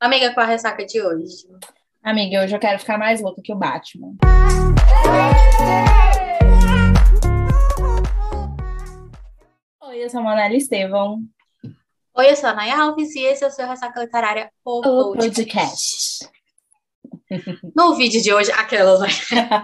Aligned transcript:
Amiga, 0.00 0.32
qual 0.32 0.46
a 0.46 0.48
ressaca 0.48 0.86
de 0.86 1.02
hoje? 1.02 1.48
Amiga, 2.04 2.44
hoje 2.44 2.54
eu 2.54 2.60
quero 2.60 2.78
ficar 2.78 2.96
mais 2.96 3.20
louca 3.20 3.42
que 3.42 3.52
o 3.52 3.56
Batman. 3.56 4.14
Oi, 9.82 10.04
eu 10.04 10.08
sou 10.08 10.20
a 10.20 10.22
Manela 10.22 10.54
Estevão. 10.54 11.18
Oi, 12.14 12.30
eu 12.30 12.36
sou 12.36 12.48
a 12.48 12.54
Naya 12.54 12.80
Alves 12.80 13.12
e 13.16 13.24
esse 13.24 13.42
é 13.42 13.48
o 13.48 13.50
seu 13.50 13.66
Ressaca 13.66 14.00
Literária, 14.00 14.52
o 14.64 14.78
O 14.78 15.16
podcast. 15.16 16.28
podcast. 16.28 16.38
No 17.76 17.94
vídeo 17.96 18.22
de 18.22 18.32
hoje, 18.32 18.52
aquelas, 18.52 19.00
né? 19.00 19.08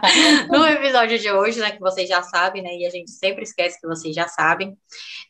No 0.51 0.67
episódio 0.67 1.17
de 1.17 1.31
hoje, 1.31 1.61
né, 1.61 1.71
que 1.71 1.81
vocês 1.81 2.09
já 2.09 2.23
sabem, 2.25 2.61
né, 2.61 2.77
e 2.77 2.85
a 2.85 2.91
gente 2.91 3.11
sempre 3.13 3.45
esquece 3.45 3.81
que 3.81 3.87
vocês 3.87 4.15
já 4.15 4.27
sabem, 4.27 4.77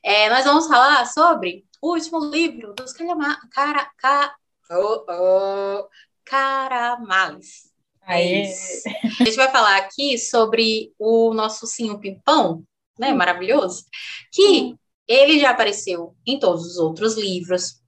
é, 0.02 0.30
nós 0.30 0.44
vamos 0.46 0.66
falar 0.66 1.04
sobre 1.06 1.62
o 1.82 1.92
último 1.92 2.24
livro 2.30 2.72
dos 2.72 2.94
Calhama... 2.94 3.38
Cara... 3.52 3.86
Ca... 3.98 4.34
Oh, 4.76 5.04
oh, 5.08 5.88
Caramales. 6.24 7.72
É 8.06 8.42
isso. 8.42 8.82
A 9.20 9.24
gente 9.24 9.36
vai 9.36 9.50
falar 9.50 9.76
aqui 9.78 10.18
sobre 10.18 10.92
o 10.98 11.32
nosso 11.32 11.66
Sinho 11.66 11.98
Pimpão, 11.98 12.62
né, 12.98 13.12
Hum. 13.12 13.16
maravilhoso, 13.16 13.84
que 14.32 14.74
ele 15.08 15.38
já 15.38 15.50
apareceu 15.50 16.14
em 16.26 16.38
todos 16.38 16.66
os 16.66 16.76
outros 16.76 17.16
livros, 17.16 17.80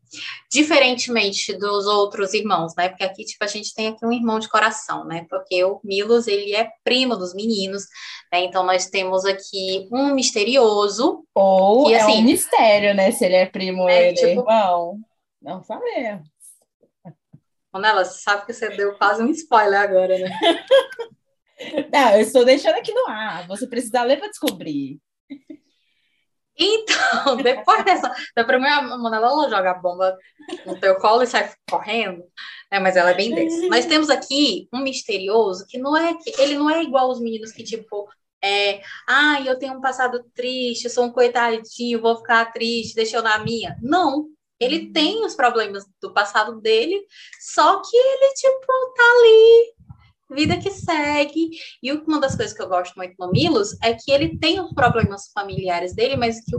diferentemente 0.50 1.52
dos 1.58 1.86
outros 1.86 2.32
irmãos, 2.32 2.74
né, 2.76 2.88
porque 2.88 3.04
aqui, 3.04 3.24
tipo, 3.24 3.44
a 3.44 3.46
gente 3.46 3.74
tem 3.74 3.88
aqui 3.88 4.06
um 4.06 4.12
irmão 4.12 4.38
de 4.38 4.48
coração, 4.48 5.04
né, 5.04 5.26
porque 5.28 5.62
o 5.64 5.80
Milos, 5.84 6.26
ele 6.26 6.54
é 6.54 6.70
primo 6.82 7.14
dos 7.16 7.34
meninos, 7.34 7.84
né, 8.32 8.40
então 8.44 8.64
nós 8.64 8.86
temos 8.86 9.24
aqui 9.26 9.86
um 9.92 10.14
misterioso, 10.14 11.24
ou 11.34 11.90
E 11.90 11.94
é 11.94 12.00
assim- 12.00 12.18
um 12.18 12.22
mistério, 12.22 12.94
né? 12.94 13.10
Se 13.12 13.24
ele 13.26 13.34
é 13.36 13.46
primo 13.46 13.82
ou 13.82 13.88
É, 13.88 14.08
ele 14.08 14.10
é 14.10 14.14
tipo- 14.14 14.40
irmão. 14.40 14.98
Não 15.42 15.62
sabemos. 15.62 16.26
Ronela, 17.76 18.04
você 18.04 18.20
sabe 18.20 18.46
que 18.46 18.52
você 18.52 18.70
deu 18.70 18.96
quase 18.96 19.22
um 19.22 19.30
spoiler 19.30 19.80
agora, 19.80 20.18
né? 20.18 20.30
Não, 21.92 22.14
eu 22.14 22.20
estou 22.20 22.44
deixando 22.44 22.76
aqui 22.76 22.92
no 22.92 23.06
ar. 23.08 23.46
Você 23.48 23.66
precisa 23.66 24.02
ler 24.02 24.18
para 24.18 24.28
descobrir. 24.28 24.98
Então, 26.58 27.36
depois 27.42 27.84
dessa, 27.84 28.14
da 28.34 28.44
primeira 28.44 28.82
Monela, 28.82 29.28
ela 29.28 29.50
joga 29.50 29.70
a 29.70 29.74
bomba 29.74 30.16
no 30.64 30.78
teu 30.78 30.96
colo 30.96 31.22
e 31.22 31.26
sai 31.26 31.52
correndo, 31.70 32.24
né? 32.70 32.78
Mas 32.80 32.96
ela 32.96 33.10
é 33.10 33.14
bem 33.14 33.34
dessa. 33.34 33.68
Nós 33.68 33.86
temos 33.86 34.08
aqui 34.08 34.68
um 34.72 34.80
misterioso 34.80 35.66
que 35.66 35.78
não 35.78 35.96
é 35.96 36.14
que 36.14 36.30
ele 36.40 36.56
não 36.56 36.70
é 36.70 36.82
igual 36.82 37.08
aos 37.08 37.20
meninos 37.20 37.52
que 37.52 37.62
tipo 37.62 38.08
é, 38.42 38.80
ah, 39.08 39.40
eu 39.44 39.58
tenho 39.58 39.74
um 39.74 39.80
passado 39.80 40.24
triste, 40.34 40.84
eu 40.84 40.90
sou 40.90 41.04
um 41.04 41.12
coitadinho, 41.12 42.00
vou 42.00 42.16
ficar 42.16 42.52
triste, 42.52 42.94
deixa 42.94 43.16
eu 43.16 43.22
na 43.22 43.38
minha. 43.38 43.76
Não, 43.82 44.28
ele 44.60 44.92
tem 44.92 45.24
os 45.24 45.34
problemas 45.34 45.84
do 46.00 46.12
passado 46.12 46.60
dele, 46.60 47.00
só 47.40 47.80
que 47.80 47.96
ele 47.96 48.32
tipo 48.34 48.66
tá 48.96 49.02
ali, 49.18 49.76
vida 50.30 50.58
que 50.58 50.70
segue. 50.70 51.50
E 51.82 51.92
uma 51.92 52.20
das 52.20 52.34
coisas 52.34 52.54
que 52.54 52.62
eu 52.62 52.68
gosto 52.68 52.94
muito 52.96 53.14
no 53.18 53.30
Milos 53.30 53.76
é 53.82 53.94
que 53.94 54.10
ele 54.10 54.38
tem 54.38 54.60
os 54.60 54.72
problemas 54.72 55.30
familiares 55.32 55.94
dele, 55.94 56.16
mas 56.16 56.40
que 56.44 56.56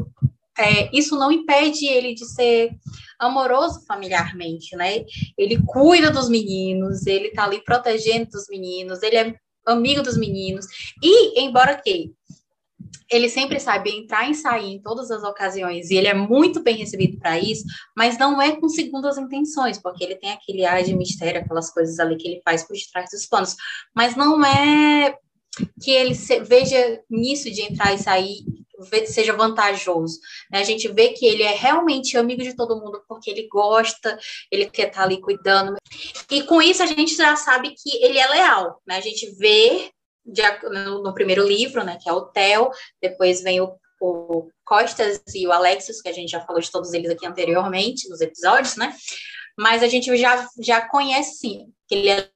é, 0.59 0.89
isso 0.92 1.16
não 1.16 1.31
impede 1.31 1.86
ele 1.86 2.16
de 2.16 2.26
ser 2.26 2.72
amoroso 3.20 3.86
familiarmente, 3.86 4.76
né? 4.76 5.06
Ele 5.38 5.61
cuida 5.64 6.09
dos 6.09 6.30
meninos, 6.30 7.06
ele 7.06 7.30
tá 7.30 7.44
ali 7.44 7.64
protegendo 7.64 8.32
dos 8.32 8.48
meninos, 8.50 9.04
ele 9.04 9.16
é 9.17 9.36
amigo 9.67 10.02
dos 10.02 10.17
meninos. 10.17 10.66
E, 11.04 11.39
embora 11.39 11.80
que 11.80 12.11
ele 13.09 13.30
sempre 13.30 13.59
sabe 13.59 13.89
entrar 13.91 14.30
e 14.30 14.35
sair 14.35 14.73
em 14.73 14.81
todas 14.81 15.09
as 15.11 15.23
ocasiões, 15.23 15.89
e 15.89 15.95
ele 15.95 16.07
é 16.07 16.13
muito 16.13 16.61
bem 16.61 16.75
recebido 16.75 17.17
para 17.19 17.39
isso, 17.39 17.63
mas 17.95 18.17
não 18.17 18.41
é 18.41 18.55
com 18.55 18.67
segundas 18.67 19.17
intenções, 19.17 19.77
porque 19.77 20.03
ele 20.03 20.16
tem 20.16 20.31
aquele 20.31 20.66
ar 20.66 20.83
de 20.83 20.95
mistério, 20.95 21.41
aquelas 21.41 21.71
coisas 21.71 21.99
ali 21.99 22.17
que 22.17 22.27
ele 22.27 22.41
faz 22.43 22.63
por 22.63 22.75
trás 22.91 23.09
dos 23.11 23.25
panos. 23.25 23.55
Mas 23.95 24.15
não 24.15 24.43
é 24.45 25.15
que 25.81 25.91
ele 25.91 26.13
se- 26.13 26.41
veja 26.41 27.02
nisso 27.09 27.49
de 27.49 27.61
entrar 27.61 27.93
e 27.93 27.97
sair 27.97 28.43
seja 29.08 29.33
vantajoso. 29.33 30.20
né? 30.52 30.59
A 30.59 30.64
gente 30.64 30.87
vê 30.87 31.09
que 31.09 31.26
ele 31.26 31.43
é 31.43 31.52
realmente 31.53 32.15
amigo 32.17 32.43
de 32.43 32.55
todo 32.55 32.80
mundo 32.80 33.02
porque 33.08 33.30
ele 33.30 33.47
gosta, 33.47 34.20
ele 34.52 34.70
quer 34.70 34.89
estar 34.89 35.03
ali 35.03 35.20
cuidando. 35.20 35.76
E 36.30 36.43
com 36.43 36.61
isso 36.61 36.83
a 36.83 36.86
gente 36.86 37.15
já 37.15 37.36
sabe 37.36 37.71
que 37.71 37.89
ele 38.03 38.20
é 38.20 38.27
leal. 38.27 38.81
Né? 38.86 38.97
A 38.97 39.02
gente 39.02 39.31
vê 39.31 39.89
de 40.27 40.42
no, 40.70 41.02
no 41.02 41.14
primeiro 41.14 41.48
livro, 41.48 41.83
né, 41.83 41.98
que 42.02 42.10
é 42.10 42.14
o 42.14 42.26
Theo, 42.26 42.70
depois 43.02 43.42
vem 43.42 43.61
o, 43.61 43.76
o 44.02 44.49
Costas 44.65 45.21
e 45.33 45.48
o 45.48 45.52
Alexios, 45.52 46.02
que 46.02 46.10
a 46.10 46.14
gente 46.14 46.30
já 46.30 46.42
falou 46.42 46.61
de 46.61 46.71
todos 46.71 46.93
eles 46.93 47.10
aqui 47.10 47.26
anteriormente, 47.26 48.10
nos 48.10 48.20
episódios, 48.20 48.76
né? 48.76 48.93
Mas 49.58 49.82
a 49.82 49.88
gente 49.88 50.15
já, 50.17 50.48
já 50.60 50.82
conhece, 50.82 51.38
sim, 51.38 51.67
que 51.88 51.95
ele 51.95 52.10
é 52.10 52.30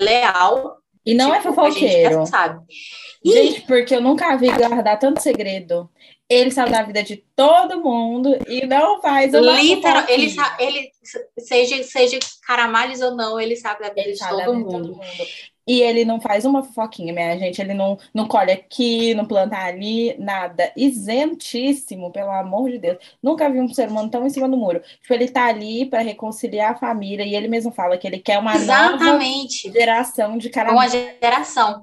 leal. 0.00 0.78
E 1.04 1.14
não 1.14 1.34
é 1.34 1.40
tipo, 1.40 1.60
a 1.60 1.68
gente 1.68 1.80
fofoqueiro. 1.80 2.14
já 2.14 2.26
sabe. 2.26 2.64
E 3.22 3.32
Gente, 3.32 3.60
porque 3.62 3.94
eu 3.94 4.00
nunca 4.00 4.36
vi 4.36 4.50
guardar 4.50 4.98
tanto 4.98 5.20
segredo. 5.20 5.90
Ele 6.26 6.50
sabe 6.50 6.70
da 6.70 6.82
vida 6.82 7.02
de 7.02 7.18
todo 7.36 7.82
mundo 7.82 8.38
e 8.48 8.66
não 8.66 9.02
faz 9.02 9.34
uma 9.34 9.60
literal, 9.60 10.04
ele, 10.08 10.34
ele 10.58 10.90
seja, 11.38 11.82
seja 11.82 12.18
Caramales 12.46 13.02
ou 13.02 13.14
não, 13.14 13.38
ele 13.38 13.56
sabe 13.56 13.82
da 13.82 13.90
vida 13.90 14.00
Ele 14.00 14.12
de 14.12 14.18
todo 14.18 14.54
mundo. 14.54 14.70
todo 14.70 14.88
mundo. 14.94 15.00
E 15.66 15.80
ele 15.80 16.04
não 16.04 16.20
faz 16.20 16.44
uma 16.44 16.62
fofoquinha, 16.62 17.12
minha 17.12 17.38
gente. 17.38 17.60
Ele 17.60 17.74
não, 17.74 17.98
não 18.12 18.26
colhe 18.28 18.52
aqui, 18.52 19.14
não 19.14 19.24
planta 19.26 19.56
ali, 19.56 20.14
nada. 20.18 20.72
Isentíssimo, 20.76 22.10
pelo 22.12 22.30
amor 22.30 22.70
de 22.70 22.78
Deus. 22.78 22.98
Nunca 23.22 23.48
vi 23.50 23.60
um 23.60 23.72
ser 23.72 23.88
humano 23.88 24.10
tão 24.10 24.26
em 24.26 24.30
cima 24.30 24.48
do 24.48 24.56
muro. 24.56 24.80
Tipo, 25.00 25.14
ele 25.14 25.28
tá 25.28 25.46
ali 25.46 25.86
para 25.86 26.02
reconciliar 26.02 26.72
a 26.72 26.76
família 26.78 27.24
e 27.24 27.34
ele 27.34 27.48
mesmo 27.48 27.72
fala 27.72 27.96
que 27.98 28.06
ele 28.06 28.18
quer 28.18 28.38
uma 28.38 28.58
nova 28.58 28.94
Exatamente. 28.94 29.72
geração 29.72 30.36
de 30.38 30.50
uma 30.68 30.88
caramelo. 30.88 30.90
geração, 30.90 31.82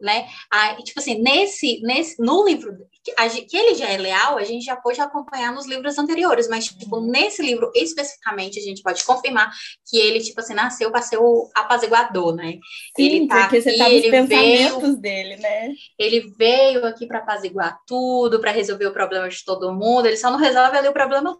né? 0.00 0.26
Aí, 0.50 0.82
tipo 0.84 1.00
assim, 1.00 1.20
nesse, 1.20 1.80
nesse, 1.82 2.20
no 2.22 2.44
livro 2.46 2.72
que, 3.02 3.56
ele 3.56 3.74
já 3.74 3.88
é 3.88 3.96
leal, 3.96 4.36
a 4.36 4.44
gente 4.44 4.64
já 4.64 4.74
pode 4.76 5.00
acompanhar 5.00 5.52
nos 5.52 5.66
livros 5.66 5.96
anteriores, 5.98 6.48
mas 6.48 6.66
tipo 6.66 6.96
Uhum. 6.96 7.06
nesse 7.10 7.40
livro 7.42 7.70
especificamente 7.74 8.58
a 8.58 8.62
gente 8.62 8.82
pode 8.82 9.04
confirmar 9.04 9.50
que 9.88 9.96
ele 9.98 10.20
tipo 10.20 10.40
assim 10.40 10.54
nasceu 10.54 10.90
para 10.90 11.02
ser 11.02 11.18
o 11.18 11.48
apaziguador, 11.54 12.34
né? 12.34 12.58
Sim, 12.96 13.04
ele 13.04 13.28
tá 13.28 13.42
porque 13.42 13.62
você 13.62 13.68
aqui, 13.70 13.78
tá 13.78 13.84
nos 13.88 13.92
ele 13.92 14.10
veio- 14.10 14.28
pensamentos 14.28 14.96
dele, 14.96 15.36
né? 15.36 15.72
Ele 15.98 16.20
veio 16.36 16.84
aqui 16.86 17.06
para 17.06 17.18
apaziguar 17.18 17.78
tudo, 17.86 18.40
para 18.40 18.50
resolver 18.50 18.86
o 18.86 18.92
problema 18.92 19.28
de 19.28 19.44
todo 19.44 19.72
mundo. 19.72 20.06
Ele 20.06 20.16
só 20.16 20.30
não 20.30 20.38
resolve 20.38 20.76
ali 20.76 20.88
o 20.88 20.92
problema 20.92 21.38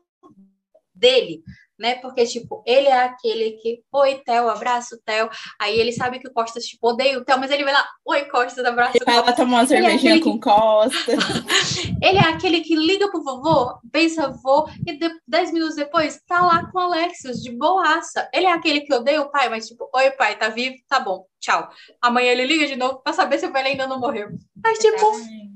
dele, 0.94 1.42
né? 1.78 1.96
Porque, 1.96 2.24
tipo, 2.24 2.62
ele 2.66 2.88
é 2.88 3.04
aquele 3.04 3.52
que, 3.52 3.82
oi, 3.92 4.22
Theo, 4.24 4.48
abraço, 4.48 4.98
Theo. 5.04 5.28
Aí 5.60 5.78
ele 5.78 5.92
sabe 5.92 6.18
que 6.18 6.28
o 6.28 6.32
Costas, 6.32 6.64
tipo, 6.64 6.88
odeia 6.88 7.18
o 7.18 7.24
Theo, 7.24 7.38
mas 7.38 7.50
ele 7.50 7.64
vai 7.64 7.72
lá, 7.72 7.86
oi, 8.04 8.24
Costas, 8.26 8.64
abraço, 8.64 8.98
vai 9.04 9.16
lá 9.16 9.22
Costas. 9.22 9.36
tomar 9.36 9.56
uma 9.58 9.62
é 9.62 9.66
cervejinha 9.66 10.14
aquele 10.16 10.20
com 10.20 10.40
Costa. 10.40 11.12
Ele 12.02 12.18
é 12.18 12.28
aquele 12.28 12.60
que 12.60 12.74
liga 12.74 13.10
pro 13.10 13.22
vovô, 13.22 13.78
pensa 13.90 14.28
vô, 14.42 14.68
e 14.86 14.98
de, 14.98 15.10
dez 15.26 15.52
minutos 15.52 15.76
depois 15.76 16.20
tá 16.26 16.44
lá 16.44 16.70
com 16.70 16.78
o 16.78 16.82
Alexios, 16.82 17.42
de 17.42 17.50
boaça. 17.50 18.28
Ele 18.32 18.46
é 18.46 18.52
aquele 18.52 18.82
que 18.82 18.94
odeia 18.94 19.22
o 19.22 19.30
pai, 19.30 19.48
mas 19.48 19.66
tipo, 19.66 19.88
oi, 19.94 20.10
pai, 20.12 20.36
tá 20.36 20.48
vivo? 20.48 20.76
Tá 20.88 21.00
bom, 21.00 21.24
tchau. 21.46 21.70
Amanhã 22.02 22.32
ele 22.32 22.44
liga 22.44 22.66
de 22.66 22.74
novo 22.74 22.96
pra 22.96 23.12
saber 23.12 23.38
se 23.38 23.46
o 23.46 23.52
pai 23.52 23.62
ainda 23.62 23.86
não 23.86 24.00
morreu. 24.00 24.30
Mas, 24.62 24.78
tipo, 24.78 25.06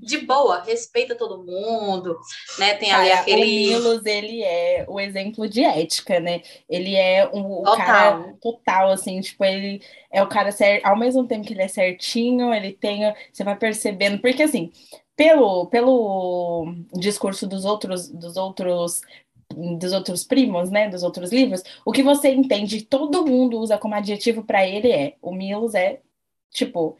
de 0.00 0.18
boa, 0.18 0.62
respeita 0.62 1.16
todo 1.16 1.42
mundo, 1.42 2.16
né? 2.58 2.74
Tem 2.74 2.92
ali 2.92 3.08
Cara, 3.08 3.20
aquele. 3.20 3.74
O 3.74 3.78
Milos, 3.80 4.06
ele 4.06 4.42
é 4.42 4.84
o 4.88 5.00
exemplo 5.00 5.48
de 5.48 5.64
ética, 5.64 6.20
né? 6.20 6.42
Ele 6.68 6.94
é 6.94 7.28
um, 7.32 7.60
o 7.60 7.62
Total. 7.62 7.76
cara 7.86 8.34
total, 8.40 8.90
assim, 8.90 9.20
tipo, 9.20 9.44
ele 9.44 9.82
é 10.12 10.22
o 10.22 10.28
cara 10.28 10.52
certo, 10.52 10.86
ao 10.86 10.96
mesmo 10.96 11.26
tempo 11.26 11.46
que 11.46 11.52
ele 11.52 11.62
é 11.62 11.68
certinho, 11.68 12.54
ele 12.54 12.72
tem, 12.72 13.12
você 13.32 13.42
vai 13.42 13.56
percebendo, 13.56 14.20
porque 14.20 14.42
assim, 14.42 14.70
pelo, 15.16 15.66
pelo 15.66 16.72
discurso 16.94 17.46
dos 17.46 17.64
outros, 17.64 18.08
dos 18.08 18.36
outros 18.36 19.02
dos 19.78 19.92
outros 19.92 20.24
primos, 20.24 20.70
né, 20.70 20.88
dos 20.88 21.02
outros 21.02 21.32
livros, 21.32 21.62
o 21.84 21.92
que 21.92 22.02
você 22.02 22.30
entende, 22.32 22.82
todo 22.84 23.26
mundo 23.26 23.58
usa 23.58 23.78
como 23.78 23.94
adjetivo 23.94 24.44
para 24.44 24.66
ele 24.66 24.90
é, 24.92 25.16
o 25.22 25.32
Milos 25.34 25.74
é, 25.74 26.00
tipo, 26.50 26.96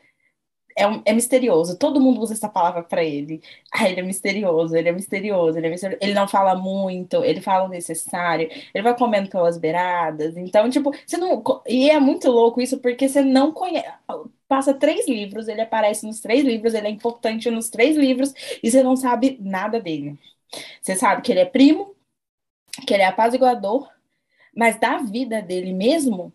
é, 0.77 0.87
um- 0.87 1.03
é 1.05 1.13
misterioso. 1.13 1.77
Todo 1.79 2.01
mundo 2.01 2.21
usa 2.21 2.33
essa 2.35 2.49
palavra 2.49 2.83
pra 2.83 3.05
ele. 3.05 3.43
Ah, 3.73 3.89
ele 3.89 4.01
é 4.01 4.03
misterioso, 4.03 4.77
ele 4.77 4.89
é 4.89 4.93
misterioso, 4.93 5.59
ele 5.59 5.67
é 5.67 5.71
misterioso. 5.71 5.99
Ele 6.03 6.15
não 6.15 6.29
fala 6.29 6.55
muito, 6.55 7.25
ele 7.25 7.41
fala 7.41 7.65
o 7.65 7.69
necessário, 7.69 8.49
ele 8.75 8.83
vai 8.85 8.97
comendo 8.97 9.29
pelas 9.29 9.59
beiradas. 9.59 10.37
Então, 10.37 10.71
tipo, 10.71 10.93
você 11.07 11.17
não. 11.17 11.43
E 11.69 11.91
é 11.91 11.99
muito 12.01 12.31
louco 12.31 12.61
isso, 12.61 12.79
porque 12.79 13.09
você 13.09 13.21
não 13.23 13.53
conhece. 13.53 13.89
Passa 14.49 14.75
três 14.75 15.07
livros, 15.09 15.47
ele 15.49 15.61
aparece 15.61 16.07
nos 16.07 16.21
três 16.21 16.45
livros, 16.45 16.75
ele 16.75 16.89
é 16.89 16.91
importante 16.91 17.51
nos 17.51 17.71
três 17.71 17.97
livros, 17.97 18.33
e 18.63 18.71
você 18.71 18.83
não 18.83 18.97
sabe 18.97 19.39
nada 19.41 19.81
dele. 19.81 20.19
Você 20.83 20.97
sabe 20.97 21.23
que 21.23 21.33
ele 21.33 21.41
é 21.41 21.45
primo, 21.47 21.95
que 22.87 22.95
ele 22.95 23.03
é 23.03 23.07
apaziguador, 23.07 23.89
mas 24.57 24.79
da 24.79 24.99
vida 24.99 25.41
dele 25.41 25.73
mesmo, 25.73 26.33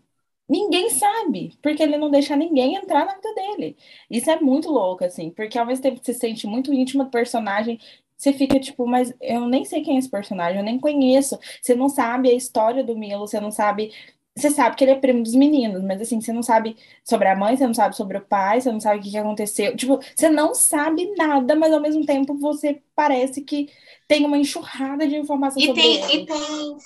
ninguém 0.48 0.90
sabe, 0.90 1.58
porque 1.62 1.84
ele 1.84 1.98
não 1.98 2.10
deixa 2.10 2.36
ninguém 2.36 2.76
entrar 2.76 3.06
na 3.06 3.16
vida 3.16 3.34
dele. 3.34 3.78
Isso 4.10 4.30
é 4.30 4.40
muito 4.40 4.70
louco, 4.72 5.04
assim, 5.04 5.30
porque 5.32 5.58
ao 5.58 5.66
mesmo 5.66 5.84
tempo 5.84 6.00
você 6.02 6.14
se 6.14 6.20
sente 6.20 6.48
muito 6.48 6.74
íntimo 6.74 7.04
do 7.04 7.10
personagem, 7.10 7.80
você 8.18 8.32
fica 8.32 8.60
tipo, 8.60 8.88
mas 8.88 9.14
eu 9.22 9.48
nem 9.48 9.66
sei 9.66 9.84
quem 9.84 9.96
é 9.96 10.00
esse 10.00 10.10
personagem, 10.10 10.60
eu 10.60 10.64
nem 10.64 10.80
conheço. 10.80 11.38
Você 11.62 11.76
não 11.76 11.90
sabe 11.90 12.30
a 12.30 12.34
história 12.34 12.84
do 12.84 12.98
Milo, 12.98 13.28
você 13.28 13.40
não 13.40 13.52
sabe 13.52 13.92
você 14.38 14.52
sabe 14.52 14.76
que 14.76 14.84
ele 14.84 14.92
é 14.92 15.00
primo 15.00 15.24
dos 15.24 15.34
meninos, 15.34 15.82
mas 15.82 16.02
assim, 16.02 16.20
você 16.20 16.34
não 16.34 16.44
sabe 16.44 16.76
sobre 17.06 17.30
a 17.30 17.36
mãe, 17.36 17.56
você 17.56 17.66
não 17.66 17.74
sabe 17.74 17.96
sobre 17.96 18.18
o 18.18 18.26
pai, 18.26 18.60
você 18.60 18.70
não 18.70 18.82
sabe 18.82 19.00
o 19.00 19.02
que, 19.02 19.10
que 19.10 19.18
aconteceu. 19.18 19.78
Tipo, 19.78 20.00
você 20.14 20.30
não 20.30 20.54
sabe 20.54 21.10
nada, 21.16 21.56
mas 21.56 21.72
ao 21.72 21.80
mesmo 21.80 22.06
tempo 22.06 22.38
você 22.38 22.82
parece 22.94 23.42
que 23.42 23.70
tem 24.10 24.26
uma 24.26 24.38
enxurrada 24.38 25.08
de 25.08 25.16
informação 25.16 25.62
e 25.62 25.68
sobre 25.68 25.82
tem, 25.82 26.04
ele. 26.04 26.24
E 26.24 26.26
tem, 26.26 26.78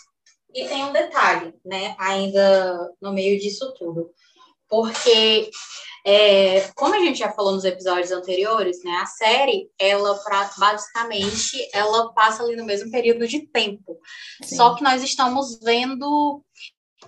e 0.54 0.68
tem 0.68 0.86
um 0.86 0.94
detalhe, 0.94 1.54
né, 1.66 1.96
ainda 1.98 2.92
no 3.02 3.12
meio 3.12 3.40
disso 3.40 3.74
tudo. 3.74 4.12
Porque, 4.68 5.50
é, 6.06 6.70
como 6.76 6.94
a 6.94 7.00
gente 7.00 7.18
já 7.18 7.32
falou 7.32 7.54
nos 7.54 7.66
episódios 7.66 8.12
anteriores, 8.12 8.84
né, 8.84 8.92
a 9.02 9.08
série, 9.08 9.72
ela 9.80 10.14
pra, 10.20 10.52
basicamente, 10.56 11.68
ela 11.74 12.14
passa 12.14 12.44
ali 12.44 12.56
no 12.56 12.66
mesmo 12.66 12.92
período 12.92 13.28
de 13.28 13.48
tempo. 13.48 13.98
Sim. 14.44 14.56
Só 14.56 14.76
que 14.76 14.84
nós 14.84 15.02
estamos 15.02 15.60
vendo 15.64 16.44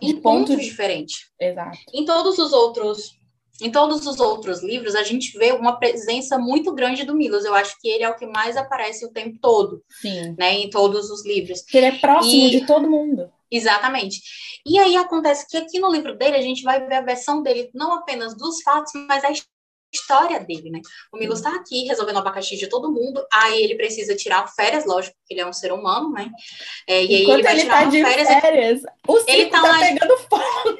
em 0.02 0.16
pontos 0.20 0.60
diferentes. 0.62 1.30
Exato. 1.40 1.78
Em 1.94 2.06
todos 2.06 2.38
os 2.38 2.52
outros 2.52 3.22
em 3.62 3.72
todos 3.72 4.08
os 4.08 4.20
outros 4.20 4.64
livros, 4.64 4.96
a 4.96 5.04
gente 5.04 5.38
vê 5.38 5.52
uma 5.52 5.78
presença 5.78 6.40
muito 6.40 6.74
grande 6.74 7.06
do 7.06 7.16
Milos. 7.16 7.46
Eu 7.46 7.54
acho 7.54 7.80
que 7.80 7.88
ele 7.88 8.04
é 8.04 8.10
o 8.10 8.16
que 8.16 8.26
mais 8.26 8.58
aparece 8.58 9.06
o 9.06 9.12
tempo 9.12 9.38
todo. 9.40 9.84
Sim. 10.02 10.36
Né, 10.38 10.54
em 10.54 10.70
todos 10.70 11.12
os 11.12 11.24
livros. 11.24 11.64
Ele 11.72 11.86
é 11.86 11.92
próximo 12.00 12.48
e... 12.48 12.50
de 12.50 12.66
todo 12.66 12.90
mundo. 12.90 13.30
Exatamente. 13.52 14.20
E 14.66 14.80
aí 14.80 14.96
acontece 14.96 15.48
que 15.48 15.58
aqui 15.58 15.80
no 15.80 15.92
livro 15.92 16.18
dele, 16.18 16.38
a 16.38 16.42
gente 16.42 16.64
vai 16.64 16.86
ver 16.88 16.96
a 16.96 17.02
versão 17.02 17.44
dele, 17.44 17.70
não 17.74 17.94
apenas 17.94 18.36
dos 18.36 18.62
fatos, 18.64 18.94
mas 19.08 19.24
a 19.24 19.32
história 19.94 20.40
dele, 20.40 20.70
né? 20.70 20.82
O 21.12 21.18
Milos 21.18 21.40
está 21.40 21.56
aqui 21.56 21.86
resolvendo 21.86 22.16
o 22.16 22.20
abacaxi 22.20 22.58
de 22.58 22.68
todo 22.68 22.92
mundo, 22.92 23.26
aí 23.32 23.62
ele 23.62 23.76
precisa 23.76 24.16
tirar 24.16 24.48
férias, 24.48 24.86
lógico, 24.86 25.16
porque 25.18 25.34
ele 25.34 25.42
é 25.42 25.48
um 25.48 25.54
ser 25.54 25.72
humano, 25.72 26.12
né? 26.12 26.30
É, 26.88 27.04
e 27.04 27.16
aí 27.16 27.24
Enquanto 27.24 27.40
ele 27.40 27.44
vai 27.44 27.54
ele 27.54 27.62
tirar 27.62 27.84
tá 27.84 27.90
de 27.90 28.04
férias. 28.04 28.42
férias, 28.42 28.82
o 29.08 29.24
ele 29.28 29.46
tá, 29.48 29.62
tá 29.62 29.80
pegando 29.80 30.18
fogo. 30.18 30.80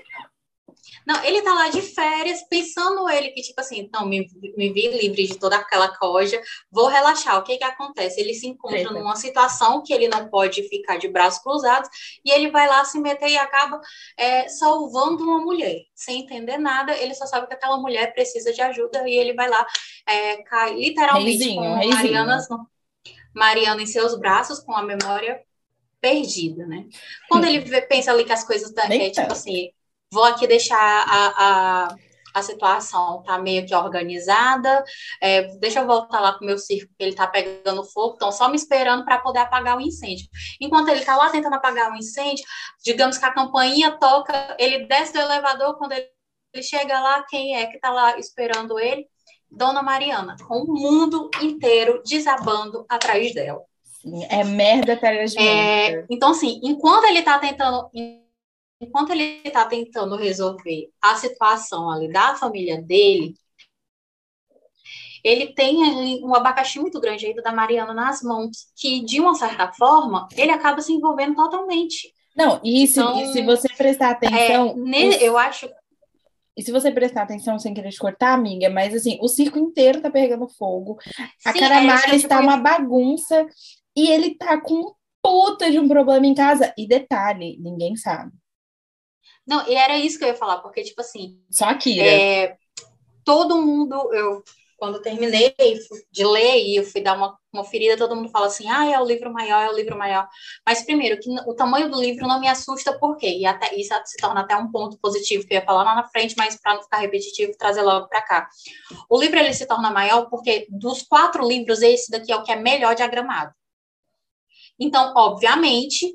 Não, 1.12 1.26
ele 1.26 1.42
tá 1.42 1.54
lá 1.54 1.68
de 1.68 1.82
férias, 1.82 2.42
pensando 2.50 3.10
ele 3.10 3.32
que, 3.32 3.42
tipo 3.42 3.60
assim, 3.60 3.90
não, 3.92 4.06
me, 4.06 4.26
me 4.56 4.72
vi 4.72 4.88
livre 4.88 5.28
de 5.28 5.38
toda 5.38 5.58
aquela 5.58 5.90
coja, 5.98 6.42
vou 6.72 6.88
relaxar. 6.88 7.38
O 7.38 7.44
que 7.44 7.58
que 7.58 7.64
acontece? 7.66 8.22
Ele 8.22 8.34
se 8.34 8.48
encontra 8.48 8.78
Eita. 8.78 8.94
numa 8.94 9.18
situação 9.18 9.84
que 9.84 9.92
ele 9.92 10.08
não 10.08 10.30
pode 10.30 10.64
ficar 10.70 10.98
de 10.98 11.10
braços 11.10 11.44
cruzados, 11.44 11.90
e 12.24 12.32
ele 12.32 12.50
vai 12.50 12.66
lá 12.66 12.86
se 12.86 12.98
meter 12.98 13.30
e 13.30 13.38
acaba 13.38 13.82
é, 14.18 14.48
salvando 14.48 15.22
uma 15.24 15.40
mulher, 15.40 15.82
sem 15.94 16.22
entender 16.22 16.58
nada, 16.58 16.96
ele 16.96 17.14
só 17.14 17.26
sabe 17.26 17.46
que 17.48 17.56
aquela 17.56 17.78
mulher 17.78 18.14
precisa 18.14 18.54
de 18.54 18.62
ajuda, 18.62 19.06
e 19.06 19.14
ele 19.14 19.34
vai 19.34 19.50
lá, 19.50 19.68
é, 20.08 20.38
cai 20.44 20.76
literalmente 20.76 21.26
reizinho, 21.26 21.62
com 21.62 21.76
reizinho. 21.76 21.94
Mariana, 21.94 22.40
Mariana 23.36 23.82
em 23.82 23.88
seus 23.88 24.18
braços, 24.18 24.60
com 24.60 24.74
a 24.74 24.82
memória 24.82 25.42
perdida, 26.00 26.66
né? 26.66 26.88
Quando 27.28 27.46
ele 27.46 27.60
vê, 27.60 27.82
pensa 27.82 28.12
ali 28.12 28.24
que 28.24 28.32
as 28.32 28.46
coisas, 28.46 28.72
tá, 28.72 28.86
é, 28.94 29.10
tipo 29.10 29.32
assim, 29.32 29.72
Vou 30.12 30.24
aqui 30.24 30.46
deixar 30.46 30.78
a, 30.78 31.34
a, 31.38 31.96
a 32.34 32.42
situação 32.42 33.24
tá 33.24 33.38
meio 33.38 33.66
que 33.66 33.76
organizada. 33.76 34.84
É, 35.22 35.44
deixa 35.58 35.80
eu 35.80 35.88
voltar 35.88 36.20
lá 36.20 36.34
com 36.34 36.44
o 36.44 36.48
meu 36.48 36.58
circo, 36.58 36.92
que 36.98 37.04
ele 37.04 37.16
tá 37.16 37.28
pegando 37.28 37.84
fogo, 37.84 38.14
estão 38.14 38.32
só 38.32 38.50
me 38.50 38.56
esperando 38.56 39.06
para 39.06 39.20
poder 39.20 39.40
apagar 39.40 39.78
o 39.78 39.82
incêndio. 39.82 40.28
Enquanto 40.60 40.90
ele 40.90 41.06
tá 41.06 41.16
lá 41.16 41.30
tentando 41.30 41.56
apagar 41.56 41.92
o 41.92 41.96
incêndio, 41.96 42.46
digamos 42.84 43.18
que 43.18 43.26
a 43.26 43.34
campainha 43.34 43.92
toca, 43.92 44.56
ele 44.60 44.86
desce 44.86 45.14
do 45.14 45.20
elevador, 45.20 45.78
quando 45.78 45.94
ele, 45.94 46.08
ele 46.54 46.64
chega 46.64 47.00
lá, 47.00 47.24
quem 47.30 47.56
é 47.56 47.68
que 47.68 47.80
tá 47.80 47.90
lá 47.90 48.18
esperando 48.18 48.80
ele? 48.80 49.08
Dona 49.50 49.84
Mariana, 49.84 50.38
com 50.48 50.62
o 50.62 50.74
mundo 50.74 51.30
inteiro 51.42 52.02
desabando 52.06 52.86
atrás 52.88 53.34
dela. 53.34 53.62
É 54.30 54.44
merda 54.44 54.94
atrás 54.94 55.32
de 55.32 55.38
é, 55.38 56.06
Então, 56.10 56.32
assim, 56.32 56.60
enquanto 56.64 57.06
ele 57.06 57.22
tá 57.22 57.38
tentando 57.38 57.90
enquanto 58.82 59.12
ele 59.12 59.42
está 59.46 59.66
tentando 59.66 60.16
resolver 60.16 60.90
a 61.02 61.16
situação 61.16 61.90
ali 61.90 62.12
da 62.12 62.36
família 62.36 62.82
dele, 62.82 63.36
ele 65.24 65.54
tem 65.54 66.24
um 66.24 66.34
abacaxi 66.34 66.80
muito 66.80 67.00
grande 67.00 67.28
ainda 67.28 67.44
da 67.44 67.52
Mariana 67.52 67.94
nas 67.94 68.24
mãos, 68.24 68.72
que 68.76 69.06
de 69.06 69.22
uma 69.22 69.36
certa 69.36 69.72
forma 69.72 70.28
ele 70.36 70.52
acaba 70.52 70.82
se 70.82 70.92
envolvendo 70.92 71.36
totalmente. 71.36 72.12
Não, 72.36 72.60
e 72.64 72.88
se, 72.88 73.00
então, 73.00 73.22
e 73.22 73.32
se 73.32 73.42
você 73.44 73.68
prestar 73.70 74.12
atenção. 74.12 74.70
É, 74.70 74.74
ne, 74.76 75.10
os... 75.10 75.22
Eu 75.22 75.38
acho. 75.38 75.70
E 76.58 76.64
se 76.64 76.72
você 76.72 76.92
prestar 76.92 77.24
atenção 77.24 77.60
sem 77.60 77.74
querer 77.74 77.92
te 77.92 78.00
cortar, 78.00 78.34
amiga, 78.34 78.70
mas 78.70 78.94
assim, 78.94 79.18
o 79.22 79.28
circo 79.28 79.60
inteiro 79.60 80.02
tá 80.02 80.10
pegando 80.10 80.48
fogo. 80.50 80.98
A 81.46 81.54
Caramara 81.54 82.14
é, 82.14 82.16
está 82.16 82.40
uma 82.40 82.58
bagunça 82.58 83.46
e 83.96 84.10
ele 84.10 84.36
tá 84.36 84.60
com 84.60 84.74
um 84.74 84.92
puta 85.22 85.70
de 85.70 85.80
um 85.80 85.88
problema 85.88 86.26
em 86.26 86.34
casa. 86.34 86.74
E 86.78 86.88
detalhe, 86.88 87.58
ninguém 87.62 87.96
sabe. 87.96 88.32
Não, 89.46 89.68
e 89.68 89.76
era 89.76 89.98
isso 89.98 90.18
que 90.18 90.24
eu 90.24 90.30
ia 90.30 90.36
falar, 90.36 90.60
porque, 90.60 90.84
tipo 90.84 91.02
assim. 91.02 91.40
Só 91.50 91.66
aqui. 91.66 92.00
É, 92.00 92.58
todo 93.24 93.62
mundo, 93.62 94.14
eu, 94.14 94.44
quando 94.82 95.00
terminei 95.00 95.54
de 96.12 96.26
ler 96.26 96.58
e 96.58 96.76
eu 96.76 96.84
fui 96.84 97.02
dar 97.02 97.16
uma, 97.16 97.38
uma 97.54 97.64
ferida, 97.64 97.96
todo 97.96 98.16
mundo 98.16 98.30
fala 98.30 98.48
assim: 98.48 98.68
ah, 98.68 98.86
é 98.86 99.00
o 99.00 99.06
livro 99.06 99.32
maior, 99.32 99.62
é 99.62 99.70
o 99.70 99.76
livro 99.76 99.96
maior. 99.98 100.28
Mas, 100.66 100.84
primeiro, 100.84 101.20
que 101.20 101.30
o 101.48 101.54
tamanho 101.54 101.90
do 101.90 102.02
livro 102.02 102.28
não 102.28 102.40
me 102.40 102.48
assusta, 102.48 102.98
por 102.98 103.16
quê? 103.18 103.38
E 103.38 103.46
até, 103.46 103.76
isso 103.76 103.94
se 104.06 104.18
torna 104.18 104.42
até 104.42 104.56
um 104.56 104.72
ponto 104.72 104.98
positivo 104.98 105.46
que 105.46 105.54
eu 105.54 105.60
ia 105.60 105.66
falar 105.66 105.84
lá 105.84 105.94
na 105.94 106.08
frente, 106.08 106.36
mas 106.36 106.60
para 106.60 106.74
não 106.74 106.82
ficar 106.84 106.98
repetitivo, 106.98 107.56
trazer 107.58 107.84
logo 107.84 108.08
para 108.08 108.24
cá. 108.24 108.50
O 109.10 109.20
livro 109.20 109.38
ele 109.38 109.54
se 109.54 109.68
torna 109.68 109.92
maior 109.92 110.30
porque 110.30 110.66
dos 110.70 111.04
quatro 111.04 111.48
livros, 111.48 111.84
esse 111.84 112.10
daqui 112.10 112.32
é 112.32 112.36
o 112.36 112.44
que 112.44 112.52
é 112.52 112.56
melhor 112.56 112.96
diagramado. 112.96 113.54
Então, 114.80 115.14
obviamente, 115.16 116.12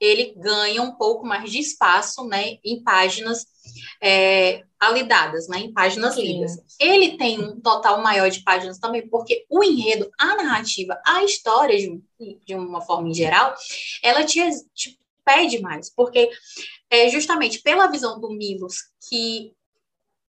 ele 0.00 0.34
ganha 0.36 0.82
um 0.82 0.92
pouco 0.92 1.26
mais 1.26 1.50
de 1.50 1.58
espaço, 1.58 2.26
né, 2.26 2.58
em 2.64 2.82
páginas 2.82 3.46
é, 4.02 4.62
alidadas, 4.78 5.48
né, 5.48 5.58
em 5.58 5.72
páginas 5.72 6.16
lidas. 6.16 6.58
Ele 6.78 7.16
tem 7.16 7.40
um 7.40 7.60
total 7.60 8.02
maior 8.02 8.28
de 8.30 8.42
páginas 8.42 8.78
também, 8.78 9.08
porque 9.08 9.46
o 9.48 9.62
enredo, 9.62 10.10
a 10.18 10.36
narrativa, 10.36 11.00
a 11.06 11.24
história, 11.24 11.76
de, 11.76 12.02
de 12.44 12.54
uma 12.54 12.80
forma 12.80 13.08
em 13.08 13.14
geral, 13.14 13.54
ela 14.02 14.24
te, 14.24 14.40
te 14.74 14.98
pede 15.24 15.60
mais, 15.60 15.90
porque 15.90 16.30
é 16.90 17.08
justamente 17.08 17.62
pela 17.62 17.90
visão 17.90 18.20
do 18.20 18.30
Milos 18.30 18.76
que 19.08 19.52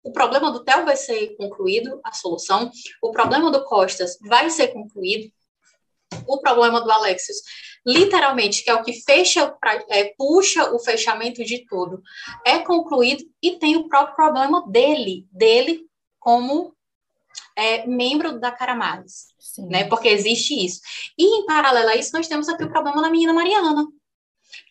o 0.04 0.12
problema 0.12 0.52
do 0.52 0.64
Theo 0.64 0.84
vai 0.84 0.96
ser 0.96 1.36
concluído, 1.38 2.00
a 2.04 2.12
solução, 2.12 2.72
o 3.02 3.12
problema 3.12 3.52
do 3.52 3.64
Costas 3.64 4.18
vai 4.22 4.50
ser 4.50 4.70
concluído, 4.70 5.32
o 6.28 6.40
problema 6.40 6.82
do 6.82 6.92
Alexios, 6.92 7.38
literalmente, 7.86 8.64
que 8.64 8.70
é 8.70 8.76
o 8.76 8.84
que 8.84 8.94
fecha, 9.02 9.56
é, 9.90 10.14
puxa 10.18 10.72
o 10.74 10.80
fechamento 10.80 11.44
de 11.44 11.66
tudo, 11.66 12.02
é 12.46 12.60
concluído 12.60 13.24
e 13.42 13.58
tem 13.58 13.76
o 13.76 13.88
próprio 13.88 14.16
problema 14.16 14.66
dele, 14.68 15.26
dele 15.32 15.86
como 16.20 16.76
é, 17.56 17.86
membro 17.88 18.40
da 18.40 18.52
Caramares, 18.52 19.28
né? 19.70 19.86
Porque 19.86 20.08
existe 20.08 20.54
isso. 20.54 20.82
E 21.18 21.24
em 21.24 21.46
paralelo 21.46 21.90
a 21.90 21.96
isso, 21.96 22.12
nós 22.14 22.28
temos 22.28 22.48
aqui 22.48 22.64
o 22.64 22.72
problema 22.72 23.02
da 23.02 23.10
menina 23.10 23.34
Mariana, 23.34 23.88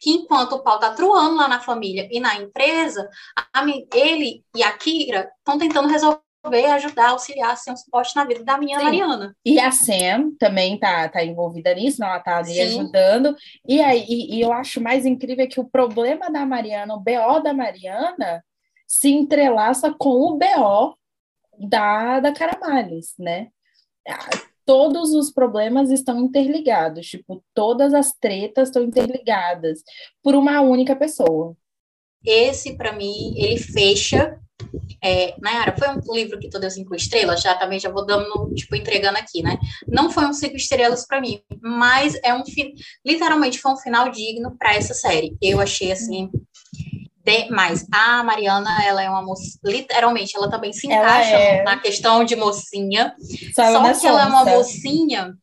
que 0.01 0.11
enquanto 0.11 0.53
o 0.53 0.63
pau 0.63 0.79
tá 0.79 0.93
truando 0.93 1.37
lá 1.37 1.49
na 1.49 1.61
família 1.61 2.09
e 2.11 2.21
na 2.21 2.37
empresa, 2.37 3.09
a, 3.37 3.63
ele 3.95 4.45
e 4.55 4.63
a 4.63 4.73
Kira 4.73 5.31
estão 5.39 5.59
tentando 5.59 5.89
resolver 5.89 6.21
veio 6.49 6.71
ajudar, 6.73 7.11
auxiliar, 7.11 7.57
ser 7.57 7.73
um 7.73 7.77
suporte 7.77 8.17
na 8.17 8.25
vida 8.25 8.43
da 8.43 8.57
minha 8.57 8.79
Sim. 8.79 8.85
Mariana. 8.85 9.37
E 9.45 9.61
a 9.61 9.71
Sam 9.71 10.33
também 10.39 10.79
tá, 10.79 11.09
tá 11.09 11.23
envolvida 11.23 11.75
nisso, 11.75 12.01
não? 12.01 12.09
ela 12.09 12.21
tá 12.21 12.39
ali 12.39 12.55
Sim. 12.55 12.63
ajudando. 12.63 13.37
E 13.69 13.81
aí 13.81 14.07
e, 14.09 14.37
e 14.37 14.41
eu 14.41 14.53
acho 14.53 14.81
mais 14.81 15.05
incrível 15.05 15.47
que 15.49 15.61
o 15.61 15.69
problema 15.69 16.31
da 16.31 16.47
Mariana, 16.47 16.95
o 16.95 17.01
BO 17.01 17.41
da 17.43 17.53
Mariana, 17.53 18.43
se 18.87 19.09
entrelaça 19.09 19.95
com 19.97 20.11
o 20.11 20.39
BO 20.39 20.97
da, 21.59 22.21
da 22.21 22.33
Caramales, 22.33 23.15
né? 23.19 23.49
Todos 24.65 25.13
os 25.13 25.31
problemas 25.31 25.91
estão 25.91 26.21
interligados, 26.21 27.07
tipo, 27.07 27.43
todas 27.55 27.93
as 27.93 28.13
tretas 28.13 28.69
estão 28.69 28.83
interligadas 28.83 29.83
por 30.23 30.35
uma 30.35 30.61
única 30.61 30.97
pessoa. 30.97 31.57
Esse, 32.25 32.77
para 32.77 32.93
mim, 32.93 33.35
ele 33.37 33.59
fecha 33.59 34.39
é, 35.03 35.35
Nayara, 35.41 35.75
foi 35.79 35.89
um 35.89 36.15
livro 36.15 36.39
que 36.39 36.49
tu 36.49 36.59
deu 36.59 36.71
cinco 36.71 36.95
estrelas, 36.95 37.41
já 37.41 37.55
também 37.55 37.81
já 37.81 37.91
vou 37.91 38.05
dando, 38.05 38.53
tipo, 38.55 38.77
entregando 38.77 39.19
aqui, 39.19 39.43
né? 39.43 39.59
Não 39.87 40.11
foi 40.11 40.27
um 40.27 40.33
cinco 40.33 40.57
estrelas 40.57 41.07
para 41.07 41.21
mim, 41.21 41.41
mas 41.63 42.19
é 42.23 42.35
um 42.35 42.43
literalmente 43.05 43.59
foi 43.59 43.73
um 43.73 43.77
final 43.77 44.11
digno 44.11 44.57
para 44.59 44.75
essa 44.75 44.95
série. 44.95 45.37
Eu 45.41 45.61
achei 45.61 45.93
assim 45.93 46.31
demais. 47.25 47.87
A 47.93 48.23
Mariana, 48.23 48.85
ela 48.85 49.03
é 49.03 49.09
uma 49.09 49.23
moça, 49.23 49.59
literalmente, 49.65 50.37
ela 50.37 50.51
também 50.51 50.73
se 50.73 50.87
encaixa 50.87 51.37
é... 51.37 51.63
na 51.63 51.79
questão 51.79 52.25
de 52.25 52.37
mocinha. 52.37 53.15
Só, 53.55 53.73
só 53.73 54.01
que 54.01 54.07
ela 54.07 54.23
é 54.23 54.27
uma 54.27 54.45
mocinha 54.45 55.35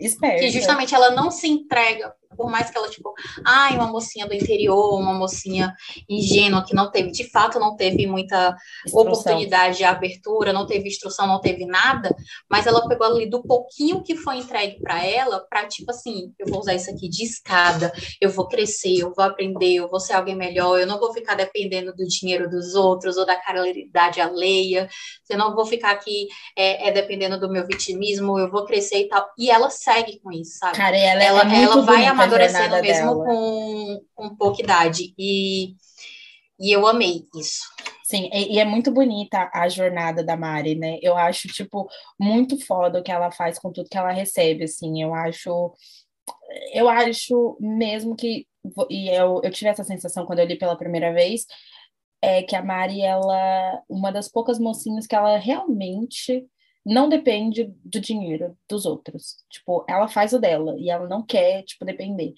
Esperta. 0.00 0.38
que 0.38 0.50
justamente 0.50 0.94
ela 0.94 1.10
não 1.10 1.30
se 1.30 1.48
entrega 1.48 2.12
por 2.34 2.50
mais 2.50 2.70
que 2.70 2.78
ela, 2.78 2.88
tipo, 2.88 3.12
ai, 3.44 3.76
uma 3.76 3.86
mocinha 3.86 4.26
do 4.26 4.34
interior, 4.34 4.98
uma 4.98 5.14
mocinha 5.14 5.74
ingênua 6.08 6.64
que 6.64 6.74
não 6.74 6.90
teve, 6.90 7.10
de 7.10 7.30
fato, 7.30 7.58
não 7.58 7.76
teve 7.76 8.06
muita 8.06 8.56
instrução. 8.86 9.00
oportunidade 9.02 9.78
de 9.78 9.84
abertura, 9.84 10.52
não 10.52 10.66
teve 10.66 10.88
instrução, 10.88 11.26
não 11.26 11.40
teve 11.40 11.66
nada, 11.66 12.14
mas 12.48 12.66
ela 12.66 12.86
pegou 12.88 13.06
ali 13.06 13.28
do 13.28 13.42
pouquinho 13.42 14.02
que 14.02 14.16
foi 14.16 14.38
entregue 14.38 14.80
para 14.80 15.04
ela, 15.04 15.40
para 15.48 15.66
tipo 15.66 15.90
assim, 15.90 16.32
eu 16.38 16.46
vou 16.46 16.60
usar 16.60 16.74
isso 16.74 16.90
aqui 16.90 17.08
de 17.08 17.24
escada, 17.24 17.92
eu 18.20 18.30
vou 18.30 18.48
crescer, 18.48 18.98
eu 18.98 19.12
vou 19.14 19.24
aprender, 19.24 19.74
eu 19.74 19.88
vou 19.88 20.00
ser 20.00 20.14
alguém 20.14 20.36
melhor, 20.36 20.78
eu 20.78 20.86
não 20.86 20.98
vou 20.98 21.12
ficar 21.12 21.34
dependendo 21.34 21.94
do 21.94 22.06
dinheiro 22.06 22.48
dos 22.48 22.74
outros 22.74 23.16
ou 23.16 23.26
da 23.26 23.36
caridade 23.36 24.20
alheia, 24.20 24.88
eu 25.28 25.38
não 25.38 25.54
vou 25.54 25.64
ficar 25.64 25.90
aqui 25.90 26.28
é, 26.56 26.88
é 26.88 26.92
dependendo 26.92 27.38
do 27.38 27.50
meu 27.50 27.66
vitimismo, 27.66 28.38
eu 28.38 28.50
vou 28.50 28.64
crescer 28.64 29.02
e 29.02 29.08
tal. 29.08 29.28
E 29.38 29.50
ela 29.50 29.70
segue 29.70 30.20
com 30.20 30.30
isso, 30.32 30.58
sabe? 30.58 30.76
Cara, 30.76 30.96
ela, 30.96 31.22
ela, 31.22 31.54
é 31.54 31.62
ela 31.62 31.82
vai 31.82 32.06
amadurecendo 32.24 32.80
mesmo 32.80 33.24
com, 33.24 34.00
com 34.14 34.36
pouca 34.36 34.62
idade. 34.62 35.14
E, 35.18 35.74
e 36.58 36.72
eu 36.72 36.86
amei 36.86 37.26
isso. 37.36 37.62
Sim, 38.04 38.28
e, 38.32 38.54
e, 38.54 38.58
é 38.58 38.64
muito 38.64 38.92
bonita 38.92 39.50
a 39.52 39.66
jornada 39.68 40.22
da 40.22 40.36
Mari, 40.36 40.74
né? 40.74 40.98
Eu 41.02 41.16
acho, 41.16 41.48
tipo, 41.48 41.88
muito 42.20 42.60
foda 42.66 43.00
o 43.00 43.02
que 43.02 43.10
ela 43.10 43.30
faz 43.30 43.58
com 43.58 43.72
tudo 43.72 43.88
que 43.88 43.96
ela 43.96 44.12
recebe, 44.12 44.64
assim. 44.64 45.02
Eu 45.02 45.14
acho. 45.14 45.72
Eu 46.72 46.88
acho 46.88 47.56
mesmo 47.60 48.14
que. 48.14 48.46
E 48.90 49.08
eu, 49.08 49.40
eu 49.42 49.50
tive 49.50 49.70
essa 49.70 49.84
sensação 49.84 50.26
quando 50.26 50.40
eu 50.40 50.46
li 50.46 50.58
pela 50.58 50.76
primeira 50.76 51.12
vez, 51.12 51.46
é 52.22 52.42
que 52.42 52.54
a 52.54 52.62
Mari, 52.62 53.00
ela. 53.02 53.82
Uma 53.88 54.12
das 54.12 54.28
poucas 54.28 54.58
mocinhas 54.58 55.06
que 55.06 55.14
ela 55.14 55.38
realmente 55.38 56.46
não 56.84 57.08
depende 57.08 57.72
do 57.84 58.00
dinheiro 58.00 58.56
dos 58.68 58.84
outros. 58.86 59.36
Tipo, 59.50 59.84
ela 59.88 60.08
faz 60.08 60.32
o 60.32 60.38
dela 60.38 60.76
e 60.78 60.90
ela 60.90 61.08
não 61.08 61.24
quer, 61.24 61.62
tipo, 61.62 61.84
depender. 61.84 62.34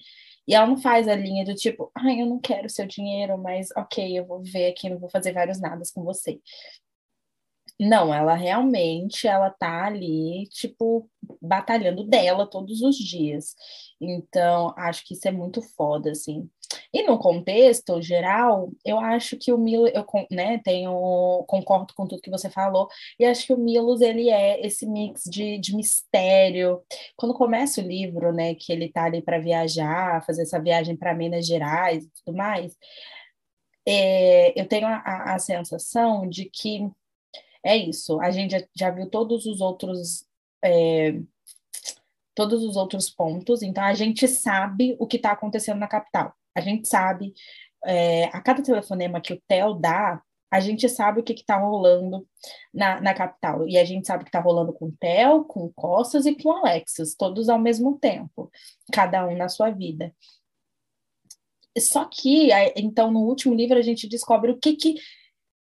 E 0.47 0.55
ela 0.55 0.65
não 0.65 0.77
faz 0.77 1.07
a 1.07 1.15
linha 1.15 1.43
do 1.43 1.53
tipo, 1.53 1.91
ai, 1.93 2.21
eu 2.21 2.25
não 2.25 2.39
quero 2.39 2.69
seu 2.69 2.87
dinheiro, 2.87 3.37
mas 3.37 3.69
ok, 3.75 4.17
eu 4.17 4.25
vou 4.25 4.41
ver 4.41 4.67
aqui, 4.67 4.89
não 4.89 4.97
vou 4.99 5.09
fazer 5.09 5.33
vários 5.33 5.59
nadas 5.59 5.91
com 5.91 6.03
você. 6.03 6.39
Não, 7.79 8.11
ela 8.13 8.33
realmente, 8.33 9.27
ela 9.27 9.51
tá 9.51 9.85
ali, 9.85 10.47
tipo, 10.49 11.07
batalhando 11.39 12.03
dela 12.03 12.47
todos 12.49 12.81
os 12.81 12.97
dias. 12.97 13.55
Então, 14.01 14.73
acho 14.77 15.05
que 15.05 15.13
isso 15.13 15.27
é 15.27 15.31
muito 15.31 15.61
foda, 15.61 16.11
assim. 16.11 16.49
E 16.93 17.03
no 17.03 17.17
contexto 17.17 18.01
geral, 18.01 18.71
eu 18.85 18.99
acho 18.99 19.37
que 19.37 19.51
o 19.53 19.57
Milos, 19.57 19.91
eu 19.93 20.05
né, 20.31 20.59
tenho, 20.63 21.43
concordo 21.47 21.93
com 21.95 22.07
tudo 22.07 22.21
que 22.21 22.29
você 22.29 22.49
falou, 22.49 22.87
e 23.19 23.25
acho 23.25 23.45
que 23.47 23.53
o 23.53 23.57
Milos, 23.57 24.01
ele 24.01 24.29
é 24.29 24.65
esse 24.65 24.85
mix 24.85 25.23
de, 25.23 25.57
de 25.59 25.75
mistério. 25.75 26.81
Quando 27.15 27.33
começa 27.33 27.81
o 27.81 27.87
livro, 27.87 28.33
né, 28.33 28.55
que 28.55 28.71
ele 28.71 28.89
tá 28.91 29.05
ali 29.05 29.21
para 29.21 29.39
viajar, 29.39 30.25
fazer 30.25 30.43
essa 30.43 30.59
viagem 30.61 30.95
para 30.95 31.15
Minas 31.15 31.45
Gerais 31.45 32.03
e 32.05 32.11
tudo 32.23 32.35
mais, 32.37 32.75
é, 33.87 34.59
eu 34.59 34.67
tenho 34.67 34.87
a, 34.87 35.35
a 35.35 35.39
sensação 35.39 36.27
de 36.27 36.45
que 36.45 36.89
é 37.63 37.75
isso. 37.75 38.19
A 38.21 38.31
gente 38.31 38.51
já, 38.51 38.67
já 38.75 38.91
viu 38.91 39.09
todos 39.09 39.45
os 39.45 39.61
outros. 39.61 40.25
É, 40.63 41.13
todos 42.35 42.63
os 42.63 42.75
outros 42.75 43.09
pontos, 43.09 43.63
então 43.63 43.83
a 43.83 43.95
gente 43.95 44.27
sabe 44.27 44.95
o 44.99 45.07
que 45.07 45.17
está 45.17 45.31
acontecendo 45.31 45.79
na 45.79 45.87
capital. 45.87 46.35
A 46.57 46.61
gente 46.61 46.87
sabe, 46.87 47.33
é, 47.85 48.25
a 48.25 48.41
cada 48.41 48.63
telefonema 48.63 49.21
que 49.21 49.33
o 49.33 49.41
Theo 49.47 49.75
dá, 49.75 50.19
a 50.49 50.59
gente 50.59 50.89
sabe 50.89 51.19
o 51.19 51.23
que 51.23 51.33
está 51.33 51.57
rolando 51.57 52.27
na, 52.73 52.99
na 52.99 53.13
capital. 53.13 53.67
E 53.67 53.77
a 53.77 53.85
gente 53.85 54.07
sabe 54.07 54.21
o 54.21 54.25
que 54.25 54.29
está 54.29 54.39
rolando 54.39 54.73
com 54.73 54.87
o 54.87 54.97
Theo, 54.99 55.43
com 55.45 55.65
o 55.65 55.73
Costas 55.73 56.25
e 56.25 56.35
com 56.35 56.49
o 56.49 56.53
Alexis, 56.53 57.15
todos 57.15 57.47
ao 57.47 57.59
mesmo 57.59 57.99
tempo, 57.99 58.49
cada 58.91 59.27
um 59.27 59.37
na 59.37 59.49
sua 59.49 59.69
vida. 59.69 60.11
Só 61.77 62.05
que, 62.05 62.49
então, 62.75 63.11
no 63.11 63.19
último 63.19 63.53
livro, 63.53 63.77
a 63.77 63.83
gente 63.83 64.09
descobre 64.09 64.51
o 64.51 64.57
que, 64.57 64.75
que 64.75 64.95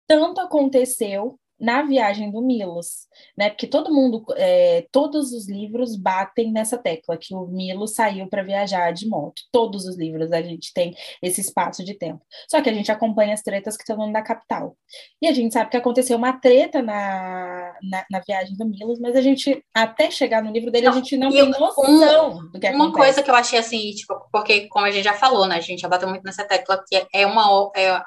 tanto 0.05 0.41
aconteceu 0.41 1.39
na 1.61 1.83
viagem 1.83 2.31
do 2.31 2.41
Milos, 2.41 3.07
né? 3.37 3.51
Porque 3.51 3.67
todo 3.67 3.93
mundo, 3.93 4.25
é, 4.35 4.87
todos 4.91 5.31
os 5.31 5.47
livros 5.47 5.95
batem 5.95 6.51
nessa 6.51 6.75
tecla 6.75 7.15
que 7.15 7.35
o 7.35 7.45
Milos 7.45 7.93
saiu 7.93 8.27
para 8.27 8.41
viajar 8.41 8.91
de 8.91 9.07
moto. 9.07 9.43
Todos 9.51 9.85
os 9.85 9.95
livros 9.95 10.31
a 10.31 10.41
gente 10.41 10.73
tem 10.73 10.95
esse 11.21 11.39
espaço 11.39 11.85
de 11.85 11.93
tempo. 11.93 12.25
Só 12.49 12.63
que 12.63 12.69
a 12.69 12.73
gente 12.73 12.91
acompanha 12.91 13.35
as 13.35 13.43
tretas 13.43 13.77
que 13.77 13.83
estão 13.83 14.11
na 14.11 14.23
capital. 14.23 14.75
E 15.21 15.27
a 15.27 15.33
gente 15.33 15.53
sabe 15.53 15.69
que 15.69 15.77
aconteceu 15.77 16.17
uma 16.17 16.33
treta 16.33 16.81
na, 16.81 17.75
na, 17.83 18.05
na, 18.09 18.19
viagem 18.25 18.57
do 18.57 18.65
Milos, 18.65 18.99
mas 18.99 19.15
a 19.15 19.21
gente, 19.21 19.63
até 19.71 20.09
chegar 20.09 20.43
no 20.43 20.51
livro 20.51 20.71
dele, 20.71 20.87
não, 20.87 20.93
a 20.93 20.95
gente 20.95 21.15
não 21.15 21.29
tem 21.29 21.47
noção 21.47 22.39
um, 22.39 22.51
do 22.51 22.59
que 22.59 22.67
Uma 22.69 22.85
acontece. 22.85 22.97
coisa 22.97 23.23
que 23.23 23.29
eu 23.29 23.35
achei 23.35 23.59
assim, 23.59 23.91
tipo, 23.91 24.15
porque 24.31 24.67
como 24.67 24.87
a 24.87 24.91
gente 24.91 25.03
já 25.03 25.13
falou, 25.13 25.47
né? 25.47 25.57
A 25.57 25.61
gente 25.61 25.81
já 25.81 25.87
bateu 25.87 26.09
muito 26.09 26.23
nessa 26.23 26.43
tecla, 26.43 26.83
que 26.87 27.05
é 27.13 27.27
uma. 27.27 27.71
É, 27.75 28.01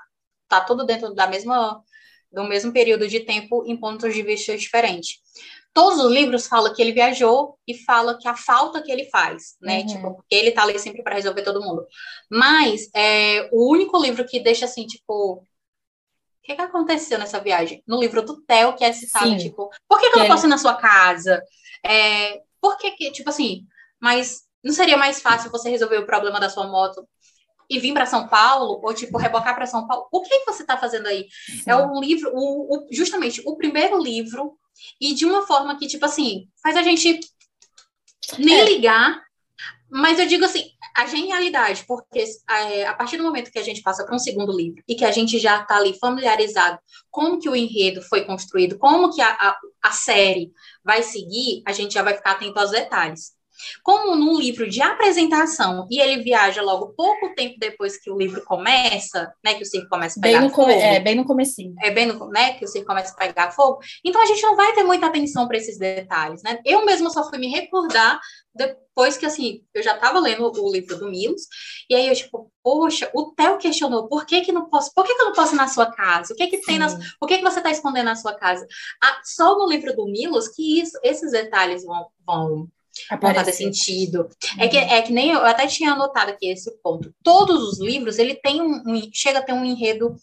tá 0.48 0.60
tudo 0.60 0.84
dentro 0.84 1.14
da 1.14 1.28
mesma 1.28 1.80
do 2.34 2.44
mesmo 2.44 2.72
período 2.72 3.06
de 3.06 3.20
tempo 3.20 3.64
em 3.66 3.76
pontos 3.76 4.12
de 4.12 4.22
vista 4.22 4.56
diferentes. 4.56 5.18
Todos 5.72 5.98
os 5.98 6.12
livros 6.12 6.46
falam 6.46 6.72
que 6.72 6.80
ele 6.80 6.92
viajou 6.92 7.58
e 7.66 7.74
fala 7.74 8.18
que 8.18 8.28
a 8.28 8.36
falta 8.36 8.82
que 8.82 8.92
ele 8.92 9.06
faz, 9.06 9.56
né? 9.60 9.80
Uhum. 9.80 9.86
Tipo, 9.86 10.14
porque 10.14 10.34
ele 10.34 10.52
tá 10.52 10.62
ali 10.62 10.78
sempre 10.78 11.02
para 11.02 11.16
resolver 11.16 11.42
todo 11.42 11.62
mundo. 11.62 11.84
Mas 12.30 12.88
é, 12.94 13.48
o 13.52 13.70
único 13.72 14.00
livro 14.00 14.24
que 14.24 14.38
deixa 14.38 14.66
assim, 14.66 14.86
tipo, 14.86 15.34
o 15.34 15.42
que, 16.42 16.54
que 16.54 16.62
aconteceu 16.62 17.18
nessa 17.18 17.40
viagem? 17.40 17.82
No 17.86 17.98
livro 17.98 18.22
do 18.22 18.40
Theo, 18.42 18.74
que 18.74 18.84
é 18.84 18.92
citado, 18.92 19.30
Sim. 19.30 19.36
tipo, 19.38 19.70
por 19.88 19.98
que, 19.98 20.10
que 20.10 20.16
eu 20.16 20.20
não 20.20 20.28
posso 20.28 20.46
ir 20.46 20.50
na 20.50 20.58
sua 20.58 20.74
casa? 20.74 21.42
É, 21.84 22.40
por 22.60 22.76
que, 22.78 22.92
que, 22.92 23.10
tipo 23.10 23.30
assim, 23.30 23.66
mas 24.00 24.42
não 24.62 24.72
seria 24.72 24.96
mais 24.96 25.20
fácil 25.20 25.50
você 25.50 25.68
resolver 25.68 25.98
o 25.98 26.06
problema 26.06 26.38
da 26.38 26.48
sua 26.48 26.66
moto 26.66 27.06
e 27.68 27.78
vir 27.78 27.92
para 27.92 28.06
São 28.06 28.28
Paulo, 28.28 28.80
ou 28.82 28.94
tipo, 28.94 29.18
rebocar 29.18 29.54
para 29.54 29.66
São 29.66 29.86
Paulo, 29.86 30.06
o 30.12 30.22
que, 30.22 30.40
que 30.40 30.46
você 30.46 30.62
está 30.62 30.76
fazendo 30.76 31.06
aí? 31.06 31.26
Sim. 31.46 31.62
É 31.70 31.76
o 31.76 32.00
livro, 32.00 32.30
o, 32.34 32.76
o, 32.76 32.86
justamente 32.90 33.42
o 33.44 33.56
primeiro 33.56 33.98
livro, 33.98 34.58
e 35.00 35.14
de 35.14 35.24
uma 35.24 35.46
forma 35.46 35.78
que, 35.78 35.86
tipo 35.86 36.04
assim, 36.04 36.48
faz 36.62 36.76
a 36.76 36.82
gente 36.82 37.20
nem 38.38 38.60
é. 38.60 38.64
ligar, 38.64 39.22
mas 39.90 40.18
eu 40.18 40.26
digo 40.26 40.44
assim, 40.44 40.70
a 40.96 41.06
genialidade, 41.06 41.84
porque 41.86 42.24
é, 42.48 42.86
a 42.86 42.94
partir 42.94 43.16
do 43.16 43.22
momento 43.22 43.50
que 43.50 43.58
a 43.58 43.62
gente 43.62 43.82
passa 43.82 44.04
para 44.04 44.14
um 44.14 44.18
segundo 44.18 44.56
livro 44.56 44.82
e 44.88 44.94
que 44.94 45.04
a 45.04 45.10
gente 45.10 45.38
já 45.38 45.60
está 45.60 45.76
ali 45.76 45.98
familiarizado 45.98 46.78
como 47.10 47.38
que 47.38 47.48
o 47.48 47.56
enredo 47.56 48.02
foi 48.02 48.24
construído, 48.24 48.78
como 48.78 49.12
que 49.12 49.20
a, 49.20 49.28
a, 49.28 49.58
a 49.82 49.92
série 49.92 50.52
vai 50.84 51.02
seguir, 51.02 51.62
a 51.66 51.72
gente 51.72 51.94
já 51.94 52.02
vai 52.02 52.14
ficar 52.14 52.32
atento 52.32 52.58
aos 52.58 52.70
detalhes. 52.70 53.32
Como 53.82 54.16
num 54.16 54.38
livro 54.38 54.68
de 54.68 54.82
apresentação, 54.82 55.86
e 55.90 56.00
ele 56.00 56.22
viaja 56.22 56.62
logo 56.62 56.94
pouco 56.96 57.34
tempo 57.34 57.56
depois 57.58 57.96
que 57.98 58.10
o 58.10 58.16
livro 58.16 58.42
começa, 58.44 59.32
né, 59.44 59.54
que 59.54 59.62
o 59.62 59.66
circo 59.66 59.88
começa 59.88 60.18
a 60.18 60.22
pegar 60.22 60.40
bem 60.40 60.50
fogo. 60.50 60.70
É, 60.70 61.00
bem 61.00 61.14
no 61.14 61.24
comecinho. 61.24 61.74
É 61.82 61.90
bem 61.90 62.06
no, 62.06 62.28
né, 62.28 62.54
que 62.54 62.64
o 62.64 62.68
circo 62.68 62.86
começa 62.86 63.12
a 63.12 63.16
pegar 63.16 63.50
fogo. 63.52 63.78
Então 64.04 64.22
a 64.22 64.26
gente 64.26 64.42
não 64.42 64.56
vai 64.56 64.72
ter 64.74 64.82
muita 64.82 65.06
atenção 65.06 65.46
para 65.46 65.56
esses 65.56 65.78
detalhes, 65.78 66.42
né? 66.42 66.58
Eu 66.64 66.84
mesma 66.84 67.10
só 67.10 67.28
fui 67.28 67.38
me 67.38 67.48
recordar 67.48 68.20
depois 68.54 69.16
que, 69.16 69.26
assim, 69.26 69.62
eu 69.74 69.82
já 69.82 69.96
estava 69.96 70.20
lendo 70.20 70.44
o 70.44 70.72
livro 70.72 70.96
do 70.96 71.10
Milos, 71.10 71.42
e 71.90 71.94
aí 71.94 72.06
eu, 72.06 72.14
tipo, 72.14 72.52
poxa, 72.62 73.10
o 73.12 73.32
Theo 73.32 73.58
questionou, 73.58 74.06
por 74.06 74.24
que 74.24 74.42
que 74.42 74.52
não 74.52 74.68
posso, 74.70 74.92
por 74.94 75.04
que 75.04 75.14
que 75.14 75.20
eu 75.20 75.26
não 75.26 75.32
posso 75.32 75.54
ir 75.54 75.56
na 75.56 75.66
sua 75.66 75.90
casa? 75.90 76.32
O 76.32 76.36
que 76.36 76.46
que 76.46 76.58
Sim. 76.58 76.64
tem 76.64 76.78
nas, 76.78 76.94
por 77.18 77.26
que 77.26 77.38
que 77.38 77.42
você 77.42 77.58
está 77.58 77.70
escondendo 77.70 78.06
na 78.06 78.14
sua 78.14 78.34
casa? 78.34 78.64
Ah, 79.02 79.20
só 79.24 79.58
no 79.58 79.68
livro 79.68 79.94
do 79.96 80.06
Milos 80.06 80.48
que 80.48 80.80
isso, 80.80 80.96
esses 81.02 81.32
detalhes 81.32 81.84
vão, 81.84 82.06
vão 82.24 82.68
não 83.10 83.34
fazer 83.34 83.52
sentido. 83.52 84.22
Uhum. 84.22 84.62
É, 84.62 84.68
que, 84.68 84.76
é 84.76 85.02
que 85.02 85.12
nem 85.12 85.30
eu, 85.30 85.38
eu 85.38 85.46
até 85.46 85.66
tinha 85.66 85.92
anotado 85.92 86.30
aqui 86.30 86.48
esse 86.48 86.70
ponto. 86.82 87.14
Todos 87.22 87.62
os 87.62 87.80
livros, 87.80 88.18
ele 88.18 88.34
tem 88.34 88.60
um, 88.60 88.82
um, 88.86 89.10
chega 89.12 89.38
a 89.38 89.42
ter 89.42 89.52
um 89.52 89.64
enredo 89.64 90.14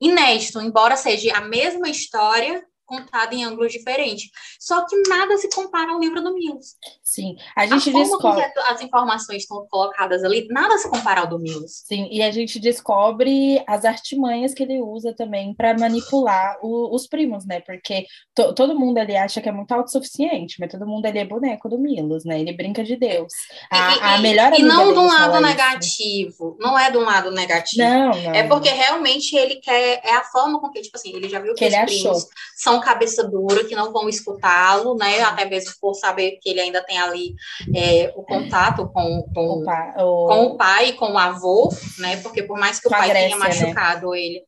inédito, 0.00 0.60
embora 0.60 0.96
seja 0.96 1.36
a 1.36 1.40
mesma 1.40 1.88
história, 1.88 2.62
contada 2.86 3.34
em 3.34 3.44
ângulos 3.44 3.72
diferentes. 3.72 4.30
Só 4.58 4.86
que 4.86 4.96
nada 5.08 5.36
se 5.36 5.50
compara 5.50 5.92
ao 5.92 6.00
livro 6.00 6.22
do 6.22 6.32
Mills. 6.32 6.76
Sim, 7.02 7.36
a 7.56 7.66
gente 7.66 7.90
a 7.90 7.92
descobre. 7.92 8.44
as 8.68 8.80
informações 8.80 9.42
estão 9.42 9.66
colocadas 9.68 10.24
ali, 10.24 10.46
nada 10.50 10.78
se 10.78 10.88
compara 10.88 11.22
ao 11.22 11.26
do 11.26 11.38
Mills. 11.38 11.82
Sim, 11.86 12.08
e 12.10 12.22
a 12.22 12.30
gente 12.30 12.58
descobre 12.58 13.62
as 13.66 13.84
artimanhas 13.84 14.54
que 14.54 14.62
ele 14.62 14.80
usa 14.80 15.14
também 15.14 15.54
para 15.54 15.76
manipular 15.78 16.58
o, 16.62 16.94
os 16.94 17.06
primos, 17.06 17.44
né? 17.44 17.60
Porque 17.60 18.06
to, 18.34 18.54
todo 18.54 18.78
mundo 18.78 18.98
ali 18.98 19.16
acha 19.16 19.40
que 19.40 19.48
é 19.48 19.52
muito 19.52 19.72
autossuficiente, 19.72 20.56
mas 20.60 20.70
todo 20.70 20.86
mundo 20.86 21.06
ali 21.06 21.18
é 21.18 21.24
boneco 21.24 21.68
do 21.68 21.78
Milos, 21.78 22.24
né? 22.24 22.40
Ele 22.40 22.52
brinca 22.52 22.84
de 22.84 22.96
Deus. 22.96 23.32
A, 23.70 23.96
e, 23.96 24.00
a 24.00 24.18
melhor 24.18 24.52
E 24.58 24.62
não 24.62 24.92
de 24.92 24.98
um 24.98 25.06
lado 25.06 25.40
negativo. 25.40 26.36
Isso. 26.36 26.56
Não 26.60 26.78
é 26.78 26.90
de 26.90 26.98
um 26.98 27.04
lado 27.04 27.30
negativo. 27.30 27.82
Não, 27.82 28.10
não. 28.10 28.34
É 28.34 28.46
porque 28.46 28.68
realmente 28.68 29.34
ele 29.34 29.56
quer. 29.56 30.00
É 30.04 30.14
a 30.14 30.24
forma 30.24 30.60
com 30.60 30.70
que, 30.70 30.80
tipo 30.80 30.96
assim, 30.96 31.14
ele 31.14 31.28
já 31.28 31.40
viu 31.40 31.54
que, 31.54 31.68
que 31.68 31.76
os 31.76 31.84
primos 31.84 32.16
achou. 32.18 32.30
são 32.56 32.75
são 32.76 32.80
cabeça 32.80 33.24
dura, 33.24 33.64
que 33.64 33.74
não 33.74 33.92
vão 33.92 34.08
escutá-lo, 34.08 34.96
né? 34.96 35.20
Até 35.22 35.44
mesmo 35.44 35.72
por 35.80 35.94
saber 35.94 36.38
que 36.42 36.50
ele 36.50 36.60
ainda 36.60 36.82
tem 36.82 36.98
ali 36.98 37.34
é, 37.74 38.12
o 38.14 38.22
contato 38.22 38.88
com, 38.88 39.22
com, 39.34 39.46
o 39.46 39.64
pai, 39.64 39.94
o... 39.98 40.26
com 40.26 40.44
o 40.46 40.56
pai, 40.56 40.92
com 40.92 41.12
o 41.12 41.18
avô, 41.18 41.72
né? 41.98 42.16
Porque 42.18 42.42
por 42.42 42.58
mais 42.58 42.78
que 42.78 42.86
o 42.86 42.90
pai 42.90 43.08
Grécia, 43.08 43.28
tenha 43.28 43.38
né? 43.38 43.44
machucado 43.44 44.10
né? 44.10 44.20
ele. 44.20 44.42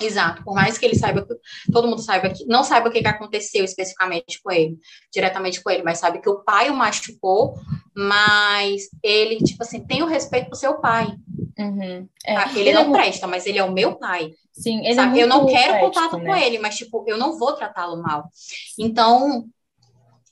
Exato, 0.00 0.44
por 0.44 0.54
mais 0.54 0.78
que 0.78 0.86
ele 0.86 0.94
saiba, 0.94 1.26
todo 1.72 1.88
mundo 1.88 2.00
saiba 2.00 2.30
que, 2.30 2.44
não 2.44 2.62
saiba 2.62 2.88
o 2.88 2.92
que, 2.92 3.00
que 3.00 3.08
aconteceu 3.08 3.64
especificamente 3.64 4.40
com 4.40 4.52
ele, 4.52 4.78
diretamente 5.12 5.60
com 5.60 5.70
ele, 5.70 5.82
mas 5.82 5.98
sabe 5.98 6.20
que 6.20 6.30
o 6.30 6.44
pai 6.44 6.70
o 6.70 6.76
machucou, 6.76 7.54
mas 7.96 8.82
ele, 9.02 9.38
tipo 9.38 9.60
assim, 9.60 9.84
tem 9.84 10.00
o 10.04 10.06
respeito 10.06 10.50
pro 10.50 10.58
seu 10.58 10.74
pai. 10.74 11.08
Uhum. 11.58 12.08
É. 12.24 12.48
Ele, 12.50 12.60
ele, 12.60 12.72
não 12.72 12.94
é 12.94 12.98
presta, 12.98 13.26
mas 13.26 13.44
ele 13.44 13.58
é 13.58 13.64
o 13.64 13.72
meu 13.72 13.96
pai. 13.96 14.32
Sim, 14.52 14.84
ele 14.84 14.94
sabe? 14.94 15.18
É 15.18 15.22
eu 15.24 15.26
não 15.26 15.44
quero 15.46 15.74
ético, 15.74 15.86
contato 15.86 16.16
né? 16.18 16.24
com 16.24 16.36
ele, 16.36 16.58
mas, 16.58 16.76
tipo, 16.76 17.04
eu 17.06 17.18
não 17.18 17.36
vou 17.36 17.54
tratá-lo 17.54 18.00
mal. 18.00 18.30
Então, 18.78 19.44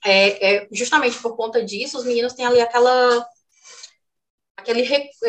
é, 0.04 0.54
é, 0.54 0.68
justamente 0.72 1.18
por 1.18 1.36
conta 1.36 1.64
disso, 1.64 1.98
os 1.98 2.04
meninos 2.04 2.32
têm 2.32 2.46
ali 2.46 2.60
aquela 2.60 3.26
aquele, 4.56 4.82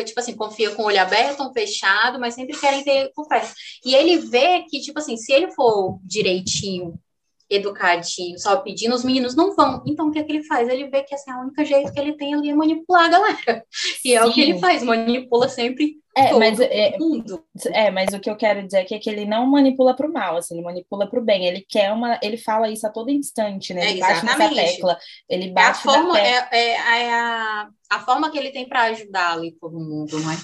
tipo 0.04 0.18
assim, 0.18 0.34
confia 0.34 0.74
com 0.74 0.82
o 0.82 0.86
olho 0.86 1.00
aberto, 1.00 1.42
um 1.42 1.52
fechado, 1.52 2.18
mas 2.18 2.34
sempre 2.34 2.58
querem 2.58 2.82
ter 2.82 3.12
conversa. 3.14 3.54
E 3.84 3.94
ele 3.94 4.18
vê 4.18 4.64
que, 4.68 4.80
tipo 4.80 4.98
assim, 4.98 5.16
se 5.16 5.32
ele 5.32 5.52
for 5.52 6.00
direitinho 6.02 6.98
educadinho, 7.50 8.38
só 8.38 8.56
pedindo, 8.58 8.94
os 8.94 9.04
meninos 9.04 9.34
não 9.34 9.54
vão. 9.54 9.82
Então, 9.86 10.08
o 10.08 10.10
que 10.10 10.18
é 10.18 10.22
que 10.22 10.32
ele 10.32 10.44
faz? 10.44 10.68
Ele 10.68 10.88
vê 10.88 11.02
que 11.02 11.14
assim, 11.14 11.30
a 11.30 11.40
única 11.40 11.64
jeito 11.64 11.92
que 11.92 11.98
ele 11.98 12.12
tem 12.14 12.34
ali 12.34 12.50
é 12.50 12.54
manipular 12.54 13.06
a 13.06 13.08
galera. 13.08 13.64
E 14.04 14.10
Sim. 14.10 14.14
é 14.14 14.24
o 14.24 14.32
que 14.32 14.40
ele 14.40 14.58
faz, 14.58 14.82
manipula 14.82 15.48
sempre 15.48 15.96
é, 16.18 16.32
mas, 16.32 16.58
é, 16.58 16.98
mundo. 16.98 17.44
É, 17.66 17.90
mas 17.90 18.12
o 18.12 18.18
que 18.18 18.28
eu 18.28 18.36
quero 18.36 18.64
dizer 18.64 18.78
aqui 18.78 18.94
é 18.94 18.98
que 18.98 19.08
ele 19.08 19.24
não 19.24 19.46
manipula 19.46 19.94
para 19.94 20.08
o 20.08 20.12
mal, 20.12 20.36
assim, 20.36 20.54
ele 20.54 20.64
manipula 20.64 21.08
para 21.08 21.20
o 21.20 21.24
bem. 21.24 21.46
Ele 21.46 21.64
quer 21.68 21.92
uma. 21.92 22.18
Ele 22.20 22.36
fala 22.36 22.68
isso 22.68 22.86
a 22.86 22.90
todo 22.90 23.10
instante, 23.10 23.72
né? 23.72 23.90
Ele 23.90 24.00
é, 24.00 24.06
bate 24.06 24.24
nessa 24.24 24.54
tecla. 24.54 24.98
Ele 25.28 25.50
bate 25.50 25.68
é 25.68 25.70
a 25.70 25.74
forma, 25.74 26.18
é, 26.18 26.48
é, 26.50 26.70
é, 26.72 27.14
a, 27.14 27.68
a 27.90 28.00
forma 28.00 28.30
que 28.30 28.38
ele 28.38 28.50
tem 28.50 28.68
para 28.68 28.82
ajudar 28.84 29.34
ali 29.34 29.52
todo 29.60 29.78
mundo, 29.78 30.18
não 30.18 30.32
é? 30.32 30.36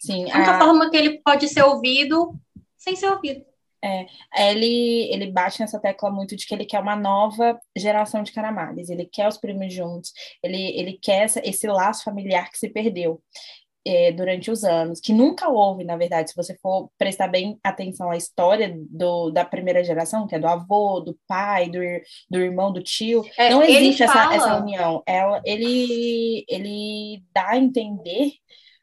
Sim. 0.00 0.30
A 0.30 0.36
única 0.36 0.52
a... 0.52 0.58
forma 0.60 0.90
que 0.90 0.96
ele 0.96 1.20
pode 1.22 1.48
ser 1.48 1.64
ouvido 1.64 2.34
sem 2.76 2.94
ser 2.94 3.10
ouvido. 3.10 3.44
É, 3.84 4.06
ele, 4.50 5.08
ele 5.12 5.30
bate 5.30 5.60
nessa 5.60 5.78
tecla 5.78 6.10
muito 6.10 6.34
de 6.34 6.46
que 6.46 6.54
ele 6.54 6.64
quer 6.64 6.80
uma 6.80 6.96
nova 6.96 7.58
geração 7.76 8.22
de 8.22 8.32
Caramales, 8.32 8.88
ele 8.88 9.06
quer 9.06 9.28
os 9.28 9.38
primos 9.38 9.72
juntos, 9.72 10.12
ele, 10.42 10.78
ele 10.78 10.98
quer 11.00 11.24
essa, 11.24 11.40
esse 11.44 11.66
laço 11.66 12.04
familiar 12.04 12.50
que 12.50 12.58
se 12.58 12.68
perdeu 12.68 13.22
é, 13.86 14.10
durante 14.10 14.50
os 14.50 14.64
anos, 14.64 14.98
que 14.98 15.12
nunca 15.12 15.48
houve, 15.48 15.84
na 15.84 15.96
verdade, 15.96 16.30
se 16.30 16.36
você 16.36 16.56
for 16.60 16.90
prestar 16.98 17.28
bem 17.28 17.56
atenção 17.62 18.10
à 18.10 18.16
história 18.16 18.74
do, 18.90 19.30
da 19.30 19.44
primeira 19.44 19.84
geração, 19.84 20.26
que 20.26 20.34
é 20.34 20.40
do 20.40 20.48
avô, 20.48 21.00
do 21.00 21.16
pai, 21.28 21.70
do, 21.70 21.78
do 22.28 22.40
irmão, 22.40 22.72
do 22.72 22.82
tio, 22.82 23.24
é, 23.38 23.50
não 23.50 23.62
existe 23.62 24.02
essa, 24.02 24.34
essa 24.34 24.56
união. 24.56 25.04
Ela, 25.06 25.40
ele, 25.44 26.44
ele 26.48 27.22
dá 27.32 27.50
a 27.50 27.58
entender 27.58 28.32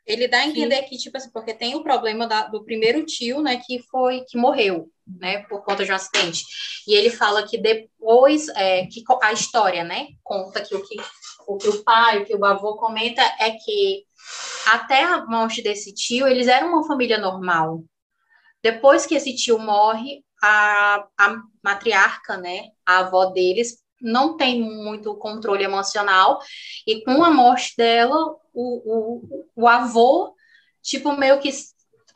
ele 0.05 0.27
dá 0.27 0.39
a 0.39 0.48
entender 0.48 0.81
que, 0.83 0.98
tipo 0.98 1.15
assim, 1.17 1.31
porque 1.31 1.53
tem 1.53 1.75
o 1.75 1.83
problema 1.83 2.27
da, 2.27 2.48
do 2.48 2.63
primeiro 2.63 3.05
tio, 3.05 3.41
né, 3.41 3.62
que 3.65 3.79
foi, 3.83 4.22
que 4.27 4.38
morreu, 4.38 4.89
né, 5.07 5.43
por 5.43 5.63
conta 5.63 5.86
de 5.86 5.91
um 5.91 5.95
acidente. 5.95 6.43
E 6.88 6.93
ele 6.93 7.10
fala 7.10 7.48
que 7.48 7.57
depois, 7.57 8.50
é, 8.50 8.86
que 8.88 9.03
a 9.22 9.33
história, 9.33 9.83
né, 9.83 10.07
conta 10.24 10.62
que 10.62 10.75
o 10.75 10.83
que 10.86 10.95
o, 11.48 11.57
que 11.57 11.69
o 11.69 11.83
pai, 11.83 12.19
o 12.19 12.25
que 12.25 12.36
o 12.36 12.45
avô 12.45 12.75
comenta 12.75 13.22
é 13.39 13.51
que 13.51 14.05
até 14.67 15.03
a 15.03 15.25
morte 15.25 15.62
desse 15.62 15.93
tio, 15.93 16.27
eles 16.27 16.48
eram 16.48 16.69
uma 16.69 16.88
família 16.88 17.17
normal. 17.17 17.83
Depois 18.62 19.05
que 19.05 19.15
esse 19.15 19.36
tio 19.36 19.60
morre, 19.60 20.24
a, 20.41 21.05
a 21.17 21.36
matriarca, 21.62 22.38
né, 22.38 22.69
a 22.86 23.00
avó 23.00 23.25
deles, 23.25 23.83
não 24.01 24.36
tem 24.36 24.62
muito 24.62 25.15
controle 25.15 25.63
emocional, 25.63 26.39
e 26.86 27.01
com 27.03 27.24
a 27.24 27.31
morte 27.31 27.74
dela, 27.77 28.36
o, 28.53 29.22
o, 29.24 29.45
o 29.55 29.67
avô, 29.67 30.36
tipo, 30.81 31.12
meio 31.17 31.39
que 31.39 31.50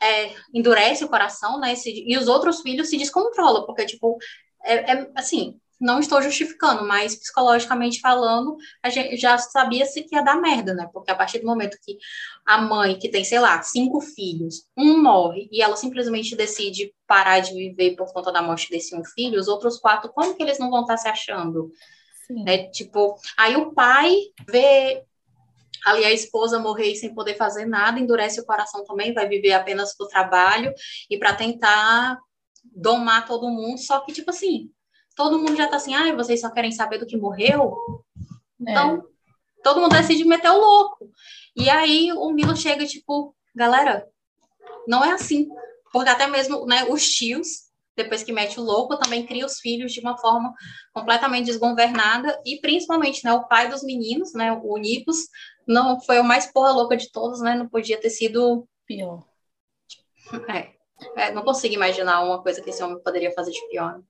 é, 0.00 0.32
endurece 0.54 1.04
o 1.04 1.08
coração, 1.08 1.58
né, 1.58 1.74
e 1.86 2.16
os 2.16 2.28
outros 2.28 2.60
filhos 2.60 2.88
se 2.88 2.96
descontrolam, 2.96 3.66
porque, 3.66 3.84
tipo, 3.84 4.16
é, 4.62 4.92
é 4.92 5.10
assim, 5.14 5.58
não 5.80 6.00
estou 6.00 6.20
justificando, 6.20 6.86
mas 6.86 7.14
psicologicamente 7.14 8.00
falando, 8.00 8.56
a 8.82 8.90
gente 8.90 9.16
já 9.16 9.38
sabia 9.38 9.86
se 9.86 10.02
que 10.02 10.14
ia 10.14 10.22
dar 10.22 10.40
merda, 10.40 10.74
né? 10.74 10.90
Porque 10.92 11.10
a 11.10 11.14
partir 11.14 11.38
do 11.38 11.46
momento 11.46 11.78
que 11.84 11.96
a 12.44 12.60
mãe, 12.60 12.98
que 12.98 13.08
tem, 13.08 13.24
sei 13.24 13.38
lá, 13.38 13.62
cinco 13.62 14.00
filhos, 14.00 14.64
um 14.76 15.00
morre 15.00 15.48
e 15.52 15.62
ela 15.62 15.76
simplesmente 15.76 16.34
decide 16.34 16.92
parar 17.06 17.40
de 17.40 17.54
viver 17.54 17.94
por 17.94 18.12
conta 18.12 18.32
da 18.32 18.42
morte 18.42 18.68
desse 18.70 18.94
um 18.96 19.04
filho, 19.04 19.38
os 19.38 19.46
outros 19.46 19.78
quatro, 19.78 20.12
como 20.12 20.34
que 20.34 20.42
eles 20.42 20.58
não 20.58 20.70
vão 20.70 20.80
estar 20.80 20.96
se 20.96 21.08
achando? 21.08 21.70
Sim. 22.26 22.42
Né? 22.42 22.68
Tipo, 22.70 23.16
aí 23.36 23.56
o 23.56 23.72
pai 23.72 24.16
vê 24.48 25.04
ali 25.84 26.04
a 26.04 26.12
esposa 26.12 26.58
morrer 26.58 26.94
sem 26.96 27.14
poder 27.14 27.34
fazer 27.34 27.66
nada, 27.66 27.98
endurece 27.98 28.40
o 28.40 28.46
coração 28.46 28.84
também, 28.84 29.14
vai 29.14 29.28
viver 29.28 29.52
apenas 29.52 29.96
pro 29.96 30.08
trabalho 30.08 30.72
e 31.10 31.18
para 31.18 31.34
tentar 31.34 32.18
domar 32.64 33.26
todo 33.26 33.48
mundo, 33.48 33.78
só 33.78 34.00
que, 34.00 34.12
tipo 34.12 34.30
assim, 34.30 34.70
todo 35.16 35.38
mundo 35.38 35.56
já 35.56 35.66
tá 35.66 35.76
assim, 35.76 35.94
ai, 35.94 36.10
ah, 36.10 36.16
vocês 36.16 36.40
só 36.40 36.50
querem 36.50 36.70
saber 36.70 36.98
do 36.98 37.06
que 37.06 37.16
morreu? 37.16 37.76
Então, 38.60 38.96
é. 38.96 39.62
todo 39.62 39.80
mundo 39.80 39.96
decide 39.96 40.24
meter 40.24 40.50
o 40.50 40.58
louco. 40.58 41.10
E 41.56 41.68
aí 41.68 42.12
o 42.12 42.30
Milo 42.30 42.56
chega, 42.56 42.86
tipo, 42.86 43.34
galera, 43.54 44.06
não 44.86 45.04
é 45.04 45.10
assim. 45.10 45.48
Porque 45.92 46.08
até 46.08 46.26
mesmo 46.26 46.66
né, 46.66 46.84
os 46.84 47.04
tios, 47.04 47.68
depois 47.96 48.22
que 48.22 48.32
mete 48.32 48.60
o 48.60 48.62
louco, 48.62 48.96
também 48.96 49.26
cria 49.26 49.44
os 49.44 49.58
filhos 49.58 49.92
de 49.92 50.00
uma 50.00 50.16
forma 50.18 50.54
completamente 50.92 51.46
desgovernada. 51.46 52.40
E 52.46 52.60
principalmente, 52.60 53.24
né, 53.24 53.32
o 53.32 53.48
pai 53.48 53.68
dos 53.68 53.82
meninos, 53.82 54.32
né, 54.34 54.52
o 54.52 54.76
Nicos, 54.76 55.28
não 55.68 56.00
foi 56.00 56.18
o 56.18 56.24
mais 56.24 56.50
porra 56.50 56.72
louca 56.72 56.96
de 56.96 57.12
todos, 57.12 57.40
né? 57.40 57.54
Não 57.54 57.68
podia 57.68 58.00
ter 58.00 58.10
sido 58.10 58.66
pior. 58.86 59.22
É, 60.48 60.72
é, 61.16 61.30
não 61.30 61.44
consigo 61.44 61.74
imaginar 61.74 62.24
uma 62.24 62.42
coisa 62.42 62.60
que 62.62 62.70
esse 62.70 62.82
homem 62.82 63.00
poderia 63.02 63.32
fazer 63.32 63.52
de 63.52 63.68
pior. 63.68 64.00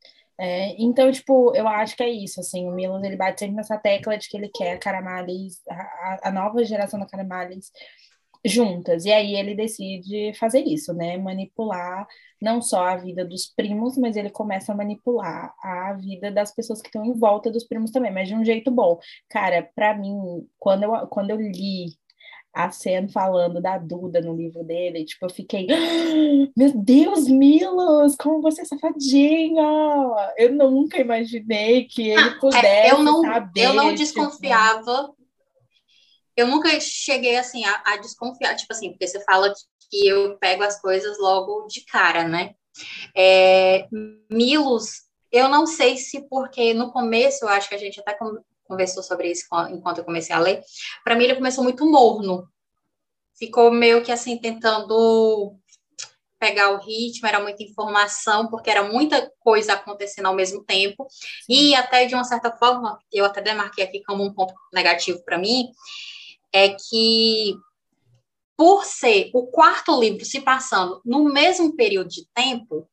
É, 0.40 0.80
então, 0.80 1.10
tipo, 1.10 1.54
eu 1.56 1.66
acho 1.66 1.96
que 1.96 2.02
é 2.02 2.08
isso, 2.08 2.38
assim, 2.38 2.68
o 2.68 2.70
Milan, 2.70 3.04
ele 3.04 3.16
bate 3.16 3.40
sempre 3.40 3.56
nessa 3.56 3.76
tecla 3.76 4.16
de 4.16 4.28
que 4.28 4.36
ele 4.36 4.48
quer 4.48 4.74
a 4.74 4.78
Caramales, 4.78 5.60
a, 5.68 6.28
a 6.28 6.30
nova 6.30 6.64
geração 6.64 7.00
da 7.00 7.06
Caramales 7.06 7.72
juntas, 8.44 9.04
e 9.04 9.12
aí 9.12 9.34
ele 9.34 9.54
decide 9.54 10.32
fazer 10.34 10.60
isso, 10.60 10.92
né, 10.92 11.16
manipular 11.16 12.06
não 12.40 12.62
só 12.62 12.86
a 12.86 12.96
vida 12.96 13.24
dos 13.24 13.46
primos, 13.46 13.96
mas 13.96 14.16
ele 14.16 14.30
começa 14.30 14.72
a 14.72 14.76
manipular 14.76 15.54
a 15.62 15.92
vida 15.94 16.30
das 16.30 16.54
pessoas 16.54 16.80
que 16.80 16.88
estão 16.88 17.04
em 17.04 17.12
volta 17.12 17.50
dos 17.50 17.64
primos 17.64 17.90
também, 17.90 18.12
mas 18.12 18.28
de 18.28 18.34
um 18.34 18.44
jeito 18.44 18.70
bom. 18.70 18.98
Cara, 19.28 19.68
para 19.74 19.96
mim, 19.96 20.46
quando 20.58 20.84
eu, 20.84 21.06
quando 21.08 21.30
eu 21.30 21.36
li 21.40 21.86
a 22.52 22.70
Sen 22.70 23.08
falando 23.08 23.60
da 23.60 23.78
Duda 23.78 24.20
no 24.20 24.34
livro 24.34 24.64
dele, 24.64 25.04
tipo, 25.04 25.26
eu 25.26 25.30
fiquei, 25.30 25.66
ah, 25.70 26.50
meu 26.56 26.72
Deus, 26.74 27.28
Milos, 27.28 28.16
como 28.16 28.40
você 28.40 28.62
é 28.62 28.64
safadinha! 28.64 29.62
Eu 30.36 30.54
nunca 30.54 31.00
imaginei 31.00 31.84
que 31.84 32.08
ele 32.08 32.20
ah, 32.20 32.38
pudesse 32.40 32.66
é, 32.66 32.92
eu 32.92 33.02
não, 33.02 33.22
saber. 33.22 33.64
Eu 33.64 33.74
não 33.74 33.94
tipo, 33.94 33.98
desconfiava. 33.98 35.12
Eu 36.38 36.46
nunca 36.46 36.68
cheguei 36.78 37.36
assim 37.36 37.64
a, 37.64 37.82
a, 37.84 37.96
desconfiar, 37.96 38.54
tipo 38.54 38.72
assim, 38.72 38.90
porque 38.90 39.08
você 39.08 39.20
fala 39.24 39.52
que 39.90 40.06
eu 40.06 40.38
pego 40.38 40.62
as 40.62 40.80
coisas 40.80 41.18
logo 41.18 41.66
de 41.66 41.84
cara, 41.84 42.22
né? 42.22 42.54
É, 43.12 43.88
Milos, 44.30 45.02
eu 45.32 45.48
não 45.48 45.66
sei 45.66 45.96
se 45.96 46.28
porque 46.28 46.72
no 46.72 46.92
começo 46.92 47.44
eu 47.44 47.48
acho 47.48 47.68
que 47.68 47.74
a 47.74 47.78
gente 47.78 47.98
até 47.98 48.16
conversou 48.62 49.02
sobre 49.02 49.32
isso 49.32 49.46
enquanto 49.70 49.98
eu 49.98 50.04
comecei 50.04 50.32
a 50.32 50.38
ler, 50.38 50.62
para 51.02 51.16
mim 51.16 51.24
ele 51.24 51.34
começou 51.34 51.64
muito 51.64 51.84
morno. 51.84 52.48
Ficou 53.36 53.72
meio 53.72 54.04
que 54.04 54.12
assim, 54.12 54.38
tentando 54.38 55.58
pegar 56.38 56.70
o 56.70 56.78
ritmo, 56.78 57.26
era 57.26 57.40
muita 57.40 57.64
informação, 57.64 58.46
porque 58.46 58.70
era 58.70 58.84
muita 58.84 59.28
coisa 59.40 59.72
acontecendo 59.72 60.26
ao 60.26 60.36
mesmo 60.36 60.62
tempo. 60.62 61.04
E 61.48 61.74
até 61.74 62.06
de 62.06 62.14
uma 62.14 62.22
certa 62.22 62.56
forma, 62.56 62.96
eu 63.12 63.24
até 63.24 63.40
demarquei 63.40 63.82
aqui 63.82 64.04
como 64.04 64.22
um 64.22 64.32
ponto 64.32 64.54
negativo 64.72 65.20
para 65.24 65.36
mim, 65.36 65.72
é 66.52 66.70
que 66.70 67.54
por 68.56 68.84
ser 68.84 69.30
o 69.32 69.46
quarto 69.46 69.98
livro 70.00 70.24
se 70.24 70.40
passando 70.40 71.00
no 71.04 71.24
mesmo 71.24 71.76
período 71.76 72.08
de 72.08 72.26
tempo, 72.34 72.88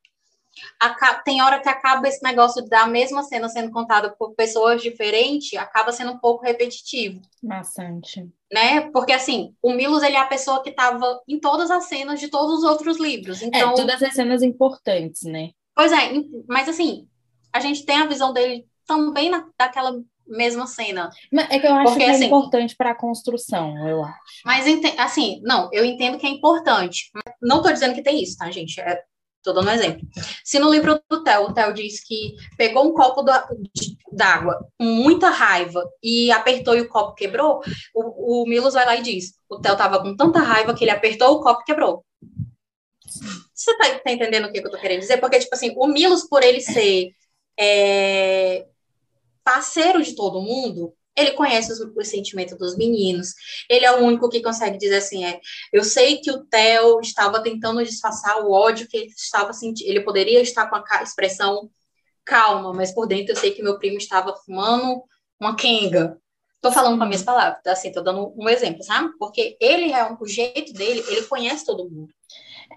tem 1.24 1.42
hora 1.42 1.60
que 1.60 1.68
acaba 1.68 2.08
esse 2.08 2.24
negócio 2.24 2.66
da 2.68 2.88
mesma 2.88 3.24
cena 3.24 3.50
sendo 3.50 3.72
contada 3.72 4.10
por 4.12 4.36
pessoas 4.36 4.82
diferentes, 4.82 5.58
acaba 5.58 5.92
sendo 5.92 6.12
um 6.12 6.18
pouco 6.18 6.46
repetitivo. 6.46 7.20
Bastante. 7.42 8.30
Né? 8.52 8.82
Porque, 8.92 9.12
assim, 9.12 9.54
o 9.62 9.74
Milos, 9.74 10.04
ele 10.04 10.16
é 10.16 10.20
a 10.20 10.28
pessoa 10.28 10.64
que 10.64 10.70
estava 10.70 11.22
em 11.28 11.40
todas 11.40 11.70
as 11.72 11.86
cenas 11.86 12.20
de 12.20 12.30
todos 12.30 12.60
os 12.60 12.64
outros 12.64 12.98
livros. 12.98 13.42
É, 13.42 13.48
então... 13.48 13.72
É, 13.72 13.76
todas 13.76 14.02
as 14.02 14.14
cenas 14.14 14.42
importantes, 14.42 15.24
né? 15.24 15.50
Pois 15.76 15.92
é, 15.92 16.12
mas, 16.48 16.70
assim, 16.70 17.08
a 17.52 17.60
gente 17.60 17.86
tem 17.86 17.98
a 17.98 18.06
visão 18.06 18.32
dele 18.32 18.66
também 18.86 19.30
na, 19.30 19.46
daquela 19.58 20.00
mesma 20.28 20.68
cena. 20.68 21.10
É 21.50 21.60
que 21.60 21.68
eu 21.68 21.74
acho 21.74 21.84
Porque, 21.92 22.04
que 22.04 22.10
é 22.10 22.14
assim, 22.14 22.26
importante 22.26 22.76
para 22.76 22.92
a 22.92 22.96
construção, 22.96 23.88
eu 23.88 24.04
acho. 24.04 24.20
Mas, 24.46 24.66
assim, 24.98 25.42
não, 25.44 25.70
eu 25.72 25.86
entendo 25.86 26.18
que 26.18 26.26
é 26.26 26.30
importante. 26.30 27.12
Não 27.42 27.58
estou 27.58 27.72
dizendo 27.72 27.94
que 27.94 28.04
tem 28.04 28.22
isso, 28.22 28.38
tá, 28.38 28.50
gente? 28.50 28.80
É, 28.80 29.02
Estou 29.46 29.54
dando 29.54 29.70
um 29.70 29.74
exemplo. 29.74 30.02
Se 30.44 30.58
no 30.58 30.72
livro 30.72 31.00
do 31.08 31.24
Theo, 31.24 31.44
o 31.44 31.54
Theo 31.54 31.72
diz 31.72 32.04
que 32.04 32.34
pegou 32.58 32.84
um 32.84 32.94
copo 32.94 33.24
d'água 34.12 34.68
com 34.76 34.86
muita 34.86 35.30
raiva 35.30 35.88
e 36.02 36.32
apertou 36.32 36.76
e 36.76 36.82
o 36.82 36.90
copo 36.90 37.14
quebrou, 37.14 37.62
o, 37.94 38.42
o 38.42 38.48
Milos 38.48 38.74
vai 38.74 38.86
lá 38.88 38.96
e 38.96 39.04
diz: 39.04 39.36
o 39.48 39.60
Theo 39.62 39.74
estava 39.74 40.02
com 40.02 40.16
tanta 40.16 40.40
raiva 40.40 40.74
que 40.74 40.84
ele 40.84 40.90
apertou 40.90 41.36
o 41.36 41.42
copo 41.42 41.62
e 41.62 41.66
quebrou. 41.66 42.04
Você 43.54 43.72
está 43.72 44.00
tá 44.00 44.12
entendendo 44.12 44.46
o 44.46 44.52
que, 44.52 44.60
que 44.60 44.66
eu 44.66 44.70
estou 44.70 44.82
querendo 44.82 45.02
dizer? 45.02 45.18
Porque, 45.18 45.38
tipo 45.38 45.54
assim, 45.54 45.72
o 45.78 45.88
Milos, 45.88 46.28
por 46.28 46.42
ele 46.42 46.60
ser 46.60 47.12
é, 47.58 48.66
parceiro 49.46 50.02
de 50.02 50.16
todo 50.16 50.42
mundo, 50.42 50.92
ele 51.16 51.32
conhece 51.32 51.72
os, 51.72 51.80
os, 51.80 52.08
sentimentos 52.08 52.58
dos 52.58 52.76
meninos, 52.76 53.34
ele 53.70 53.86
é 53.86 53.92
o 53.92 54.04
único 54.04 54.28
que 54.28 54.42
consegue 54.42 54.78
dizer 54.78 54.98
assim, 54.98 55.24
é, 55.24 55.40
eu 55.72 55.84
sei 55.84 56.18
que 56.18 56.32
o 56.32 56.44
Theo 56.44 57.00
estava 57.00 57.42
tentando 57.42 57.86
disfarçar 57.86 58.44
o 58.44 58.52
ódio 58.52 58.88
que 58.88 58.98
ele 58.98 59.06
estava 59.06 59.54
sentindo, 59.54 59.88
ele 59.88 60.02
poderia 60.02 60.42
estar 60.42 60.68
com 60.68 60.76
a 60.76 61.04
expressão 61.04 61.70
calma, 62.26 62.74
mas 62.74 62.92
por 62.92 63.08
dentro 63.08 63.32
eu 63.32 63.38
sei 63.38 63.52
que 63.52 63.62
meu 63.62 63.78
primo 63.78 63.98
estava 63.98 64.36
fumando 64.36 65.04
uma 65.40 65.56
kenga. 65.56 66.20
Tô 66.60 66.72
falando 66.72 66.98
com 66.98 67.04
as 67.04 67.10
minhas 67.10 67.24
palavras, 67.24 67.62
tá? 67.62 67.74
assim, 67.74 67.92
tô 67.92 68.02
dando 68.02 68.34
um 68.36 68.50
exemplo, 68.50 68.84
sabe? 68.84 69.14
Porque 69.20 69.56
ele 69.62 69.94
é 69.94 70.12
o 70.12 70.26
jeito 70.26 70.74
dele, 70.74 71.04
ele 71.08 71.22
conhece 71.28 71.64
todo 71.64 71.88
mundo, 71.88 72.12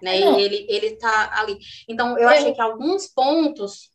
né? 0.02 0.20
E 0.20 0.42
ele, 0.42 0.66
ele 0.68 0.96
tá 0.96 1.40
ali. 1.40 1.58
Então, 1.88 2.18
eu 2.18 2.28
achei 2.28 2.52
que 2.52 2.60
alguns 2.60 3.06
pontos 3.06 3.90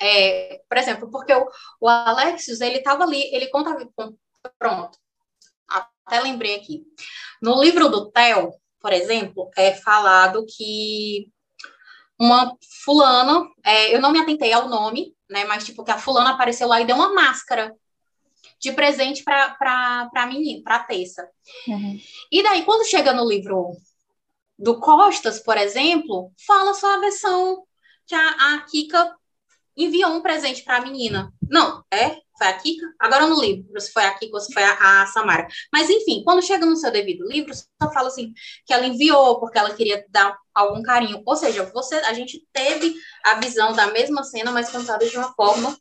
é, 0.00 0.62
por 0.68 0.78
exemplo, 0.78 1.10
porque 1.10 1.32
o, 1.32 1.46
o 1.80 1.88
Alexios, 1.88 2.60
ele 2.60 2.78
estava 2.78 3.04
ali, 3.04 3.22
ele 3.34 3.48
conta. 3.48 3.76
Pronto. 4.58 4.98
Até 5.68 6.20
lembrei 6.20 6.56
aqui. 6.56 6.82
No 7.40 7.60
livro 7.60 7.88
do 7.88 8.10
Theo, 8.10 8.52
por 8.80 8.92
exemplo, 8.92 9.50
é 9.56 9.74
falado 9.74 10.44
que 10.46 11.30
uma 12.18 12.56
fulana, 12.84 13.46
é, 13.64 13.94
eu 13.94 14.00
não 14.00 14.10
me 14.10 14.18
atentei 14.18 14.52
ao 14.52 14.68
nome, 14.68 15.14
né? 15.28 15.44
Mas 15.44 15.64
tipo, 15.64 15.84
que 15.84 15.90
a 15.90 15.98
fulana 15.98 16.30
apareceu 16.30 16.66
lá 16.66 16.80
e 16.80 16.86
deu 16.86 16.96
uma 16.96 17.12
máscara 17.12 17.74
de 18.58 18.72
presente 18.72 19.22
para 19.22 20.10
a 20.14 20.26
menina, 20.26 20.62
para 20.62 20.76
a 20.76 20.84
Tessa. 20.84 21.28
Uhum. 21.66 21.98
E 22.30 22.42
daí, 22.42 22.64
quando 22.64 22.88
chega 22.88 23.12
no 23.12 23.26
livro 23.26 23.72
do 24.58 24.78
Costas, 24.78 25.40
por 25.40 25.56
exemplo, 25.56 26.30
fala 26.46 26.74
só 26.74 26.94
a 26.94 27.00
versão 27.00 27.64
que 28.06 28.14
a, 28.14 28.28
a 28.28 28.66
Kika 28.70 29.16
enviou 29.84 30.10
um 30.12 30.20
presente 30.20 30.62
para 30.62 30.76
a 30.76 30.80
menina. 30.80 31.32
Não, 31.48 31.84
é? 31.92 32.16
Foi 32.36 32.46
a 32.46 32.52
Kika? 32.54 32.86
Agora 32.98 33.24
eu 33.24 33.28
não 33.28 33.38
lembro 33.38 33.80
se 33.80 33.92
foi 33.92 34.04
a 34.04 34.14
Kika 34.14 34.34
ou 34.34 34.40
se 34.40 34.52
foi 34.52 34.62
a, 34.62 35.02
a, 35.02 35.06
Samara. 35.06 35.46
Mas, 35.72 35.90
enfim, 35.90 36.22
quando 36.24 36.42
chega 36.42 36.64
no 36.64 36.76
seu 36.76 36.90
devido 36.90 37.26
livro, 37.26 37.54
só 37.54 37.92
fala 37.92 38.08
assim, 38.08 38.32
que 38.66 38.72
ela 38.72 38.86
enviou 38.86 39.38
porque 39.38 39.58
ela 39.58 39.74
queria 39.74 40.04
dar 40.08 40.36
algum 40.54 40.82
carinho. 40.82 41.22
Ou 41.24 41.36
seja, 41.36 41.70
você, 41.74 41.96
a 41.96 42.12
gente 42.12 42.46
teve 42.52 42.94
a 43.24 43.34
visão 43.40 43.74
da 43.74 43.88
mesma 43.88 44.22
cena, 44.22 44.50
mas 44.50 44.70
contada 44.70 45.06
de 45.06 45.16
uma 45.16 45.32
forma 45.34 45.76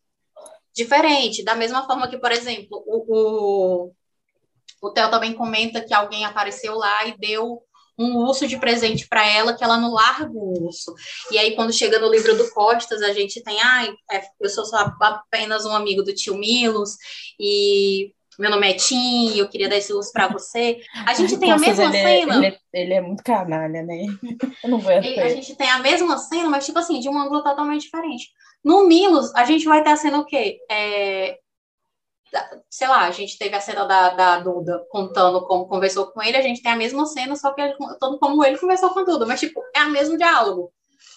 diferente. 0.74 1.44
Da 1.44 1.56
mesma 1.56 1.86
forma 1.86 2.10
que, 2.10 2.18
por 2.18 2.32
exemplo, 2.32 2.84
o, 2.86 3.06
o, 3.08 3.94
o 4.82 4.92
Theo 4.92 5.10
também 5.10 5.34
comenta 5.34 5.82
que 5.82 5.94
alguém 5.94 6.26
apareceu 6.26 6.76
lá 6.76 7.06
e 7.06 7.18
deu 7.18 7.64
um 8.00 8.16
urso 8.18 8.48
de 8.48 8.58
presente 8.58 9.08
para 9.08 9.28
ela 9.28 9.54
que 9.54 9.64
ela 9.64 9.78
não 9.78 9.92
larga 9.92 10.32
o 10.32 10.66
urso. 10.66 10.96
E 11.30 11.38
aí, 11.38 11.54
quando 11.56 11.74
chega 11.74 12.00
no 12.00 12.10
livro 12.10 12.36
do 12.38 12.50
Costas, 12.52 13.02
a 13.02 13.12
gente 13.12 13.44
tem, 13.44 13.60
ai, 13.62 13.94
é, 14.10 14.22
eu 14.40 14.50
sou 14.50 14.66
só 14.66 14.78
apenas 15.02 15.66
um 15.66 15.76
amigo 15.76 16.02
do 16.02 16.16
tio 16.16 16.38
Milos, 16.38 16.96
e 17.38 18.14
meu 18.40 18.50
nome 18.50 18.70
é 18.70 18.74
Tim, 18.74 19.38
eu 19.38 19.50
queria 19.50 19.68
dar 19.68 19.76
esse 19.76 19.92
urso 19.92 20.14
para 20.14 20.30
você. 20.30 20.80
A 21.06 21.14
gente 21.14 21.38
tem 21.38 21.52
Costas, 21.52 21.78
a 21.78 21.90
mesma 21.90 21.98
ele 21.98 22.04
cena. 22.04 22.34
É, 22.34 22.38
ele, 22.38 22.46
é, 22.48 22.82
ele, 22.82 22.94
é, 22.94 23.02
muito 23.02 23.22
canalha, 23.22 23.84
né? 23.84 24.06
Eu 24.64 24.70
não 24.70 24.80
vou 24.80 24.94
a 24.94 25.02
gente 25.02 25.56
tem 25.56 25.70
a 25.70 25.80
mesma 25.80 26.18
cena, 26.18 26.50
mas, 26.50 26.66
tipo 26.66 26.80
assim, 26.80 27.02
de 27.02 27.10
um 27.10 27.18
ângulo 27.20 27.44
totalmente 27.44 27.82
diferente. 27.82 28.30
No 28.64 28.88
Milos, 28.88 29.34
a 29.36 29.44
gente 29.44 29.66
vai 29.66 29.84
ter 29.84 29.90
a 29.90 29.98
cena 29.98 30.20
o 30.20 30.26
quê? 30.26 30.58
É, 30.72 31.38
sei 32.70 32.88
lá, 32.88 33.08
a 33.08 33.12
gente 33.12 33.38
teve 33.38 33.56
a 33.56 33.62
cena 33.62 33.86
da, 33.86 34.10
da 34.10 34.40
Duda 34.40 34.86
contando 34.90 35.46
como 35.46 35.68
conversou 35.68 36.08
com 36.08 36.22
ele, 36.22 36.38
a 36.38 36.42
gente 36.42 36.62
tem 36.62 36.72
a 36.72 36.76
mesma 36.76 37.06
cena, 37.06 37.36
só 37.36 37.52
que 37.54 37.62
todo 38.00 38.20
como 38.20 38.44
ele 38.44 38.58
conversou 38.58 38.92
com 38.92 39.00
a 39.00 39.04
Duda, 39.04 39.26
mas 39.26 39.40
tipo, 39.40 39.62
é 39.76 39.84
o 39.84 39.90
mesmo 39.90 40.18
diálogo. 40.18 40.72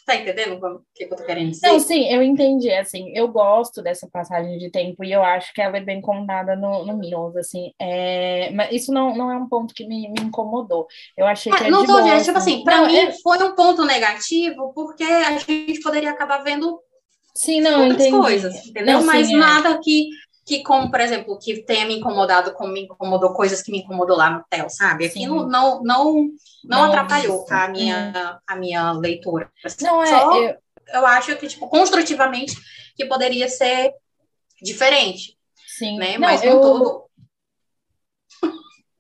Tá 0.05 0.17
entendendo 0.17 0.55
o 0.55 0.81
que, 0.93 1.05
eu 1.05 1.11
tô 1.11 1.25
querendo 1.25 1.51
dizer? 1.51 1.69
Não, 1.69 1.79
sim, 1.79 2.09
eu 2.13 2.23
entendi, 2.23 2.71
assim, 2.73 3.13
eu 3.15 3.29
gosto 3.29 3.81
dessa 3.81 4.09
passagem 4.13 4.59
de 4.59 4.69
tempo 4.69 5.05
e 5.05 5.13
eu 5.13 5.23
acho 5.23 5.53
que 5.55 5.63
ela 5.63 5.77
é 5.77 5.81
bem 5.81 6.01
contada 6.01 6.57
no, 6.57 6.85
no 6.85 6.97
Mills, 6.97 7.39
assim, 7.39 7.73
é... 7.79 8.51
mas 8.51 8.73
isso 8.73 8.93
não, 8.93 9.15
não 9.15 9.31
é 9.31 9.37
um 9.37 9.49
ponto 9.49 9.73
que 9.73 9.87
me, 9.87 10.09
me 10.09 10.23
incomodou, 10.23 10.89
eu 11.17 11.25
achei 11.25 11.53
que 11.53 11.65
é, 11.65 11.71
Não 11.71 11.87
tô 11.87 12.03
vendo, 12.03 12.25
tipo 12.25 12.37
assim, 12.37 12.65
pra 12.65 12.79
não, 12.79 12.87
mim 12.89 12.97
é... 12.97 13.13
foi 13.13 13.39
um 13.45 13.55
ponto 13.55 13.85
negativo, 13.85 14.73
porque 14.75 15.05
a 15.05 15.39
gente 15.39 15.81
poderia 15.81 16.11
acabar 16.11 16.43
vendo 16.43 16.81
Sim, 17.35 17.61
não, 17.61 17.85
outras 17.85 18.07
entendi. 18.07 18.19
coisas, 18.19 18.67
entendeu? 18.67 18.99
Não, 18.99 19.07
mas 19.07 19.27
sim, 19.27 19.37
é. 19.37 19.39
nada 19.39 19.81
que 19.83 20.09
que, 20.45 20.63
como, 20.63 20.91
por 20.91 21.01
exemplo, 21.01 21.39
que 21.39 21.63
tenha 21.63 21.87
me 21.87 21.99
incomodado, 21.99 22.53
como 22.53 22.73
me 22.73 22.83
incomodou, 22.83 23.33
coisas 23.33 23.63
que 23.63 23.71
me 23.71 23.79
incomodou 23.79 24.17
lá 24.17 24.31
no 24.31 24.45
TEL, 24.51 24.69
sabe? 24.69 25.07
Aqui 25.07 25.27
não, 25.27 25.47
não, 25.47 25.83
não, 25.83 25.85
não, 25.85 26.31
não 26.65 26.85
atrapalhou 26.85 27.47
a 27.49 27.69
minha, 27.69 28.41
a 28.47 28.57
minha 28.57 28.93
leitura. 28.93 29.51
Não, 29.81 30.03
é, 30.03 30.07
Só, 30.07 30.37
eu... 30.37 30.57
eu 30.95 31.07
acho 31.07 31.37
que, 31.37 31.47
tipo, 31.47 31.69
construtivamente, 31.69 32.57
que 32.97 33.07
poderia 33.07 33.49
ser 33.49 33.93
diferente. 34.61 35.39
Sim. 35.67 35.97
Né? 35.97 36.15
Não, 36.15 36.29
Mas 36.29 36.43
eu... 36.43 36.61
todo... 36.61 37.03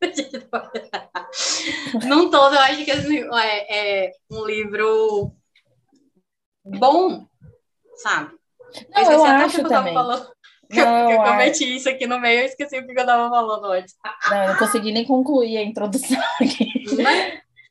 não 2.07 2.31
todo, 2.31 2.55
eu 2.55 2.61
acho 2.61 2.85
que 2.85 2.90
assim, 2.90 3.22
é, 3.37 4.07
é 4.07 4.12
um 4.31 4.44
livro 4.44 5.33
bom, 6.64 7.26
sabe? 7.96 8.35
Não, 8.90 9.02
eu, 9.02 9.12
eu 9.12 9.24
acho 9.24 9.62
também. 9.68 9.94
Falando. 9.94 10.33
Não, 10.72 11.11
eu 11.11 11.22
cometi 11.22 11.76
isso 11.76 11.88
aqui 11.88 12.06
no 12.06 12.18
meio, 12.20 12.40
eu 12.40 12.46
esqueci 12.46 12.78
o 12.78 12.87
que 12.87 12.92
eu 12.92 13.06
tava 13.06 13.28
falando 13.28 13.66
antes. 13.66 13.94
Não, 14.30 14.42
eu 14.42 14.48
não 14.50 14.58
consegui 14.58 14.92
nem 14.92 15.04
concluir 15.04 15.58
a 15.58 15.62
introdução 15.62 16.20
aqui. 16.40 16.68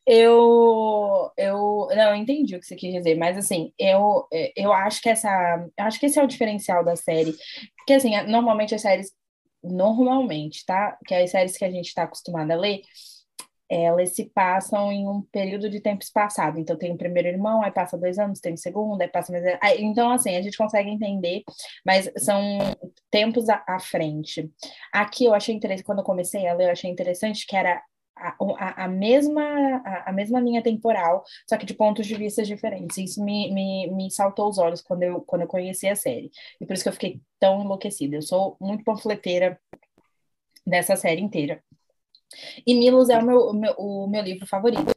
Eu, 0.05 1.31
eu 1.37 1.87
não 1.95 2.09
eu 2.09 2.15
entendi 2.15 2.55
o 2.55 2.59
que 2.59 2.65
você 2.65 2.75
quis 2.75 2.93
dizer, 2.93 3.15
mas 3.15 3.37
assim, 3.37 3.71
eu, 3.77 4.27
eu 4.55 4.73
acho 4.73 5.01
que 5.01 5.09
essa, 5.09 5.65
eu 5.77 5.85
acho 5.85 5.99
que 5.99 6.07
esse 6.07 6.19
é 6.19 6.23
o 6.23 6.27
diferencial 6.27 6.83
da 6.83 6.95
série, 6.95 7.35
porque 7.77 7.93
assim, 7.93 8.19
normalmente 8.27 8.73
as 8.73 8.81
séries, 8.81 9.11
normalmente, 9.63 10.65
tá? 10.65 10.97
Que 11.05 11.13
as 11.13 11.29
séries 11.29 11.55
que 11.55 11.65
a 11.65 11.71
gente 11.71 11.87
está 11.87 12.03
acostumado 12.03 12.51
a 12.51 12.55
ler, 12.55 12.81
elas 13.71 14.13
se 14.13 14.25
passam 14.25 14.91
em 14.91 15.07
um 15.07 15.21
período 15.21 15.69
de 15.69 15.79
tempo 15.79 16.03
espaçado. 16.03 16.59
Então, 16.59 16.77
tem 16.77 16.91
o 16.91 16.97
primeiro 16.97 17.29
irmão, 17.29 17.63
aí 17.63 17.71
passa 17.71 17.97
dois 17.97 18.19
anos, 18.19 18.41
tem 18.41 18.53
o 18.53 18.57
segundo, 18.57 19.01
aí 19.01 19.07
passa 19.07 19.31
mais. 19.31 19.45
Então, 19.79 20.11
assim, 20.11 20.35
a 20.35 20.41
gente 20.41 20.57
consegue 20.57 20.89
entender, 20.89 21.43
mas 21.85 22.11
são 22.17 22.41
tempos 23.09 23.47
à, 23.49 23.63
à 23.67 23.79
frente. 23.79 24.51
Aqui 24.93 25.25
eu 25.25 25.33
achei 25.33 25.55
interessante, 25.55 25.85
quando 25.85 25.99
eu 25.99 26.05
comecei 26.05 26.47
a 26.47 26.53
ler, 26.53 26.65
eu 26.65 26.71
achei 26.71 26.91
interessante 26.91 27.45
que 27.47 27.55
era 27.55 27.81
a, 28.15 28.35
a, 28.59 28.85
a, 28.85 28.87
mesma, 28.87 29.41
a, 29.85 30.09
a, 30.09 30.13
mesma 30.13 30.39
linha 30.39 30.61
temporal, 30.61 31.23
só 31.49 31.57
que 31.57 31.65
de 31.65 31.73
pontos 31.73 32.05
de 32.05 32.15
vista 32.15 32.43
diferentes. 32.43 32.97
Isso 32.97 33.23
me, 33.23 33.53
me, 33.53 33.89
me 33.91 34.11
saltou 34.11 34.49
os 34.49 34.57
olhos 34.57 34.81
quando 34.81 35.03
eu, 35.03 35.21
quando 35.21 35.43
eu 35.43 35.47
conheci 35.47 35.87
a 35.87 35.95
série. 35.95 36.29
E 36.59 36.65
por 36.65 36.73
isso 36.73 36.83
que 36.83 36.89
eu 36.89 36.93
fiquei 36.93 37.21
tão 37.39 37.61
enlouquecida. 37.61 38.17
Eu 38.17 38.21
sou 38.21 38.57
muito 38.59 38.83
panfleteira 38.83 39.59
dessa 40.65 40.95
série 40.95 41.21
inteira. 41.21 41.63
E 42.65 42.73
Milos 42.73 43.09
é 43.09 43.17
o 43.17 43.25
meu, 43.25 43.37
o 43.39 43.53
meu, 43.53 43.73
o 43.77 44.07
meu 44.07 44.23
livro 44.23 44.47
favorito. 44.47 44.93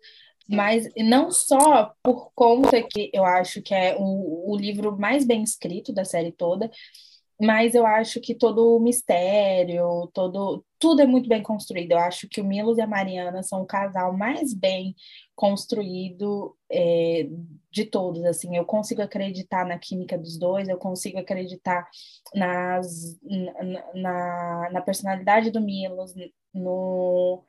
Mas 0.49 0.87
não 0.97 1.31
só 1.31 1.95
por 2.03 2.31
conta 2.35 2.83
que 2.83 3.11
eu 3.15 3.25
acho 3.25 3.63
que 3.63 3.75
é 3.75 3.97
o, 3.99 4.53
o 4.53 4.57
livro 4.57 4.97
mais 4.99 5.27
bem 5.27 5.43
escrito 5.43 5.93
da 5.93 6.05
série 6.05 6.33
toda, 6.33 6.71
mas 7.45 7.75
eu 7.75 7.87
acho 7.87 8.21
que 8.21 8.35
todo 8.35 8.77
o 8.77 8.81
mistério, 8.81 10.11
todo 10.15 10.65
tudo 10.79 11.01
é 11.03 11.07
muito 11.07 11.29
bem 11.29 11.43
construído. 11.43 11.93
Eu 11.93 11.99
acho 11.99 12.29
que 12.29 12.41
o 12.41 12.45
Milos 12.45 12.79
e 12.79 12.83
a 12.83 12.87
Mariana 12.87 13.43
são 13.43 13.63
o 13.63 13.67
casal 13.67 14.17
mais 14.17 14.53
bem 14.53 14.95
construído 15.35 16.57
é, 16.71 17.29
de 17.71 17.85
todos. 17.87 18.25
Assim, 18.25 18.57
eu 18.57 18.65
consigo 18.65 19.03
acreditar 19.03 19.67
na 19.67 19.79
química 19.79 20.19
dos 20.19 20.39
dois, 20.39 20.69
eu 20.69 20.79
consigo 20.79 21.19
acreditar 21.19 21.89
nas, 22.35 23.19
na, 23.23 23.93
na, 23.95 24.71
na 24.73 24.81
personalidade 24.83 25.51
do 25.51 25.61
Milos, 25.61 26.15
no 26.53 27.45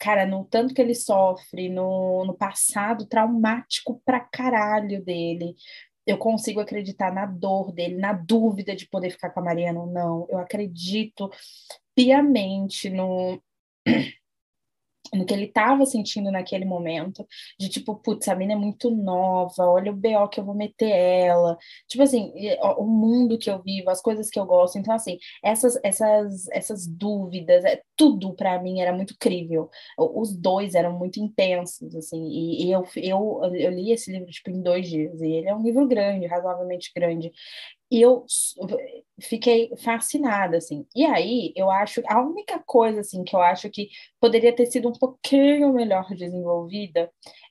cara, 0.00 0.24
no 0.24 0.44
tanto 0.46 0.72
que 0.74 0.80
ele 0.80 0.94
sofre, 0.94 1.68
no, 1.68 2.24
no 2.24 2.34
passado 2.34 3.06
traumático 3.06 4.00
pra 4.04 4.18
caralho 4.18 5.04
dele. 5.04 5.54
Eu 6.06 6.18
consigo 6.18 6.60
acreditar 6.60 7.12
na 7.12 7.26
dor 7.26 7.72
dele, 7.72 7.96
na 7.96 8.12
dúvida 8.12 8.74
de 8.74 8.88
poder 8.88 9.10
ficar 9.10 9.30
com 9.30 9.40
a 9.40 9.44
Mariana 9.44 9.80
ou 9.80 9.86
não. 9.86 10.26
Eu 10.30 10.38
acredito 10.38 11.30
piamente 11.94 12.88
no 12.90 13.42
no 15.14 15.24
que 15.24 15.34
ele 15.34 15.46
estava 15.46 15.84
sentindo 15.86 16.30
naquele 16.30 16.64
momento, 16.64 17.26
de 17.58 17.68
tipo, 17.68 17.96
putz, 17.96 18.28
a 18.28 18.34
mina 18.34 18.52
é 18.52 18.56
muito 18.56 18.90
nova, 18.90 19.64
olha 19.66 19.92
o 19.92 19.96
BO 19.96 20.28
que 20.30 20.40
eu 20.40 20.44
vou 20.44 20.54
meter 20.54 20.90
ela. 20.90 21.56
Tipo 21.88 22.02
assim, 22.02 22.32
o 22.78 22.84
mundo 22.84 23.38
que 23.38 23.50
eu 23.50 23.62
vivo, 23.62 23.90
as 23.90 24.00
coisas 24.00 24.30
que 24.30 24.38
eu 24.38 24.46
gosto. 24.46 24.78
Então, 24.78 24.94
assim, 24.94 25.18
essas 25.42 25.78
essas 25.82 26.48
essas 26.50 26.86
dúvidas, 26.86 27.64
é, 27.64 27.82
tudo 27.96 28.34
para 28.34 28.60
mim 28.62 28.80
era 28.80 28.92
muito 28.92 29.16
crível. 29.18 29.70
Os 29.98 30.36
dois 30.36 30.74
eram 30.74 30.98
muito 30.98 31.20
intensos, 31.20 31.94
assim, 31.94 32.26
e, 32.28 32.66
e 32.66 32.72
eu, 32.72 32.84
eu, 32.96 33.40
eu 33.54 33.70
li 33.70 33.92
esse 33.92 34.10
livro, 34.12 34.30
tipo, 34.30 34.50
em 34.50 34.62
dois 34.62 34.88
dias, 34.88 35.20
e 35.20 35.26
ele 35.26 35.48
é 35.48 35.54
um 35.54 35.62
livro 35.62 35.86
grande, 35.86 36.26
razoavelmente 36.26 36.90
grande. 36.94 37.32
E 37.90 38.00
eu 38.00 38.24
fiquei 39.20 39.70
fascinada, 39.76 40.56
assim. 40.56 40.86
E 40.94 41.04
aí, 41.04 41.52
eu 41.56 41.70
acho, 41.70 42.02
a 42.06 42.20
única 42.20 42.62
coisa, 42.64 43.00
assim, 43.00 43.24
que 43.24 43.34
eu 43.34 43.40
acho 43.40 43.68
que 43.70 43.88
poderia 44.20 44.54
ter 44.54 44.66
sido 44.66 44.88
um 44.88 44.92
pouquinho 44.92 45.72
melhor 45.72 46.06
desenvolvida 46.14 47.10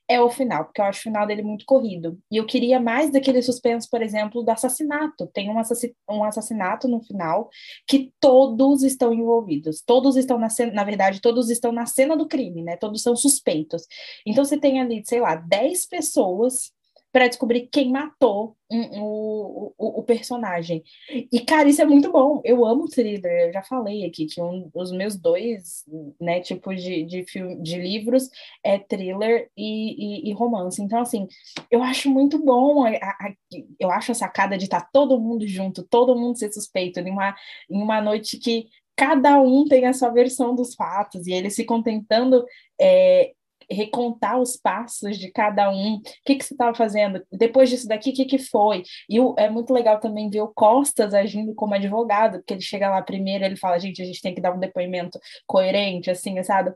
é 0.09 0.19
o 0.19 0.29
final, 0.29 0.65
porque 0.65 0.81
eu 0.81 0.85
acho 0.85 1.01
o 1.01 1.03
final 1.03 1.27
dele 1.27 1.43
muito 1.43 1.65
corrido. 1.65 2.17
E 2.31 2.37
eu 2.37 2.45
queria 2.45 2.79
mais 2.79 3.11
daquele 3.11 3.43
suspense, 3.43 3.87
por 3.87 4.01
exemplo, 4.01 4.41
do 4.41 4.49
assassinato. 4.49 5.27
Tem 5.27 5.51
um, 5.51 5.61
um 6.09 6.23
assassinato 6.23 6.87
no 6.87 6.99
final 7.03 7.47
que 7.87 8.11
todos 8.19 8.81
estão 8.81 9.13
envolvidos. 9.13 9.83
Todos 9.85 10.17
estão 10.17 10.39
na 10.39 10.49
cena, 10.49 10.73
na 10.73 10.83
verdade, 10.83 11.21
todos 11.21 11.51
estão 11.51 11.71
na 11.71 11.85
cena 11.85 12.17
do 12.17 12.27
crime, 12.27 12.63
né? 12.63 12.75
Todos 12.75 13.03
são 13.03 13.15
suspeitos. 13.15 13.83
Então 14.25 14.43
você 14.43 14.57
tem 14.57 14.81
ali, 14.81 15.03
sei 15.05 15.21
lá, 15.21 15.35
10 15.35 15.85
pessoas 15.85 16.71
para 17.11 17.27
descobrir 17.27 17.67
quem 17.71 17.91
matou 17.91 18.55
o, 18.71 19.73
o, 19.77 19.99
o, 19.99 20.03
personagem. 20.03 20.83
E, 21.09 21.39
cara, 21.39 21.67
isso 21.67 21.81
é 21.81 21.85
muito 21.85 22.11
bom. 22.11 22.39
Eu 22.45 22.63
amo 22.65 22.87
thriller, 22.87 23.47
eu 23.47 23.53
já 23.53 23.63
falei 23.63 24.05
aqui 24.05 24.27
que 24.27 24.39
um 24.39 24.69
dos 24.73 24.91
meus 24.91 25.15
dois, 25.15 25.83
né, 26.21 26.39
tipos 26.39 26.81
de, 26.81 27.03
de, 27.03 27.23
filme, 27.23 27.59
de 27.61 27.79
livros 27.79 28.29
é 28.63 28.77
thriller 28.77 29.49
e, 29.57 30.27
e, 30.27 30.29
e, 30.29 30.33
romance. 30.33 30.81
Então, 30.81 31.01
assim, 31.01 31.27
eu 31.71 31.81
acho 31.81 32.09
muito 32.11 32.37
bom. 32.37 32.85
A, 32.85 32.89
a, 32.89 33.33
eu 33.79 33.89
acho 33.89 34.11
a 34.11 34.15
sacada 34.15 34.55
de 34.57 34.65
estar 34.65 34.81
tá 34.81 34.89
todo 34.93 35.19
mundo 35.19 35.47
junto, 35.47 35.83
todo 35.83 36.15
mundo 36.15 36.37
ser 36.37 36.53
suspeito, 36.53 36.99
em 36.99 37.09
uma, 37.09 37.35
em 37.69 37.81
uma 37.81 37.99
noite 38.01 38.37
que 38.37 38.67
cada 38.95 39.39
um 39.41 39.65
tem 39.65 39.85
a 39.85 39.93
sua 39.93 40.09
versão 40.09 40.53
dos 40.53 40.75
fatos 40.75 41.25
e 41.25 41.31
eles 41.31 41.55
se 41.55 41.63
contentando 41.63 42.45
é, 42.79 43.31
recontar 43.71 44.39
os 44.39 44.57
passos 44.57 45.17
de 45.17 45.31
cada 45.31 45.69
um, 45.69 45.95
o 45.95 46.01
que, 46.25 46.35
que 46.35 46.43
você 46.43 46.53
estava 46.53 46.75
fazendo, 46.75 47.23
depois 47.31 47.69
disso 47.69 47.87
daqui, 47.87 48.09
o 48.11 48.13
que, 48.13 48.25
que 48.25 48.39
foi? 48.39 48.83
E 49.09 49.19
o, 49.19 49.35
é 49.37 49.49
muito 49.49 49.73
legal 49.73 49.99
também 49.99 50.29
ver 50.29 50.41
o 50.41 50.47
Costas 50.47 51.13
agindo 51.13 51.53
como 51.53 51.75
advogado, 51.75 52.39
porque 52.39 52.53
ele 52.53 52.61
chega 52.61 52.89
lá 52.89 53.01
primeiro, 53.01 53.45
ele 53.45 53.55
fala, 53.57 53.79
gente, 53.79 54.01
a 54.01 54.05
gente 54.05 54.21
tem 54.21 54.33
que 54.33 54.41
dar 54.41 54.53
um 54.53 54.59
depoimento 54.59 55.19
coerente, 55.45 56.09
assim, 56.09 56.41
sabe? 56.43 56.73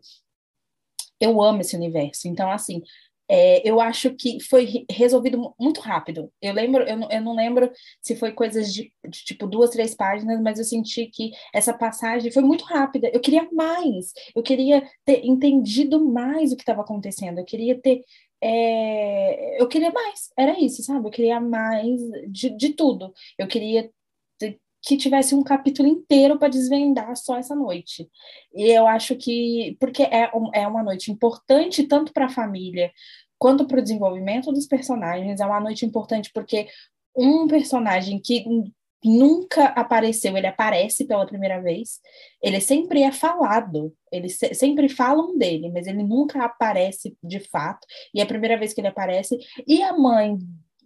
Eu 1.20 1.42
amo 1.42 1.62
esse 1.62 1.76
universo. 1.76 2.28
Então, 2.28 2.52
assim, 2.52 2.82
é, 3.30 3.68
eu 3.68 3.80
acho 3.80 4.14
que 4.16 4.40
foi 4.42 4.86
resolvido 4.90 5.54
muito 5.60 5.80
rápido. 5.80 6.32
Eu 6.42 6.54
lembro, 6.54 6.84
eu 6.84 6.98
não, 6.98 7.12
eu 7.12 7.22
não 7.22 7.36
lembro 7.36 7.72
se 8.02 8.16
foi 8.16 8.32
coisas 8.32 8.74
de, 8.74 8.92
de, 9.08 9.24
tipo 9.24 9.48
duas, 9.48 9.70
três 9.72 9.96
páginas, 9.96 10.42
mas 10.42 10.60
eu 10.60 10.66
senti 10.66 11.08
que 11.08 11.32
essa 11.54 11.74
passagem 11.74 12.32
foi 12.32 12.44
muito 12.44 12.64
rápida. 12.66 13.10
Eu 13.14 13.20
queria 13.20 13.48
mais, 13.52 14.14
eu 14.36 14.44
queria 14.44 14.88
ter 15.06 15.26
entendido 15.26 16.04
mais 16.04 16.52
o 16.52 16.56
que 16.56 16.64
estava 16.64 16.82
acontecendo, 16.82 17.40
eu 17.40 17.46
queria 17.46 17.80
ter. 17.80 18.02
É, 18.42 19.62
eu 19.62 19.68
queria 19.70 19.92
mais, 19.92 20.30
era 20.38 20.60
isso, 20.60 20.84
sabe? 20.84 21.08
Eu 21.08 21.12
queria 21.12 21.40
mais 21.40 22.00
de, 22.28 22.50
de 22.50 22.74
tudo. 22.74 23.14
Eu 23.38 23.48
queria 23.48 23.90
que 24.84 24.98
tivesse 24.98 25.34
um 25.34 25.42
capítulo 25.42 25.88
inteiro 25.88 26.38
para 26.38 26.50
desvendar 26.50 27.16
só 27.16 27.38
essa 27.38 27.56
noite. 27.56 28.10
E 28.54 28.70
eu 28.70 28.86
acho 28.86 29.16
que, 29.16 29.78
porque 29.80 30.04
é, 30.04 30.30
é 30.54 30.68
uma 30.68 30.84
noite 30.84 31.10
importante 31.10 31.84
tanto 31.84 32.12
para 32.12 32.26
a 32.26 32.30
família 32.30 32.92
quanto 33.38 33.66
para 33.66 33.80
o 33.80 33.84
desenvolvimento 33.84 34.52
dos 34.52 34.68
personagens, 34.68 35.40
é 35.40 35.46
uma 35.46 35.60
noite 35.60 35.86
importante 35.86 36.32
porque 36.34 36.68
um 37.16 37.48
personagem 37.48 38.20
que 38.20 38.46
nunca 39.04 39.66
apareceu, 39.66 40.38
ele 40.38 40.48
aparece 40.48 41.06
pela 41.06 41.26
primeira 41.26 41.62
vez, 41.62 42.00
ele 42.42 42.62
sempre 42.62 43.04
é 43.04 43.12
falado, 43.12 43.94
eles 44.12 44.38
se, 44.38 44.54
sempre 44.54 44.88
falam 44.88 45.38
dele, 45.38 45.70
mas 45.70 45.88
ele 45.88 46.04
nunca 46.04 46.44
aparece 46.46 47.18
de 47.22 47.42
fato, 47.42 47.86
e 48.14 48.22
é 48.22 48.24
a 48.24 48.28
primeira 48.28 48.58
vez 48.58 48.74
que 48.74 48.80
ele 48.80 48.88
aparece, 48.88 49.38
e 49.68 49.84
a 49.84 49.92
mãe 49.92 50.38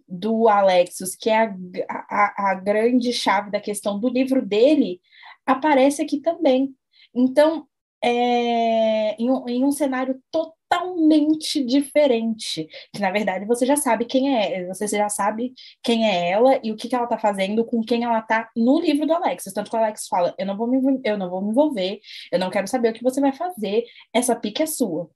do 0.08 0.48
Alexis, 0.48 1.14
que 1.14 1.28
é 1.28 1.44
a, 1.44 1.52
a, 1.88 2.50
a 2.50 2.54
grande 2.54 3.12
chave 3.12 3.50
da 3.50 3.60
questão 3.60 3.98
do 4.00 4.08
livro 4.08 4.44
dele, 4.44 5.00
aparece 5.46 6.02
aqui 6.02 6.20
também. 6.20 6.74
Então, 7.14 7.66
é, 8.02 9.14
em, 9.20 9.30
um, 9.30 9.48
em, 9.48 9.64
um, 9.64 9.72
cenário 9.72 10.20
totalmente 10.30 11.64
diferente, 11.64 12.68
que 12.92 13.00
na 13.00 13.10
verdade 13.10 13.44
você 13.44 13.66
já 13.66 13.76
sabe 13.76 14.04
quem 14.04 14.36
é, 14.36 14.66
você 14.66 14.86
já 14.86 15.08
sabe 15.08 15.52
quem 15.82 16.06
é 16.06 16.30
ela 16.30 16.60
e 16.62 16.70
o 16.70 16.76
que, 16.76 16.88
que 16.88 16.94
ela 16.94 17.04
está 17.04 17.18
fazendo 17.18 17.64
com 17.64 17.82
quem 17.82 18.04
ela 18.04 18.20
está 18.20 18.48
no 18.56 18.78
livro 18.80 19.06
do 19.06 19.14
Alexis. 19.14 19.52
Tanto 19.52 19.70
que 19.70 19.76
o 19.76 19.78
Alex 19.80 20.06
fala: 20.06 20.34
eu 20.38 20.46
não 20.46 20.56
vou 20.56 20.68
me, 20.68 21.00
eu 21.04 21.18
não 21.18 21.28
vou 21.28 21.42
me 21.42 21.50
envolver, 21.50 22.00
eu 22.30 22.38
não 22.38 22.50
quero 22.50 22.68
saber 22.68 22.90
o 22.90 22.92
que 22.92 23.02
você 23.02 23.20
vai 23.20 23.32
fazer, 23.32 23.84
essa 24.14 24.36
pique 24.36 24.62
é 24.62 24.66
sua 24.66 25.10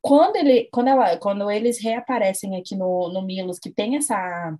quando, 0.00 0.36
ele, 0.36 0.68
quando, 0.72 0.88
ela, 0.88 1.16
quando 1.16 1.50
eles 1.50 1.80
reaparecem 1.82 2.56
aqui 2.56 2.76
no, 2.76 3.12
no 3.12 3.22
Milos, 3.22 3.58
que 3.58 3.70
tem 3.70 3.96
essa, 3.96 4.56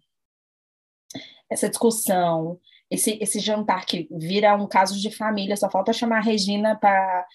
essa 1.51 1.68
discussão, 1.68 2.59
esse, 2.90 3.18
esse 3.20 3.38
jantar 3.40 3.85
que 3.87 4.09
vira 4.11 4.57
um 4.57 4.66
caso 4.66 4.98
de 5.01 5.11
família, 5.11 5.57
só 5.57 5.70
falta 5.70 5.92
chamar 5.92 6.18
a 6.18 6.22
Regina 6.22 6.77
para 6.77 7.27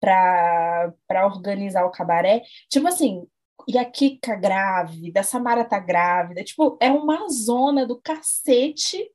para 0.00 1.26
organizar 1.26 1.84
o 1.84 1.90
cabaré. 1.90 2.42
Tipo 2.70 2.86
assim, 2.86 3.26
e 3.66 3.76
a 3.76 3.84
Kika 3.84 4.36
grávida, 4.36 5.20
a 5.20 5.24
Samara 5.24 5.64
tá 5.64 5.78
grávida, 5.78 6.44
tipo, 6.44 6.78
é 6.80 6.90
uma 6.90 7.28
zona 7.28 7.86
do 7.86 8.00
cacete. 8.00 9.10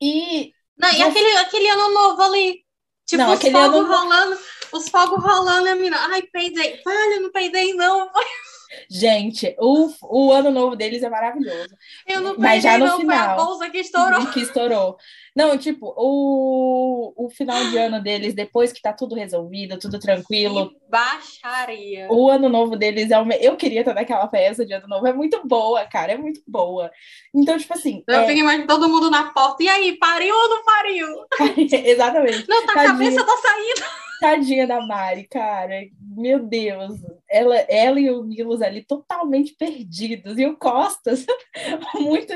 E. 0.00 0.52
Não, 0.76 0.92
e 0.92 1.02
aquele, 1.02 1.36
aquele 1.38 1.68
ano 1.68 1.94
novo 1.94 2.22
ali. 2.22 2.64
Tipo, 3.12 3.24
não, 3.24 3.34
os 3.34 3.42
fogos 3.42 3.80
ano... 3.80 3.88
rolando, 3.88 4.38
os 4.72 4.88
fogos 4.88 5.22
rolando, 5.22 5.68
a 5.68 5.74
mina, 5.74 5.98
ai, 6.08 6.22
peidei. 6.22 6.80
Olha, 6.86 7.20
não 7.20 7.30
peidei, 7.30 7.74
não. 7.74 8.08
Gente, 8.88 9.54
o, 9.58 9.90
o 10.02 10.32
ano 10.32 10.50
novo 10.50 10.76
deles 10.76 11.02
é 11.02 11.08
maravilhoso. 11.08 11.74
Eu 12.06 12.20
não 12.20 12.36
Mas 12.38 12.62
já 12.62 12.78
no 12.78 12.86
não, 12.86 12.98
final, 12.98 13.16
foi 13.16 13.26
a 13.26 13.36
bolsa 13.36 13.70
que 13.70 13.78
estourou. 13.78 14.26
Que 14.26 14.40
estourou. 14.40 14.96
Não, 15.34 15.56
tipo, 15.56 15.94
o, 15.96 17.14
o 17.16 17.30
final 17.30 17.58
de 17.70 17.78
ano 17.78 18.02
deles, 18.02 18.34
depois 18.34 18.70
que 18.70 18.82
tá 18.82 18.92
tudo 18.92 19.14
resolvido, 19.14 19.78
tudo 19.78 19.98
tranquilo. 19.98 20.70
Que 20.70 20.76
baixaria. 20.90 22.06
O 22.10 22.28
ano 22.28 22.50
novo 22.50 22.76
deles 22.76 23.10
é 23.10 23.18
o. 23.18 23.26
Eu 23.40 23.56
queria 23.56 23.80
estar 23.80 23.94
naquela 23.94 24.28
festa 24.28 24.66
de 24.66 24.74
ano 24.74 24.86
novo. 24.86 25.06
É 25.06 25.12
muito 25.12 25.40
boa, 25.46 25.86
cara. 25.86 26.12
É 26.12 26.18
muito 26.18 26.42
boa. 26.46 26.90
Então, 27.34 27.56
tipo 27.56 27.72
assim. 27.72 28.04
Eu 28.06 28.20
é... 28.20 28.26
fico 28.26 28.40
imaginando 28.40 28.68
todo 28.68 28.88
mundo 28.88 29.10
na 29.10 29.32
porta. 29.32 29.62
E 29.62 29.68
aí, 29.68 29.96
pariu 29.96 30.34
ou 30.34 30.48
não 30.48 30.64
pariu? 30.64 31.08
Exatamente. 31.84 32.46
Não, 32.46 32.66
tá, 32.66 32.72
a 32.72 32.84
cabeça 32.84 33.24
tá 33.24 33.36
saindo. 33.36 34.01
Tadinha 34.22 34.68
da 34.68 34.80
Mari, 34.86 35.26
cara. 35.26 35.82
Meu 36.00 36.38
Deus. 36.46 37.00
Ela, 37.28 37.56
ela 37.68 37.98
e 37.98 38.08
o 38.08 38.22
Milos 38.22 38.62
ali 38.62 38.84
totalmente 38.84 39.52
perdidos. 39.54 40.38
E 40.38 40.46
o 40.46 40.56
Costas, 40.56 41.26
muito. 41.98 42.32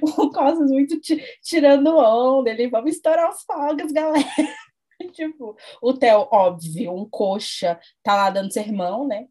O 0.00 0.30
Costas 0.30 0.70
muito 0.70 0.98
tirando 1.42 1.94
onda. 1.98 2.48
Ele, 2.48 2.68
vamos 2.68 2.92
estourar 2.92 3.30
os 3.30 3.42
fogos, 3.42 3.92
galera. 3.92 4.24
tipo, 5.12 5.54
o 5.82 5.92
Theo, 5.92 6.26
óbvio, 6.32 6.94
um 6.94 7.06
coxa, 7.08 7.78
tá 8.02 8.14
lá 8.14 8.30
dando 8.30 8.50
sermão, 8.50 9.06
né? 9.06 9.26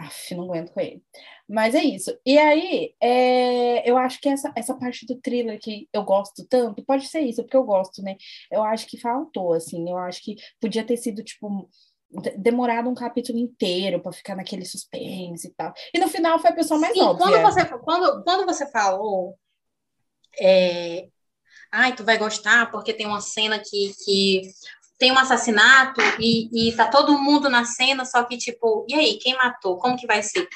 Aff, 0.00 0.34
não 0.34 0.44
aguento 0.44 0.72
com 0.72 0.80
ele. 0.80 1.02
Mas 1.48 1.74
é 1.74 1.82
isso. 1.82 2.16
E 2.24 2.38
aí, 2.38 2.94
é, 3.00 3.88
eu 3.88 3.96
acho 3.96 4.20
que 4.20 4.28
essa, 4.28 4.52
essa 4.56 4.74
parte 4.74 5.06
do 5.06 5.20
thriller 5.20 5.58
que 5.60 5.88
eu 5.92 6.04
gosto 6.04 6.46
tanto, 6.46 6.84
pode 6.84 7.06
ser 7.06 7.20
isso, 7.20 7.42
porque 7.42 7.56
eu 7.56 7.64
gosto, 7.64 8.02
né? 8.02 8.16
Eu 8.50 8.62
acho 8.62 8.86
que 8.86 9.00
faltou, 9.00 9.52
assim. 9.52 9.90
Eu 9.90 9.98
acho 9.98 10.22
que 10.22 10.36
podia 10.60 10.84
ter 10.84 10.96
sido, 10.96 11.22
tipo, 11.22 11.68
demorado 12.36 12.88
um 12.88 12.94
capítulo 12.94 13.38
inteiro 13.38 14.00
para 14.00 14.12
ficar 14.12 14.34
naquele 14.34 14.64
suspense 14.64 15.48
e 15.48 15.50
tal. 15.50 15.72
E 15.94 15.98
no 15.98 16.08
final 16.08 16.38
foi 16.38 16.50
a 16.50 16.54
pessoa 16.54 16.78
mais 16.78 16.92
Sim, 16.92 17.02
óbvia. 17.02 17.26
Quando 17.26 17.42
você, 17.42 17.64
quando, 17.66 18.24
quando 18.24 18.46
você 18.46 18.70
falou. 18.70 19.38
É... 20.40 21.08
Ai, 21.72 21.94
tu 21.94 22.04
vai 22.04 22.18
gostar 22.18 22.70
porque 22.70 22.92
tem 22.92 23.06
uma 23.06 23.20
cena 23.20 23.58
que, 23.58 23.92
que 24.04 24.42
tem 25.00 25.10
um 25.10 25.18
assassinato 25.18 25.98
e, 26.20 26.68
e 26.68 26.72
tá 26.72 26.86
todo 26.86 27.18
mundo 27.18 27.48
na 27.48 27.64
cena, 27.64 28.04
só 28.04 28.22
que, 28.22 28.36
tipo, 28.36 28.84
e 28.86 28.94
aí, 28.94 29.18
quem 29.18 29.34
matou? 29.34 29.78
Como 29.78 29.96
que 29.96 30.06
vai 30.06 30.22
ser? 30.22 30.46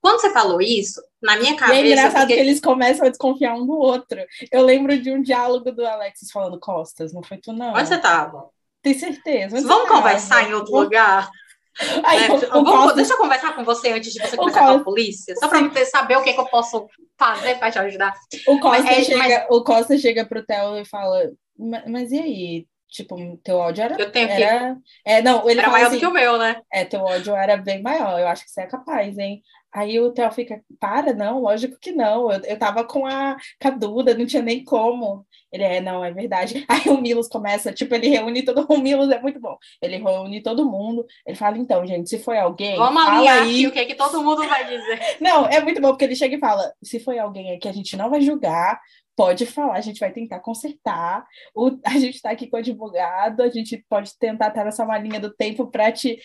Quando 0.00 0.20
você 0.20 0.32
falou 0.32 0.60
isso, 0.60 1.00
na 1.22 1.36
minha 1.36 1.54
cabeça. 1.54 1.80
E 1.80 1.82
é 1.84 1.92
engraçado 1.92 2.22
porque... 2.22 2.34
que 2.34 2.40
eles 2.40 2.60
começam 2.60 3.06
a 3.06 3.10
desconfiar 3.10 3.54
um 3.54 3.64
do 3.64 3.78
outro. 3.78 4.18
Eu 4.50 4.62
lembro 4.64 5.00
de 5.00 5.12
um 5.12 5.22
diálogo 5.22 5.70
do 5.70 5.86
Alexis 5.86 6.32
falando, 6.32 6.58
Costas, 6.58 7.12
não 7.12 7.22
foi 7.22 7.38
tu, 7.38 7.52
não. 7.52 7.74
Onde 7.74 7.86
você 7.86 7.96
tava? 7.96 8.50
Tem 8.82 8.92
certeza. 8.92 9.56
Onde 9.56 9.68
Vamos 9.68 9.88
conversar 9.88 10.50
em 10.50 10.52
outro 10.52 10.74
lugar? 10.74 11.30
Aí, 12.04 12.24
é, 12.24 12.56
o, 12.56 12.92
deixa 12.92 13.12
eu 13.14 13.18
conversar 13.18 13.54
com 13.54 13.62
você 13.62 13.92
antes 13.92 14.12
de 14.12 14.20
você 14.20 14.36
conversar 14.36 14.66
com 14.66 14.80
a 14.80 14.84
polícia, 14.84 15.34
só 15.36 15.48
para 15.48 15.84
saber 15.86 16.18
o 16.18 16.22
que, 16.22 16.32
que, 16.34 16.40
eu 16.40 16.46
posso 16.46 16.86
fazer 17.16 17.54
para 17.54 17.70
te 17.70 17.78
ajudar. 17.78 18.12
O 18.48 18.58
Costa, 18.58 18.82
mas, 18.82 18.98
é, 18.98 19.04
chega, 19.04 19.18
mas... 19.18 19.46
o 19.48 19.64
Costa 19.64 19.96
chega 19.96 20.26
pro 20.26 20.44
Theo 20.44 20.76
e 20.76 20.84
fala: 20.84 21.30
mas, 21.56 21.82
mas 21.86 22.12
e 22.12 22.18
aí? 22.18 22.66
Tipo, 22.92 23.16
teu 23.42 23.56
ódio 23.56 23.84
era. 23.84 23.96
Eu 23.98 24.12
tenho 24.12 24.28
era, 24.28 24.74
que... 24.74 24.82
é, 25.02 25.22
não, 25.22 25.48
ele 25.48 25.60
era 25.60 25.70
maior 25.70 25.86
assim, 25.86 25.96
do 25.96 26.00
que 26.00 26.06
o 26.06 26.12
meu, 26.12 26.36
né? 26.36 26.60
É, 26.70 26.84
teu 26.84 27.00
ódio 27.00 27.34
era 27.34 27.56
bem 27.56 27.80
maior. 27.80 28.20
Eu 28.20 28.28
acho 28.28 28.44
que 28.44 28.50
você 28.50 28.60
é 28.60 28.66
capaz, 28.66 29.16
hein? 29.16 29.42
Aí 29.72 29.98
o 29.98 30.12
Theo 30.12 30.30
fica, 30.30 30.62
para, 30.78 31.14
não, 31.14 31.40
lógico 31.40 31.78
que 31.80 31.92
não. 31.92 32.30
Eu, 32.30 32.42
eu 32.42 32.58
tava 32.58 32.84
com 32.84 33.06
a, 33.06 33.34
com 33.60 33.68
a 33.68 33.70
Duda, 33.70 34.14
não 34.14 34.26
tinha 34.26 34.42
nem 34.42 34.62
como. 34.62 35.24
Ele 35.50 35.64
é, 35.64 35.80
não, 35.80 36.04
é 36.04 36.10
verdade. 36.12 36.64
Aí 36.68 36.90
o 36.90 37.00
Milos 37.00 37.28
começa, 37.28 37.72
tipo, 37.72 37.94
ele 37.94 38.08
reúne 38.08 38.42
todo 38.42 38.60
mundo. 38.60 38.72
O 38.82 38.82
Milos 38.82 39.10
é 39.10 39.20
muito 39.20 39.40
bom. 39.40 39.56
Ele 39.80 39.96
reúne 39.96 40.42
todo 40.42 40.70
mundo. 40.70 41.06
Ele 41.26 41.36
fala, 41.36 41.56
então, 41.56 41.86
gente, 41.86 42.10
se 42.10 42.18
foi 42.18 42.38
alguém. 42.38 42.76
Vamos 42.76 43.02
alinhar 43.02 43.42
aí 43.42 43.66
o 43.66 43.72
que, 43.72 43.78
é 43.78 43.84
que 43.84 43.94
todo 43.94 44.22
mundo 44.22 44.46
vai 44.46 44.64
dizer. 44.64 45.16
não, 45.20 45.46
é 45.46 45.60
muito 45.62 45.80
bom, 45.80 45.88
porque 45.88 46.04
ele 46.04 46.16
chega 46.16 46.36
e 46.36 46.40
fala: 46.40 46.72
se 46.82 47.00
foi 47.00 47.18
alguém 47.18 47.58
que 47.58 47.68
a 47.68 47.72
gente 47.72 47.96
não 47.96 48.10
vai 48.10 48.20
julgar, 48.20 48.80
pode 49.16 49.46
falar, 49.46 49.74
a 49.74 49.80
gente 49.80 50.00
vai 50.00 50.12
tentar 50.12 50.40
consertar. 50.40 51.24
O, 51.54 51.70
a 51.84 51.98
gente 51.98 52.16
está 52.16 52.30
aqui 52.30 52.48
com 52.48 52.56
o 52.56 52.60
advogado, 52.60 53.42
a 53.42 53.50
gente 53.50 53.84
pode 53.88 54.16
tentar 54.18 54.48
estar 54.48 54.64
nessa 54.64 54.84
malinha 54.84 55.20
do 55.20 55.32
tempo 55.32 55.66
para 55.66 55.90
te, 55.92 56.18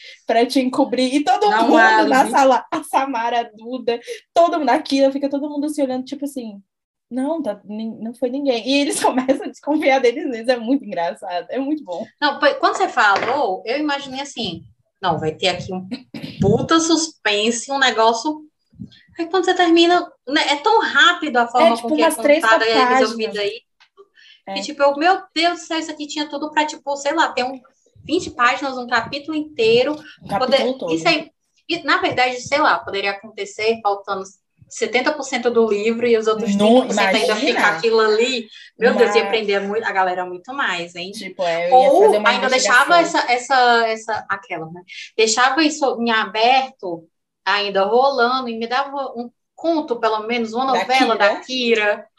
te 0.50 0.60
encobrir. 0.60 1.14
E 1.14 1.24
todo 1.24 1.50
Não 1.50 1.70
mundo 1.70 2.10
na 2.10 2.30
sala, 2.30 2.66
a 2.72 2.84
Samara, 2.84 3.42
a 3.42 3.44
Duda, 3.44 4.00
todo 4.34 4.60
mundo 4.60 4.70
aqui, 4.70 5.10
fica 5.12 5.30
todo 5.30 5.50
mundo 5.50 5.70
se 5.70 5.82
olhando, 5.82 6.06
tipo 6.06 6.26
assim, 6.26 6.62
não, 7.10 7.42
tá, 7.42 7.62
não 7.66 8.14
foi 8.14 8.30
ninguém. 8.30 8.68
E 8.68 8.82
eles 8.82 9.00
começam 9.04 9.46
a 9.46 9.50
desconfiar 9.50 10.00
deles 10.00 10.26
mesmos. 10.26 10.50
É 10.50 10.58
muito 10.58 10.86
engraçado, 10.86 11.48
é 11.50 11.60
muito 11.60 11.84
bom. 11.84 12.06
Não, 12.22 12.40
quando 12.60 12.78
você 12.78 12.90
falou, 12.90 13.64
eu 13.66 13.80
imaginei 13.80 14.22
assim: 14.22 14.64
não, 15.02 15.18
vai 15.18 15.34
ter 15.34 15.50
aqui 15.50 15.74
um 15.74 15.88
puta 16.42 16.80
suspense, 16.80 17.72
um 17.72 17.80
negócio. 17.80 18.47
Aí 19.18 19.26
quando 19.28 19.46
você 19.46 19.54
termina, 19.54 20.02
né, 20.28 20.42
é 20.50 20.56
tão 20.58 20.80
rápido 20.82 21.38
a 21.38 21.48
forma 21.48 21.70
é, 21.70 21.76
tipo, 21.76 21.90
com 21.90 21.96
que 21.96 22.04
é 22.04 22.12
contada 22.12 22.66
e 22.66 22.70
é 22.70 22.86
resolvida 22.86 23.40
aí. 23.40 23.62
É. 24.48 24.54
Que, 24.54 24.62
tipo, 24.62 24.82
eu, 24.82 24.96
meu 24.96 25.22
Deus 25.34 25.60
do 25.60 25.66
céu, 25.66 25.80
isso 25.80 25.92
aqui 25.92 26.08
tinha 26.08 26.30
tudo 26.30 26.52
para, 26.52 26.66
tipo, 26.66 26.96
sei 26.96 27.14
lá, 27.14 27.30
ter 27.30 27.44
um 27.44 27.60
20 28.06 28.32
páginas, 28.32 28.78
um 28.78 28.88
capítulo 28.88 29.36
inteiro. 29.36 29.94
Um 30.24 30.28
poder, 30.28 30.58
capítulo 30.58 30.78
todo. 30.78 30.94
Isso 30.94 31.08
aí, 31.08 31.30
e, 31.68 31.84
na 31.84 31.98
verdade, 31.98 32.40
sei 32.42 32.60
lá, 32.60 32.80
poderia 32.80 33.12
acontecer 33.12 33.80
faltando 33.84 34.24
70% 34.70 35.50
do 35.50 35.70
livro 35.70 36.06
e 36.08 36.18
os 36.18 36.28
outros 36.28 36.52
30% 36.52 36.58
Não, 36.58 36.82
ainda 36.82 37.36
fica 37.36 37.68
aquilo 37.68 38.00
ali. 38.00 38.48
Meu 38.78 38.94
Mas... 38.94 39.04
Deus, 39.04 39.16
ia 39.16 39.24
aprender 39.24 39.60
muito, 39.60 39.86
a 39.86 39.92
galera 39.92 40.26
muito 40.26 40.54
mais, 40.54 40.96
hein? 40.96 41.12
Tipo, 41.12 41.44
é, 41.44 41.70
Ou 41.72 42.26
ainda 42.26 42.50
deixava 42.50 43.00
essa, 43.00 43.20
essa, 43.32 43.88
essa, 43.88 44.26
aquela, 44.30 44.66
né? 44.68 44.82
Deixava 45.16 45.64
isso 45.64 45.98
em 46.02 46.12
aberto, 46.12 47.08
ainda 47.56 47.84
rolando, 47.84 48.50
e 48.50 48.58
me 48.58 48.68
dava 48.68 49.14
um 49.16 49.32
conto, 49.56 50.00
pelo 50.00 50.28
menos, 50.28 50.54
uma 50.54 50.66
novela 50.66 51.16
da 51.16 51.40
Kira, 51.42 51.86
da 51.86 51.96
Kira 51.96 52.10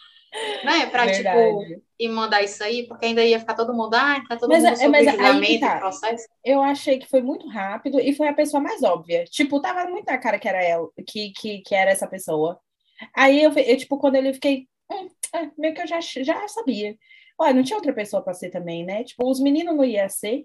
né? 0.65 0.87
Pra, 0.87 1.11
tipo, 1.11 1.83
e 1.99 2.09
mandar 2.09 2.43
isso 2.43 2.63
aí, 2.63 2.87
porque 2.87 3.07
ainda 3.07 3.25
ia 3.25 3.41
ficar 3.41 3.55
todo 3.55 3.75
mundo, 3.75 3.95
ah, 3.95 4.23
tá 4.29 4.37
todo 4.37 4.51
mas, 4.51 4.63
mundo 4.63 4.73
é, 4.73 4.77
sobre 4.77 4.91
mas 4.91 5.11
julgamento 5.11 5.61
tá. 5.61 5.79
processo. 5.79 6.29
Eu 6.45 6.63
achei 6.63 6.99
que 6.99 7.09
foi 7.09 7.23
muito 7.23 7.49
rápido 7.49 7.99
e 8.01 8.15
foi 8.15 8.29
a 8.29 8.35
pessoa 8.35 8.63
mais 8.63 8.83
óbvia. 8.83 9.25
Tipo, 9.25 9.61
tava 9.61 9.89
muito 9.91 10.07
na 10.07 10.19
cara 10.19 10.39
que 10.39 10.49
era 10.49 10.63
ela, 10.63 10.89
que, 11.07 11.33
que, 11.33 11.61
que 11.61 11.75
era 11.75 11.91
essa 11.91 12.07
pessoa. 12.07 12.61
Aí 13.15 13.43
eu, 13.43 13.53
eu 13.53 13.77
tipo, 13.77 13.99
quando 13.99 14.17
ele 14.17 14.33
fiquei, 14.33 14.69
hum, 14.91 15.09
é, 15.35 15.51
meio 15.57 15.75
que 15.75 15.83
eu 15.83 15.87
já, 15.87 16.01
já 16.01 16.47
sabia. 16.49 16.97
Olha, 17.39 17.55
não 17.55 17.63
tinha 17.63 17.77
outra 17.77 17.93
pessoa 17.93 18.23
para 18.23 18.35
ser 18.35 18.51
também, 18.51 18.85
né? 18.85 19.05
Tipo, 19.05 19.29
os 19.29 19.41
meninos 19.41 19.77
não 19.77 19.85
iam 19.85 20.09
ser. 20.09 20.45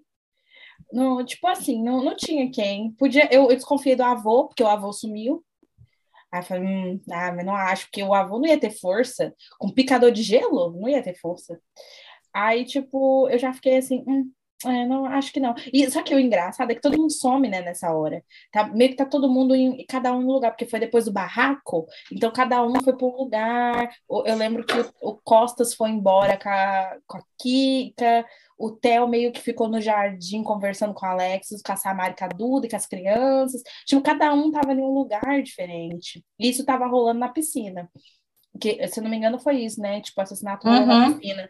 Não, 0.94 1.26
tipo 1.26 1.48
assim, 1.48 1.82
não, 1.84 2.04
não 2.04 2.16
tinha 2.16 2.52
quem. 2.52 2.92
Podia, 2.94 3.28
eu, 3.34 3.50
eu 3.50 3.56
desconfiei 3.56 3.96
do 3.96 4.04
avô, 4.04 4.48
porque 4.48 4.62
o 4.64 4.68
avô 4.68 4.94
sumiu. 4.94 5.44
Aí 6.32 6.42
eu 6.42 6.44
falei, 6.46 6.64
hum, 6.64 7.02
ah, 7.12 7.32
mas 7.34 7.46
não 7.46 7.56
acho, 7.56 7.90
que 7.92 8.04
o 8.04 8.14
avô 8.14 8.40
não 8.40 8.48
ia 8.48 8.60
ter 8.60 8.72
força. 8.72 9.34
Com 9.60 9.70
picador 9.74 10.12
de 10.12 10.22
gelo, 10.24 10.72
não 10.80 10.88
ia 10.88 11.04
ter 11.04 11.16
força. 11.16 11.60
Aí, 12.34 12.66
tipo, 12.66 13.30
eu 13.30 13.40
já 13.40 13.54
fiquei 13.54 13.78
assim, 13.78 14.04
hum, 14.08 14.32
é, 14.70 14.86
não, 14.86 15.06
acho 15.06 15.32
que 15.32 15.40
não. 15.40 15.56
E 15.72 15.90
só 15.90 16.02
que 16.02 16.14
o 16.14 16.20
engraçado 16.20 16.72
é 16.72 16.76
que 16.76 16.82
todo 16.82 16.98
mundo 16.98 17.12
some, 17.12 17.50
né, 17.50 17.62
nessa 17.62 17.94
hora. 17.94 18.24
Tá, 18.52 18.66
meio 18.68 18.92
que 18.92 18.98
tá 18.98 19.06
todo 19.06 19.30
mundo 19.30 19.56
em 19.56 19.86
cada 19.86 20.14
um 20.14 20.22
no 20.22 20.34
lugar, 20.34 20.52
porque 20.52 20.66
foi 20.66 20.80
depois 20.80 21.06
do 21.06 21.12
barraco, 21.12 21.86
então 22.12 22.32
cada 22.32 22.64
um 22.64 22.74
foi 22.84 22.96
para 22.96 23.08
um 23.08 23.16
lugar. 23.16 23.90
Eu 24.26 24.36
lembro 24.36 24.66
que 24.66 24.80
o, 24.80 24.92
o 25.02 25.16
Costas 25.24 25.74
foi 25.74 25.90
embora 25.90 26.38
com 26.38 26.50
a, 26.50 26.98
com 27.08 27.18
a 27.18 27.24
Kika, 27.40 28.26
o 28.58 28.72
Theo 28.72 29.08
meio 29.08 29.32
que 29.32 29.42
ficou 29.42 29.68
no 29.68 29.82
jardim 29.82 30.44
conversando 30.44 30.94
com 30.94 31.06
a 31.06 31.12
Alexis, 31.12 31.62
com 31.62 31.72
a 31.72 31.76
Samara, 31.76 32.16
com 32.18 32.26
a 32.26 32.28
Duda, 32.28 32.70
com 32.70 32.76
as 32.76 32.86
crianças. 32.86 33.62
Tipo, 33.86 34.02
cada 34.02 34.34
um 34.34 34.52
tava 34.52 34.74
em 34.74 34.80
um 34.80 34.94
lugar 34.94 35.42
diferente. 35.44 36.24
E 36.40 36.50
isso 36.50 36.66
tava 36.66 36.88
rolando 36.88 37.20
na 37.20 37.30
piscina. 37.30 37.90
Que, 38.62 38.88
se 38.88 39.02
não 39.02 39.10
me 39.10 39.18
engano, 39.18 39.40
foi 39.40 39.58
isso, 39.62 39.82
né? 39.82 40.00
Tipo, 40.02 40.22
assassinato 40.22 40.68
uhum. 40.68 40.86
na 40.86 41.14
piscina. 41.14 41.50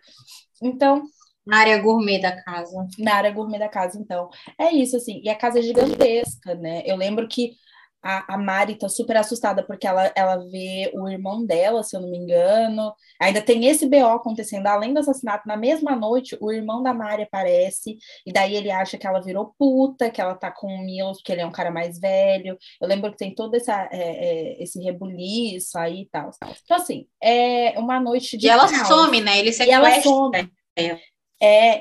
Então. 0.62 1.04
Na 1.45 1.58
área 1.58 1.77
gourmet 1.82 2.19
da 2.19 2.41
casa. 2.43 2.88
Na 2.97 3.15
área 3.15 3.32
gourmet 3.32 3.60
da 3.60 3.69
casa, 3.69 3.99
então. 3.99 4.29
É 4.60 4.71
isso, 4.71 4.95
assim. 4.95 5.21
E 5.23 5.29
a 5.29 5.36
casa 5.36 5.60
é 5.60 5.62
gigantesca, 5.62 6.56
né? 6.56 6.84
Eu 6.86 6.95
lembro 6.95 7.27
que 7.27 7.56
a, 8.03 8.34
a 8.34 8.38
Mari 8.38 8.75
tá 8.75 8.89
super 8.89 9.15
assustada 9.15 9.63
porque 9.63 9.88
ela, 9.88 10.12
ela 10.13 10.36
vê 10.51 10.91
o 10.93 11.08
irmão 11.08 11.45
dela, 11.45 11.82
se 11.84 11.95
eu 11.95 12.01
não 12.01 12.12
me 12.12 12.17
engano. 12.17 12.93
Ainda 13.19 13.41
tem 13.41 13.65
esse 13.65 13.88
BO 13.88 14.06
acontecendo, 14.08 14.67
além 14.67 14.93
do 14.93 14.99
assassinato, 14.99 15.47
na 15.47 15.56
mesma 15.56 15.95
noite, 15.95 16.38
o 16.41 16.51
irmão 16.51 16.84
da 16.84 16.93
Mari 16.93 17.23
aparece, 17.23 17.97
e 18.25 18.34
daí 18.34 18.56
ele 18.56 18.69
acha 18.69 18.97
que 18.97 19.08
ela 19.08 19.21
virou 19.21 19.56
puta, 19.58 20.12
que 20.12 20.19
ela 20.19 20.36
tá 20.36 20.51
com 20.51 20.67
o 20.67 20.84
Milos, 20.84 21.19
porque 21.19 21.32
ele 21.32 21.41
é 21.41 21.45
um 21.45 21.51
cara 21.51 21.71
mais 21.71 21.97
velho. 21.97 22.58
Eu 22.82 22.88
lembro 22.88 23.10
que 23.12 23.17
tem 23.17 23.34
todo 23.34 23.56
essa, 23.56 23.88
é, 23.89 23.97
é, 23.97 24.63
esse 24.63 24.84
rebuliço 24.84 25.79
aí 25.79 26.01
e 26.01 26.10
tal. 26.10 26.29
Então, 26.63 26.77
assim, 26.77 27.08
é 27.23 27.79
uma 27.79 28.01
noite 28.01 28.38
de. 28.38 28.47
E 28.47 28.49
ela 28.49 28.67
some, 28.67 29.21
né? 29.21 29.39
Ele 29.39 29.53
sequestra. 29.53 29.71
E 29.71 29.93
ela 29.93 30.01
some. 30.01 30.51
É, 30.75 30.99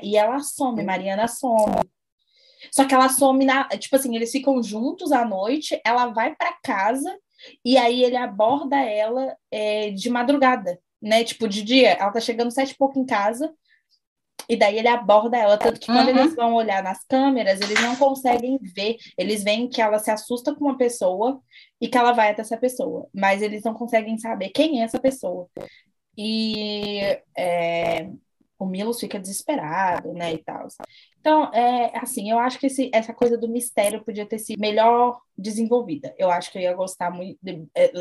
e 0.03 0.17
ela 0.17 0.39
some, 0.39 0.83
Mariana 0.83 1.27
some. 1.27 1.73
Só 2.71 2.85
que 2.85 2.93
ela 2.93 3.09
some 3.09 3.45
na. 3.45 3.67
Tipo 3.69 3.95
assim, 3.95 4.15
eles 4.15 4.31
ficam 4.31 4.61
juntos 4.63 5.11
à 5.11 5.25
noite, 5.25 5.79
ela 5.85 6.07
vai 6.07 6.35
para 6.35 6.57
casa 6.63 7.13
e 7.63 7.77
aí 7.77 8.03
ele 8.03 8.15
aborda 8.15 8.77
ela 8.77 9.35
é, 9.51 9.91
de 9.91 10.09
madrugada, 10.09 10.79
né? 11.01 11.23
Tipo, 11.23 11.47
de 11.47 11.63
dia, 11.63 11.91
ela 11.91 12.11
tá 12.11 12.19
chegando 12.19 12.51
sete 12.51 12.71
e 12.71 12.77
pouco 12.77 12.99
em 12.99 13.05
casa. 13.05 13.53
E 14.49 14.57
daí 14.57 14.77
ele 14.77 14.89
aborda 14.89 15.37
ela, 15.37 15.57
tanto 15.57 15.79
que 15.79 15.85
quando 15.85 16.09
uhum. 16.09 16.19
eles 16.19 16.35
vão 16.35 16.53
olhar 16.53 16.83
nas 16.83 17.05
câmeras, 17.05 17.61
eles 17.61 17.79
não 17.81 17.95
conseguem 17.95 18.59
ver. 18.61 18.97
Eles 19.17 19.43
veem 19.43 19.69
que 19.69 19.81
ela 19.81 19.99
se 19.99 20.11
assusta 20.11 20.53
com 20.53 20.65
uma 20.65 20.77
pessoa 20.77 21.41
e 21.79 21.87
que 21.87 21.97
ela 21.97 22.11
vai 22.11 22.31
até 22.31 22.41
essa 22.41 22.57
pessoa. 22.57 23.07
Mas 23.13 23.41
eles 23.41 23.63
não 23.63 23.73
conseguem 23.73 24.17
saber 24.17 24.49
quem 24.49 24.81
é 24.81 24.83
essa 24.83 24.99
pessoa. 24.99 25.47
E 26.17 26.99
é, 27.37 28.09
o 28.57 28.65
Milos 28.65 28.99
fica 28.99 29.19
desesperado, 29.19 30.13
né, 30.13 30.33
e 30.33 30.37
tal. 30.37 30.67
Então, 31.19 31.53
é, 31.53 31.97
assim, 31.97 32.29
eu 32.29 32.39
acho 32.39 32.59
que 32.59 32.67
esse, 32.67 32.89
essa 32.93 33.13
coisa 33.13 33.37
do 33.37 33.47
mistério 33.47 34.03
podia 34.03 34.25
ter 34.25 34.39
sido 34.39 34.59
melhor 34.59 35.19
desenvolvida. 35.37 36.13
Eu 36.17 36.29
acho 36.29 36.51
que 36.51 36.57
eu 36.57 36.61
ia 36.61 36.73
gostar 36.73 37.11
muito, 37.11 37.39
é, 37.75 37.91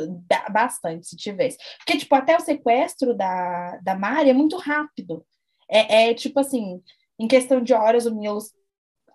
bastante 0.51 1.07
se 1.07 1.17
tivesse. 1.17 1.59
Porque, 1.79 1.99
tipo, 1.99 2.15
até 2.15 2.37
o 2.37 2.41
sequestro 2.41 3.15
da, 3.15 3.79
da 3.83 3.95
Mari 3.97 4.31
é 4.31 4.35
muito 4.35 4.57
rápido. 4.57 5.25
É, 5.69 6.11
é 6.11 6.15
tipo 6.15 6.39
assim, 6.41 6.83
em 7.19 7.29
questão 7.29 7.63
de 7.63 7.73
horas, 7.73 8.07
o 8.07 8.15
Milos 8.15 8.53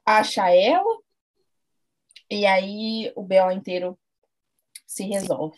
acha 0.05 0.49
ela, 0.49 0.97
e 2.29 2.45
aí 2.45 3.11
o 3.15 3.23
B.O. 3.23 3.51
inteiro 3.51 3.97
se 4.85 5.03
resolve. 5.03 5.57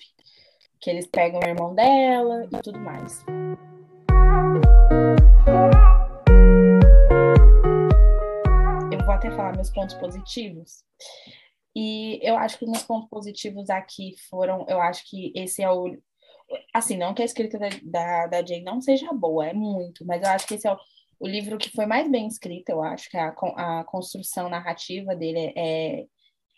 Que 0.82 0.90
eles 0.90 1.08
pegam 1.08 1.40
o 1.40 1.48
irmão 1.48 1.76
dela 1.76 2.48
e 2.52 2.62
tudo 2.62 2.80
mais. 2.80 3.24
Falar 9.32 9.56
meus 9.56 9.70
pontos 9.70 9.96
positivos. 9.96 10.84
E 11.76 12.20
eu 12.28 12.38
acho 12.38 12.58
que 12.58 12.66
meus 12.66 12.84
pontos 12.84 13.10
positivos 13.10 13.70
aqui 13.70 14.16
foram, 14.30 14.66
eu 14.68 14.82
acho 14.82 15.04
que 15.10 15.32
esse 15.36 15.62
é 15.62 15.72
o. 15.72 15.98
Assim, 16.74 16.98
não 16.98 17.14
que 17.14 17.22
a 17.22 17.26
escrita 17.26 17.60
da, 17.60 17.70
da, 17.84 18.28
da 18.28 18.46
Jane 18.46 18.64
não 18.64 18.82
seja 18.82 19.14
boa, 19.14 19.48
é 19.48 19.54
muito, 19.54 20.06
mas 20.06 20.22
eu 20.24 20.30
acho 20.30 20.48
que 20.48 20.56
esse 20.56 20.68
é 20.68 20.74
o, 20.74 20.78
o 21.20 21.28
livro 21.28 21.58
que 21.58 21.72
foi 21.72 21.86
mais 21.86 22.10
bem 22.10 22.28
escrito, 22.28 22.70
eu 22.70 22.82
acho 22.82 23.10
que 23.10 23.18
a, 23.18 23.30
a 23.30 23.84
construção 23.86 24.50
narrativa 24.50 25.16
dele 25.16 25.54
é, 25.56 26.06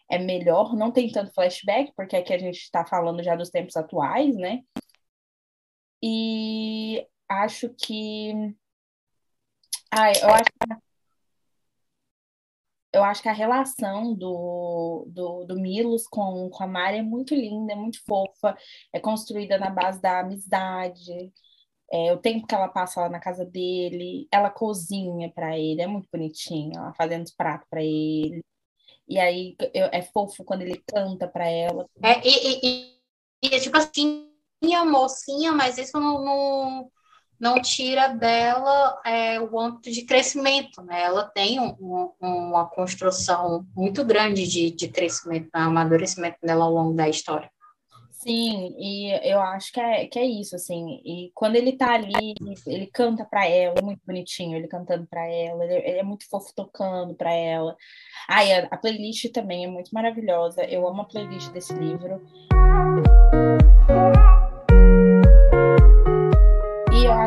é 0.09 0.19
melhor, 0.19 0.75
não 0.75 0.91
tem 0.91 1.11
tanto 1.11 1.33
flashback, 1.33 1.93
porque 1.95 2.15
aqui 2.15 2.33
a 2.33 2.37
gente 2.37 2.57
está 2.57 2.85
falando 2.85 3.23
já 3.23 3.35
dos 3.35 3.49
tempos 3.49 3.75
atuais, 3.77 4.35
né? 4.37 4.61
E 6.03 7.05
acho 7.29 7.69
que. 7.75 8.33
Ai, 9.91 10.13
eu 10.21 10.29
acho 10.29 10.43
que 10.45 10.80
eu 12.93 13.03
acho 13.03 13.21
que 13.21 13.29
a 13.29 13.33
relação 13.33 14.13
do, 14.13 15.05
do, 15.09 15.45
do 15.45 15.55
Milos 15.59 16.07
com, 16.07 16.49
com 16.49 16.63
a 16.63 16.67
Mari 16.67 16.97
é 16.97 17.01
muito 17.01 17.33
linda, 17.33 17.73
é 17.73 17.75
muito 17.75 18.03
fofa, 18.05 18.57
é 18.93 18.99
construída 18.99 19.57
na 19.57 19.69
base 19.69 20.01
da 20.01 20.19
amizade, 20.19 21.31
é, 21.91 22.13
o 22.13 22.17
tempo 22.17 22.47
que 22.47 22.55
ela 22.55 22.69
passa 22.69 23.01
lá 23.01 23.09
na 23.09 23.19
casa 23.19 23.45
dele, 23.45 24.27
ela 24.31 24.49
cozinha 24.49 25.31
para 25.33 25.57
ele, 25.57 25.81
é 25.81 25.87
muito 25.87 26.07
bonitinha, 26.11 26.77
ela 26.77 26.93
fazendo 26.93 27.25
os 27.25 27.33
pratos 27.33 27.67
para 27.69 27.83
ele. 27.83 28.43
E 29.07 29.19
aí 29.19 29.55
eu, 29.73 29.87
é 29.91 30.01
fofo 30.01 30.43
quando 30.43 30.61
ele 30.61 30.81
canta 30.87 31.27
para 31.27 31.47
ela. 31.49 31.85
É, 32.01 32.25
e, 32.25 32.65
e, 32.65 32.97
e, 33.43 33.55
é 33.55 33.59
tipo 33.59 33.77
assim, 33.77 34.31
mocinha, 34.89 35.51
mas 35.51 35.77
isso 35.77 35.99
não, 35.99 36.23
não 36.23 36.91
não 37.41 37.59
tira 37.59 38.09
dela 38.09 39.01
é, 39.03 39.41
o 39.41 39.59
âmbito 39.59 39.91
de 39.91 40.03
crescimento, 40.03 40.83
né? 40.83 41.01
Ela 41.01 41.23
tem 41.23 41.59
um, 41.59 41.75
um, 41.81 42.13
uma 42.21 42.67
construção 42.67 43.65
muito 43.75 44.05
grande 44.05 44.47
de, 44.47 44.69
de 44.69 44.87
crescimento, 44.87 45.45
né? 45.45 45.61
amadurecimento 45.61 46.37
dela 46.43 46.65
ao 46.65 46.71
longo 46.71 46.93
da 46.93 47.09
história. 47.09 47.49
Sim, 48.11 48.75
e 48.77 49.09
eu 49.27 49.41
acho 49.41 49.73
que 49.73 49.79
é, 49.79 50.05
que 50.05 50.19
é 50.19 50.25
isso, 50.25 50.55
assim. 50.55 51.01
E 51.03 51.31
quando 51.33 51.55
ele 51.55 51.71
tá 51.71 51.95
ali, 51.95 52.35
ele 52.67 52.85
canta 52.85 53.25
para 53.25 53.47
ela, 53.47 53.81
muito 53.81 54.01
bonitinho 54.05 54.55
ele 54.55 54.67
cantando 54.67 55.07
para 55.07 55.25
ela, 55.25 55.63
ele, 55.65 55.73
ele, 55.73 55.97
é 55.97 56.03
muito 56.03 56.29
fofo 56.29 56.53
tocando 56.55 57.15
para 57.15 57.33
ela. 57.33 57.75
Ai, 58.29 58.53
a, 58.53 58.67
a 58.69 58.77
playlist 58.77 59.31
também 59.31 59.65
é 59.65 59.67
muito 59.67 59.89
maravilhosa. 59.89 60.63
Eu 60.65 60.87
amo 60.87 61.01
a 61.01 61.05
playlist 61.05 61.49
desse 61.49 61.73
livro 61.73 62.21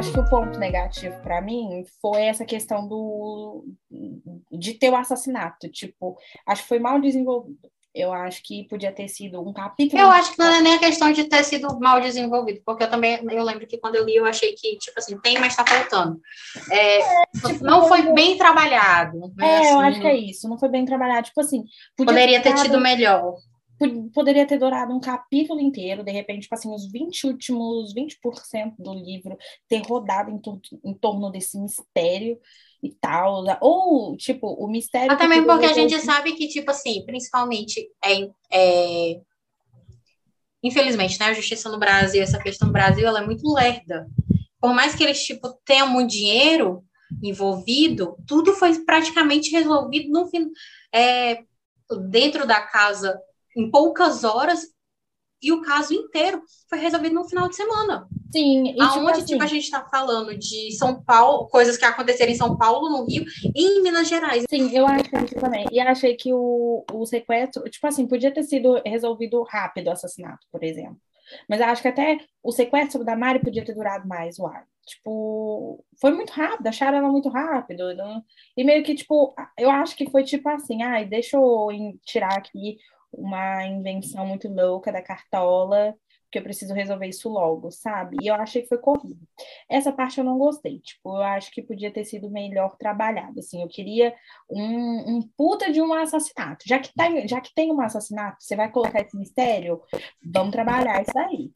acho 0.05 0.13
que 0.13 0.21
o 0.21 0.29
ponto 0.29 0.59
negativo 0.59 1.19
para 1.23 1.41
mim 1.41 1.85
foi 2.01 2.23
essa 2.23 2.45
questão 2.45 2.87
do 2.87 3.65
de 4.53 4.75
ter 4.75 4.91
o 4.91 4.97
assassinato. 4.97 5.69
Tipo, 5.69 6.17
acho 6.47 6.63
que 6.63 6.69
foi 6.69 6.79
mal 6.79 7.01
desenvolvido. 7.01 7.59
Eu 7.95 8.13
acho 8.13 8.43
que 8.43 8.65
podia 8.65 8.91
ter 8.91 9.07
sido 9.07 9.41
um 9.41 9.53
capítulo. 9.53 10.03
Eu 10.03 10.11
acho 10.11 10.33
que 10.33 10.39
não 10.39 10.47
é 10.47 10.61
nem 10.61 10.75
a 10.75 10.81
questão 10.81 11.13
de 11.13 11.25
ter 11.25 11.45
sido 11.45 11.79
mal 11.79 12.01
desenvolvido, 12.01 12.61
porque 12.67 12.83
eu 12.83 12.91
também 12.91 13.21
eu 13.31 13.45
lembro 13.45 13.69
que 13.69 13.79
quando 13.79 13.95
eu 13.95 14.05
li 14.05 14.17
eu 14.17 14.27
achei 14.27 14.53
que 14.53 14.77
tipo 14.79 14.99
assim 14.99 15.17
tem, 15.21 15.39
mas 15.39 15.53
está 15.53 15.65
faltando. 15.65 16.21
É, 16.71 16.99
é, 16.99 17.25
tipo, 17.33 17.65
não 17.65 17.87
foi 17.87 18.13
bem 18.13 18.37
trabalhado. 18.37 19.33
Né, 19.37 19.47
é, 19.47 19.59
assim, 19.59 19.71
eu 19.71 19.81
acho 19.81 20.01
que 20.01 20.07
é 20.09 20.17
isso. 20.17 20.49
Não 20.49 20.59
foi 20.59 20.69
bem 20.69 20.85
trabalhado. 20.85 21.27
Tipo 21.27 21.41
assim, 21.41 21.65
poderia 21.97 22.43
ter, 22.43 22.53
ter 22.53 22.63
tido 22.63 22.81
melhor 22.81 23.37
poderia 24.13 24.47
ter 24.47 24.59
durado 24.59 24.93
um 24.93 25.01
capítulo 25.01 25.61
inteiro, 25.61 26.05
de 26.05 26.13
repente, 26.13 26.43
tipo 26.43 26.55
assim, 26.55 26.73
os 26.73 26.91
20 26.91 27.27
últimos, 27.27 27.95
20% 27.95 28.75
do 28.79 28.95
livro 28.95 29.37
ter 29.69 29.83
rodado 29.87 30.31
em, 30.31 30.41
em 30.85 30.95
torno 30.95 31.31
desse 31.31 31.59
mistério 31.59 32.39
e 32.83 32.93
tal. 32.93 33.45
Ou, 33.61 34.17
tipo, 34.17 34.47
o 34.47 34.69
mistério. 34.69 35.09
Mas 35.09 35.19
também 35.19 35.45
porque 35.45 35.67
a 35.67 35.73
gente 35.73 35.99
sabe 36.01 36.35
que, 36.35 36.49
tipo 36.49 36.71
assim, 36.71 37.05
principalmente 37.05 37.89
é, 38.05 38.31
é... 38.53 39.21
Infelizmente, 40.63 41.19
né, 41.21 41.27
a 41.27 41.35
justiça 41.35 41.69
no 41.69 41.79
Brasil, 41.79 42.23
essa 42.23 42.39
questão 42.39 42.69
no 42.69 42.73
Brasil, 42.73 43.07
ela 43.07 43.21
é 43.21 43.27
muito 43.27 43.53
lerda. 43.53 44.07
Por 44.61 44.73
mais 44.73 44.95
que 44.95 45.05
eles, 45.05 45.23
tipo, 45.23 45.53
tenham 45.65 45.89
muito 45.89 46.11
dinheiro 46.11 46.83
envolvido, 47.23 48.17
tudo 48.27 48.55
foi 48.55 48.83
praticamente 48.85 49.51
resolvido 49.51 50.11
no 50.11 50.27
fim, 50.29 50.51
é, 50.93 51.43
dentro 52.09 52.47
da 52.47 52.63
casa 52.63 53.21
em 53.57 53.71
poucas 53.71 54.25
horas 54.25 54.75
e 55.45 55.53
o 55.53 55.61
caso 55.61 55.93
inteiro 55.93 56.43
foi 56.71 56.79
resolvido 56.79 57.15
no 57.15 57.29
final 57.29 57.49
de 57.49 57.57
semana. 57.57 58.09
Sim. 58.33 58.75
E, 58.75 58.81
Aonde 58.81 58.95
tipo, 58.95 59.11
assim, 59.11 59.25
tipo, 59.25 59.43
a 59.43 59.47
gente 59.47 59.65
está 59.65 59.85
falando 59.85 60.37
de 60.37 60.73
São 60.73 61.03
Paulo, 61.03 61.47
coisas 61.49 61.77
que 61.77 61.85
aconteceram 61.85 62.33
em 62.33 62.37
São 62.37 62.57
Paulo, 62.57 62.89
no 62.89 63.05
Rio 63.05 63.25
e 63.55 63.63
em 63.63 63.83
Minas 63.83 64.09
Gerais. 64.09 64.45
Sim, 64.49 64.75
eu 64.75 64.87
acho 64.87 65.05
isso 65.25 65.35
também. 65.35 65.67
E 65.71 65.79
achei 65.79 66.17
que 66.17 66.33
o, 66.33 66.85
o 66.91 67.05
sequestro, 67.05 67.63
tipo 67.65 67.87
assim, 67.87 68.07
podia 68.07 68.33
ter 68.33 68.43
sido 68.43 68.81
resolvido 68.87 69.43
rápido 69.43 69.89
o 69.89 69.93
assassinato, 69.93 70.47
por 70.51 70.65
exemplo. 70.65 70.97
Mas 71.49 71.61
acho 71.61 71.83
que 71.83 71.89
até 71.89 72.19
o 72.43 72.51
sequestro 72.51 73.05
da 73.05 73.17
Mari 73.17 73.41
podia 73.41 73.65
ter 73.65 73.75
durado 73.75 74.09
mais 74.09 74.39
o 74.39 74.47
ar. 74.47 74.67
Tipo, 74.87 75.83
foi 76.01 76.11
muito 76.13 76.31
rápido, 76.31 76.67
acharam 76.67 76.99
ela 76.99 77.09
muito 77.09 77.29
rápido. 77.29 77.85
E 78.57 78.65
meio 78.65 78.83
que, 78.83 78.95
tipo, 78.95 79.35
eu 79.59 79.71
acho 79.71 79.97
que 79.97 80.11
foi 80.11 80.25
tipo 80.25 80.49
assim, 80.49 80.83
ai, 80.83 81.07
deixa 81.07 81.37
eu 81.37 81.69
tirar 82.05 82.37
aqui 82.37 82.79
uma 83.19 83.67
invenção 83.67 84.27
muito 84.27 84.49
louca 84.49 84.93
da 84.93 85.03
cartola, 85.03 85.95
que 86.35 86.39
eu 86.39 86.43
preciso 86.43 86.75
resolver 86.75 87.07
isso 87.07 87.29
logo, 87.29 87.71
sabe? 87.71 88.17
E 88.21 88.27
eu 88.27 88.35
achei 88.35 88.63
que 88.63 88.69
foi 88.69 88.79
corrido. 88.79 89.21
Essa 89.69 89.93
parte 89.93 90.19
eu 90.19 90.25
não 90.25 90.37
gostei, 90.37 90.81
tipo, 90.81 91.17
eu 91.17 91.23
acho 91.23 91.51
que 91.53 91.63
podia 91.63 91.93
ter 91.93 92.05
sido 92.05 92.29
melhor 92.29 92.77
trabalhado, 92.77 93.39
assim, 93.39 93.63
eu 93.63 93.69
queria 93.69 94.13
um, 94.51 95.17
um 95.17 95.23
puta 95.37 95.71
de 95.71 95.81
um 95.81 95.93
assassinato. 95.95 96.65
Já 96.67 96.81
que, 96.81 96.93
tá, 96.93 97.05
já 97.27 97.41
que 97.41 97.55
tem 97.55 97.71
um 97.71 97.81
assassinato, 97.81 98.43
você 98.43 98.57
vai 98.57 98.69
colocar 98.69 99.01
esse 99.01 99.17
mistério, 99.17 99.81
vamos 100.25 100.51
trabalhar 100.51 101.03
isso 101.03 101.17
aí. 101.17 101.53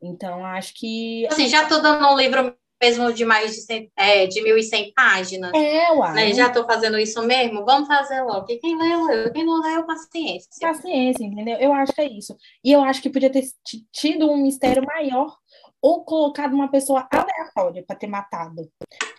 Então, 0.00 0.44
acho 0.44 0.74
que... 0.74 1.26
Assim, 1.26 1.48
já 1.48 1.66
tô 1.66 1.80
dando 1.80 2.06
um 2.06 2.16
livro 2.16 2.56
mesmo 2.82 3.12
de 3.12 3.24
mais 3.24 3.54
de, 3.54 3.60
100, 3.60 3.92
é, 3.96 4.26
de 4.26 4.40
1.100 4.40 4.92
páginas. 4.92 5.52
É, 5.54 5.92
uai. 5.92 6.14
Né? 6.14 6.34
Já 6.34 6.48
estou 6.48 6.66
fazendo 6.66 6.98
isso 6.98 7.22
mesmo, 7.22 7.64
vamos 7.64 7.86
fazer 7.86 8.22
logo. 8.22 8.44
Quem 8.46 8.76
leu, 8.76 9.04
leu. 9.04 9.32
Quem 9.32 9.46
não 9.46 9.62
leu, 9.62 9.86
paciência. 9.86 10.48
Paciência, 10.60 11.24
entendeu? 11.24 11.56
Eu 11.58 11.72
acho 11.72 11.92
que 11.92 12.00
é 12.00 12.08
isso. 12.08 12.36
E 12.64 12.72
eu 12.72 12.82
acho 12.82 13.00
que 13.00 13.08
podia 13.08 13.30
ter 13.30 13.44
tido 13.92 14.28
um 14.28 14.36
mistério 14.36 14.84
maior 14.84 15.36
ou 15.80 16.04
colocado 16.04 16.54
uma 16.54 16.68
pessoa 16.68 17.08
aleatória 17.10 17.84
para 17.86 17.96
ter 17.96 18.08
matado. 18.08 18.68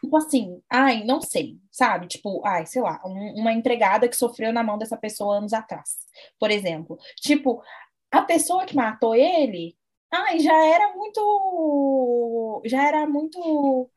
Tipo 0.02 0.18
assim, 0.18 0.62
ai, 0.70 1.06
não 1.06 1.22
sei, 1.22 1.58
sabe? 1.72 2.08
Tipo, 2.08 2.46
ai, 2.46 2.66
sei 2.66 2.82
lá, 2.82 3.02
um, 3.06 3.42
uma 3.42 3.54
empregada 3.54 4.10
que 4.10 4.16
sofreu 4.16 4.52
na 4.52 4.64
mão 4.64 4.78
dessa 4.78 4.98
pessoa 4.98 5.38
anos 5.38 5.54
atrás, 5.54 5.90
por 6.38 6.52
exemplo. 6.52 6.98
Tipo, 7.18 7.62
a 8.12 8.22
pessoa 8.22 8.66
que 8.66 8.76
matou 8.76 9.16
ele 9.16 9.76
Ai, 10.14 10.40
já 10.40 10.54
era 10.66 10.94
muito. 10.94 12.62
Já 12.66 12.88
era 12.88 13.08
muito. 13.08 13.90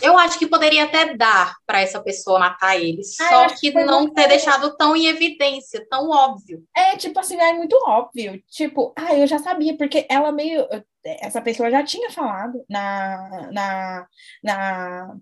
Eu 0.00 0.16
acho 0.18 0.38
que 0.38 0.46
poderia 0.46 0.84
até 0.84 1.14
dar 1.14 1.54
para 1.66 1.82
essa 1.82 2.02
pessoa 2.02 2.38
matar 2.38 2.80
ele, 2.80 3.02
ah, 3.20 3.28
só 3.28 3.48
que, 3.54 3.70
que 3.70 3.84
não 3.84 4.10
ter 4.10 4.26
deixado 4.26 4.74
tão 4.76 4.96
em 4.96 5.06
evidência, 5.06 5.86
tão 5.88 6.08
óbvio. 6.08 6.66
É, 6.74 6.96
tipo 6.96 7.20
assim, 7.20 7.36
é 7.36 7.52
muito 7.52 7.76
óbvio. 7.86 8.42
Tipo, 8.48 8.94
ah, 8.96 9.14
eu 9.14 9.26
já 9.26 9.38
sabia, 9.38 9.76
porque 9.76 10.06
ela 10.08 10.32
meio. 10.32 10.66
Essa 11.04 11.42
pessoa 11.42 11.70
já 11.70 11.84
tinha 11.84 12.10
falado 12.10 12.64
na, 12.68 13.50
na, 13.52 14.06
na 14.42 15.16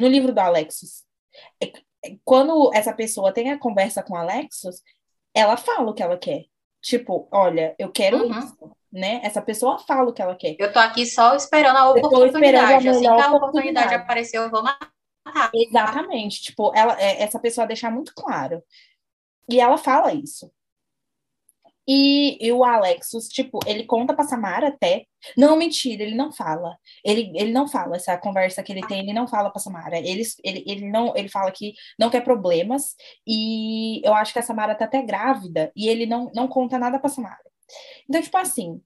no 0.00 0.08
livro 0.08 0.32
do 0.32 0.38
Alexis. 0.38 1.04
É, 1.62 1.66
é, 2.06 2.16
quando 2.24 2.70
essa 2.72 2.94
pessoa 2.94 3.32
tem 3.32 3.50
a 3.50 3.58
conversa 3.58 4.02
com 4.02 4.14
o 4.14 4.16
Alexis, 4.16 4.82
ela 5.34 5.58
fala 5.58 5.90
o 5.90 5.94
que 5.94 6.02
ela 6.02 6.16
quer. 6.16 6.46
Tipo, 6.80 7.28
olha, 7.30 7.74
eu 7.78 7.92
quero 7.92 8.24
uhum. 8.24 8.38
isso 8.38 8.76
né? 8.92 9.20
Essa 9.24 9.40
pessoa 9.40 9.78
fala 9.78 10.10
o 10.10 10.12
que 10.12 10.20
ela 10.20 10.36
quer. 10.36 10.54
Eu 10.58 10.72
tô 10.72 10.78
aqui 10.78 11.06
só 11.06 11.34
esperando 11.34 11.76
a 11.76 11.90
oportunidade. 11.90 12.26
Esperando 12.26 12.86
a 12.86 12.90
assim 12.90 13.00
que 13.00 13.06
a 13.06 13.12
oportunidade, 13.12 13.36
oportunidade 13.36 13.94
aparecer, 13.94 14.38
eu 14.38 14.50
vou 14.50 14.62
matar. 14.62 14.92
Exatamente. 15.54 16.42
Tipo, 16.42 16.72
ela, 16.74 17.00
é, 17.00 17.22
essa 17.22 17.38
pessoa 17.38 17.66
deixar 17.66 17.90
muito 17.90 18.12
claro. 18.14 18.62
E 19.48 19.60
ela 19.60 19.78
fala 19.78 20.12
isso. 20.12 20.50
E, 21.86 22.38
e, 22.40 22.52
o 22.52 22.62
Alexus, 22.62 23.26
tipo, 23.26 23.58
ele 23.66 23.84
conta 23.84 24.14
pra 24.14 24.24
Samara 24.24 24.68
até. 24.68 25.04
Não, 25.36 25.56
mentira, 25.56 26.02
ele 26.02 26.14
não 26.14 26.32
fala. 26.32 26.76
Ele, 27.04 27.32
ele 27.34 27.52
não 27.52 27.66
fala 27.66 27.96
essa 27.96 28.16
conversa 28.16 28.62
que 28.62 28.72
ele 28.72 28.86
tem, 28.86 29.00
ele 29.00 29.12
não 29.12 29.26
fala 29.26 29.50
pra 29.50 29.60
Samara. 29.60 29.98
Ele, 29.98 30.22
ele, 30.44 30.64
ele, 30.66 30.90
não, 30.90 31.12
ele 31.16 31.28
fala 31.28 31.50
que 31.50 31.74
não 31.98 32.08
quer 32.08 32.22
problemas. 32.22 32.94
E 33.26 34.00
eu 34.06 34.14
acho 34.14 34.32
que 34.32 34.38
a 34.38 34.42
Samara 34.42 34.74
tá 34.76 34.84
até 34.84 35.02
grávida. 35.02 35.72
E 35.74 35.88
ele 35.88 36.06
não, 36.06 36.30
não 36.34 36.46
conta 36.46 36.78
nada 36.78 36.98
pra 37.00 37.08
Samara. 37.08 37.51
Então, 38.08 38.22
tipo 38.22 38.36
assim, 38.38 38.80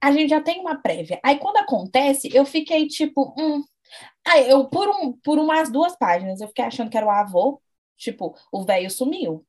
a 0.00 0.12
gente 0.12 0.30
já 0.30 0.40
tem 0.40 0.60
uma 0.60 0.80
prévia. 0.80 1.20
Aí 1.24 1.38
quando 1.38 1.58
acontece, 1.58 2.28
eu 2.34 2.44
fiquei 2.44 2.86
tipo, 2.88 3.34
hum. 3.38 3.62
Aí 4.26 4.50
eu, 4.50 4.68
por, 4.68 4.88
um, 4.88 5.12
por 5.22 5.38
umas 5.38 5.70
duas 5.70 5.96
páginas, 5.96 6.40
eu 6.40 6.48
fiquei 6.48 6.64
achando 6.64 6.90
que 6.90 6.96
era 6.96 7.06
o 7.06 7.10
avô. 7.10 7.60
Tipo, 7.96 8.36
o 8.52 8.64
velho 8.64 8.90
sumiu. 8.90 9.46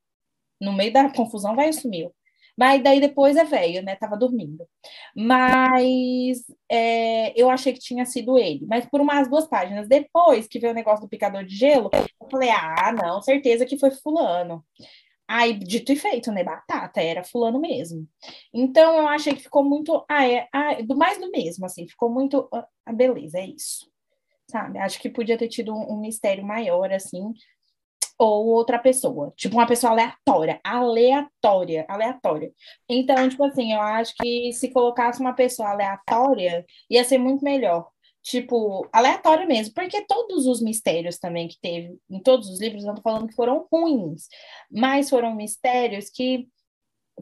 No 0.60 0.72
meio 0.72 0.92
da 0.92 1.12
confusão, 1.12 1.52
o 1.54 1.56
velho 1.56 1.72
sumiu. 1.74 2.14
Mas 2.56 2.82
daí 2.82 3.00
depois 3.00 3.36
é 3.36 3.44
velho, 3.44 3.82
né? 3.82 3.96
Tava 3.96 4.16
dormindo. 4.16 4.66
Mas 5.14 6.42
é, 6.70 7.38
eu 7.40 7.50
achei 7.50 7.72
que 7.72 7.80
tinha 7.80 8.06
sido 8.06 8.38
ele. 8.38 8.64
Mas 8.66 8.86
por 8.86 9.00
umas 9.00 9.28
duas 9.28 9.46
páginas 9.46 9.88
depois 9.88 10.48
que 10.48 10.58
veio 10.58 10.72
o 10.72 10.76
negócio 10.76 11.02
do 11.02 11.08
picador 11.08 11.44
de 11.44 11.54
gelo, 11.54 11.90
eu 11.92 12.28
falei: 12.30 12.50
ah, 12.50 12.92
não, 12.92 13.20
certeza 13.20 13.66
que 13.66 13.78
foi 13.78 13.90
fulano. 13.90 14.64
Aí, 15.28 15.54
dito 15.54 15.92
e 15.92 15.96
feito, 15.96 16.30
né? 16.30 16.44
Batata, 16.44 17.00
era 17.00 17.24
fulano 17.24 17.60
mesmo. 17.60 18.06
Então, 18.54 18.98
eu 18.98 19.08
achei 19.08 19.34
que 19.34 19.42
ficou 19.42 19.64
muito. 19.64 20.04
Ah, 20.08 20.26
é, 20.28 20.48
ah, 20.52 20.80
do 20.82 20.96
mais 20.96 21.18
do 21.18 21.30
mesmo, 21.30 21.66
assim, 21.66 21.86
ficou 21.88 22.10
muito. 22.10 22.48
Ah, 22.52 22.92
beleza, 22.92 23.38
é 23.38 23.46
isso. 23.46 23.90
Sabe? 24.50 24.78
Acho 24.78 25.00
que 25.00 25.10
podia 25.10 25.36
ter 25.36 25.48
tido 25.48 25.74
um, 25.74 25.94
um 25.94 26.00
mistério 26.00 26.44
maior, 26.44 26.92
assim, 26.92 27.32
ou 28.18 28.46
outra 28.46 28.78
pessoa. 28.78 29.32
Tipo, 29.36 29.56
uma 29.56 29.66
pessoa 29.66 29.92
aleatória, 29.92 30.60
aleatória, 30.64 31.84
aleatória. 31.88 32.52
Então, 32.88 33.28
tipo 33.28 33.44
assim, 33.44 33.72
eu 33.72 33.80
acho 33.80 34.14
que 34.20 34.52
se 34.52 34.70
colocasse 34.70 35.20
uma 35.20 35.34
pessoa 35.34 35.70
aleatória, 35.70 36.64
ia 36.90 37.04
ser 37.04 37.18
muito 37.18 37.44
melhor 37.44 37.90
tipo, 38.26 38.88
aleatório 38.92 39.46
mesmo, 39.46 39.72
porque 39.72 40.04
todos 40.04 40.46
os 40.46 40.60
mistérios 40.60 41.16
também 41.16 41.46
que 41.46 41.56
teve 41.60 41.96
em 42.10 42.20
todos 42.20 42.50
os 42.50 42.60
livros, 42.60 42.82
não 42.84 42.96
tô 42.96 43.00
falando 43.00 43.28
que 43.28 43.36
foram 43.36 43.68
ruins, 43.70 44.26
mas 44.68 45.08
foram 45.08 45.32
mistérios 45.32 46.10
que 46.10 46.48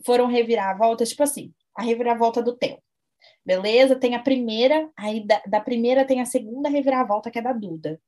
foram 0.02 0.26
reviravoltas, 0.26 1.10
tipo 1.10 1.22
assim, 1.22 1.52
a 1.76 1.82
reviravolta 1.82 2.42
do 2.42 2.56
Theo. 2.56 2.78
Beleza? 3.44 3.96
Tem 3.96 4.14
a 4.14 4.22
primeira, 4.22 4.90
aí 4.96 5.26
da, 5.26 5.42
da 5.46 5.60
primeira 5.60 6.06
tem 6.06 6.22
a 6.22 6.26
segunda 6.26 6.70
reviravolta, 6.70 7.30
que 7.30 7.38
é 7.38 7.42
da 7.42 7.52
Duda. 7.52 8.00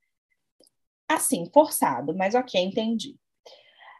Assim, 1.06 1.50
forçado, 1.52 2.16
mas 2.16 2.34
ok, 2.34 2.58
entendi. 2.58 3.14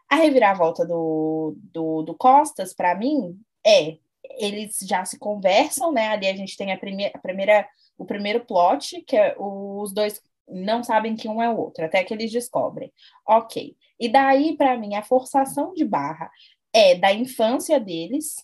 A 0.09 0.15
reviravolta 0.15 0.83
do, 0.83 1.55
do, 1.71 2.01
do 2.01 2.15
Costas, 2.15 2.73
para 2.73 2.95
mim, 2.95 3.39
é 3.63 3.99
eles 4.37 4.77
já 4.81 5.05
se 5.05 5.17
conversam, 5.17 5.91
né? 5.91 6.09
Ali 6.09 6.27
a 6.27 6.35
gente 6.35 6.57
tem 6.57 6.71
a, 6.71 6.75
a 6.75 7.19
primeira 7.19 7.67
o 7.97 8.05
primeiro 8.05 8.45
plot, 8.45 9.01
que 9.01 9.17
é 9.17 9.35
os 9.37 9.91
dois 9.91 10.21
não 10.47 10.83
sabem 10.83 11.15
que 11.15 11.27
um 11.27 11.41
é 11.41 11.49
o 11.49 11.57
outro, 11.57 11.83
até 11.83 12.03
que 12.03 12.13
eles 12.13 12.31
descobrem. 12.31 12.93
Ok. 13.27 13.75
E 13.99 14.07
daí, 14.07 14.55
para 14.55 14.77
mim, 14.77 14.95
a 14.95 15.03
forçação 15.03 15.73
de 15.73 15.83
barra 15.83 16.31
é 16.71 16.95
da 16.95 17.11
infância 17.13 17.79
deles 17.79 18.35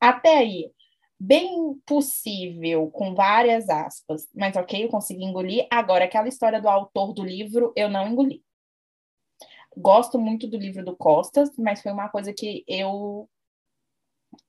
até 0.00 0.38
aí. 0.38 0.70
Bem 1.18 1.74
possível, 1.84 2.88
com 2.92 3.14
várias 3.14 3.68
aspas, 3.68 4.28
mas 4.32 4.54
ok, 4.54 4.84
eu 4.84 4.88
consegui 4.88 5.24
engolir. 5.24 5.66
Agora, 5.68 6.04
aquela 6.04 6.28
história 6.28 6.60
do 6.60 6.68
autor 6.68 7.12
do 7.12 7.24
livro, 7.24 7.72
eu 7.74 7.88
não 7.88 8.06
engoli. 8.06 8.44
Gosto 9.76 10.18
muito 10.18 10.46
do 10.46 10.56
livro 10.56 10.84
do 10.84 10.96
Costas, 10.96 11.50
mas 11.58 11.82
foi 11.82 11.90
uma 11.90 12.08
coisa 12.08 12.32
que 12.32 12.64
eu 12.68 13.28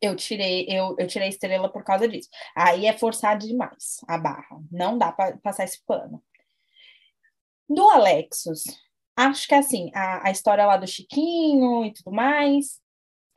Eu 0.02 0.16
tirei, 0.16 0.66
eu, 0.70 0.96
eu 0.98 1.08
tirei 1.08 1.28
estrela 1.28 1.70
por 1.70 1.84
causa 1.84 2.08
disso. 2.08 2.30
Aí 2.56 2.86
é 2.86 2.98
forçado 2.98 3.46
demais 3.46 4.00
a 4.08 4.18
barra. 4.18 4.60
Não 4.72 4.98
dá 4.98 5.12
para 5.12 5.38
passar 5.38 5.66
esse 5.66 5.84
pano. 5.86 6.24
Do 7.68 7.88
Alexos, 7.90 8.64
acho 9.16 9.48
que 9.48 9.54
assim, 9.54 9.92
a, 9.94 10.28
a 10.28 10.32
história 10.32 10.66
lá 10.66 10.78
do 10.78 10.88
Chiquinho 10.88 11.86
e 11.86 11.94
tudo 11.94 12.12
mais. 12.12 12.80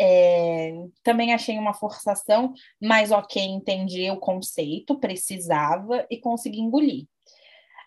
É, 0.01 0.73
também 1.03 1.33
achei 1.33 1.59
uma 1.59 1.75
forçação, 1.75 2.53
mas 2.81 3.13
ok, 3.13 3.41
entendi 3.43 4.11
o 4.11 4.19
conceito, 4.19 4.99
precisava 4.99 6.07
e 6.11 6.19
consegui 6.19 6.61
engolir. 6.61 7.07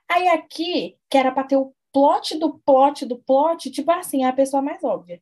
Aí 0.09 0.27
aqui, 0.29 0.97
que 1.09 1.17
era 1.17 1.31
para 1.31 1.47
ter 1.47 1.57
o 1.57 1.73
plot 1.91 2.37
do 2.37 2.59
plot 2.59 3.05
do 3.05 3.17
plot, 3.17 3.71
tipo 3.71 3.91
assim, 3.91 4.23
é 4.23 4.27
a 4.27 4.33
pessoa 4.33 4.61
mais 4.61 4.83
óbvia. 4.83 5.21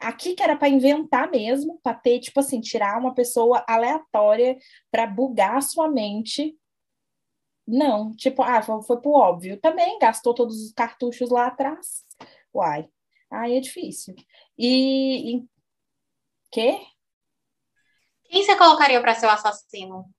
Aqui 0.00 0.34
que 0.34 0.42
era 0.42 0.56
para 0.56 0.68
inventar 0.68 1.30
mesmo, 1.30 1.78
para 1.82 1.94
ter, 1.94 2.20
tipo 2.20 2.40
assim, 2.40 2.60
tirar 2.60 2.98
uma 2.98 3.14
pessoa 3.14 3.64
aleatória 3.68 4.56
para 4.90 5.06
bugar 5.06 5.56
a 5.56 5.60
sua 5.60 5.88
mente. 5.88 6.56
Não, 7.66 8.14
tipo, 8.14 8.42
ah, 8.42 8.62
foi 8.62 9.00
pro 9.00 9.12
óbvio. 9.12 9.60
Também 9.60 9.98
gastou 9.98 10.34
todos 10.34 10.62
os 10.62 10.72
cartuchos 10.72 11.30
lá 11.30 11.46
atrás. 11.46 12.04
Uai, 12.54 12.88
aí 13.30 13.56
é 13.56 13.60
difícil. 13.60 14.14
E, 14.58 15.36
e... 15.36 15.48
quê? 16.50 16.78
Quem 18.24 18.44
você 18.44 18.56
colocaria 18.56 19.00
para 19.00 19.14
ser 19.14 19.26
o 19.26 19.30
assassino? 19.30 20.10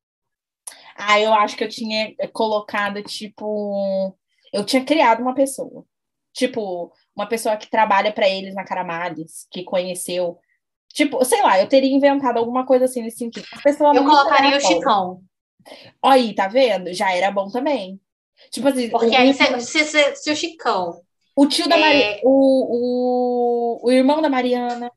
Ah, 0.95 1.19
eu 1.19 1.33
acho 1.33 1.57
que 1.57 1.63
eu 1.63 1.69
tinha 1.69 2.15
colocado, 2.31 3.03
tipo. 3.03 4.15
Eu 4.53 4.65
tinha 4.65 4.83
criado 4.85 5.21
uma 5.21 5.35
pessoa. 5.35 5.85
Tipo, 6.33 6.93
uma 7.15 7.27
pessoa 7.27 7.55
que 7.57 7.69
trabalha 7.69 8.11
para 8.11 8.27
eles 8.27 8.53
na 8.53 8.65
Caramales, 8.65 9.47
que 9.49 9.63
conheceu. 9.63 10.37
Tipo, 10.93 11.23
sei 11.25 11.41
lá, 11.41 11.59
eu 11.59 11.67
teria 11.67 11.93
inventado 11.93 12.37
alguma 12.37 12.65
coisa 12.65 12.85
assim 12.85 13.01
nesse 13.01 13.17
sentido. 13.17 13.45
A 13.51 13.61
pessoa 13.61 13.95
eu 13.95 14.03
colocaria 14.03 14.57
o 14.57 14.61
Chicão. 14.61 15.21
Aí, 16.03 16.33
tá 16.33 16.47
vendo? 16.47 16.93
Já 16.93 17.13
era 17.13 17.31
bom 17.31 17.49
também. 17.49 17.99
Tipo 18.51 18.67
assim. 18.67 18.89
Porque 18.89 19.15
aí, 19.15 19.33
se, 19.33 19.61
se, 19.61 19.83
se, 19.85 20.15
se, 20.15 20.31
o 20.31 20.35
Chicão. 20.35 21.01
O 21.35 21.47
tio 21.47 21.67
da 21.67 21.77
é... 21.77 21.79
Maria. 21.79 22.21
O, 22.23 23.81
o, 23.81 23.87
o 23.87 23.91
irmão 23.91 24.21
da 24.21 24.29
Mariana. 24.29 24.91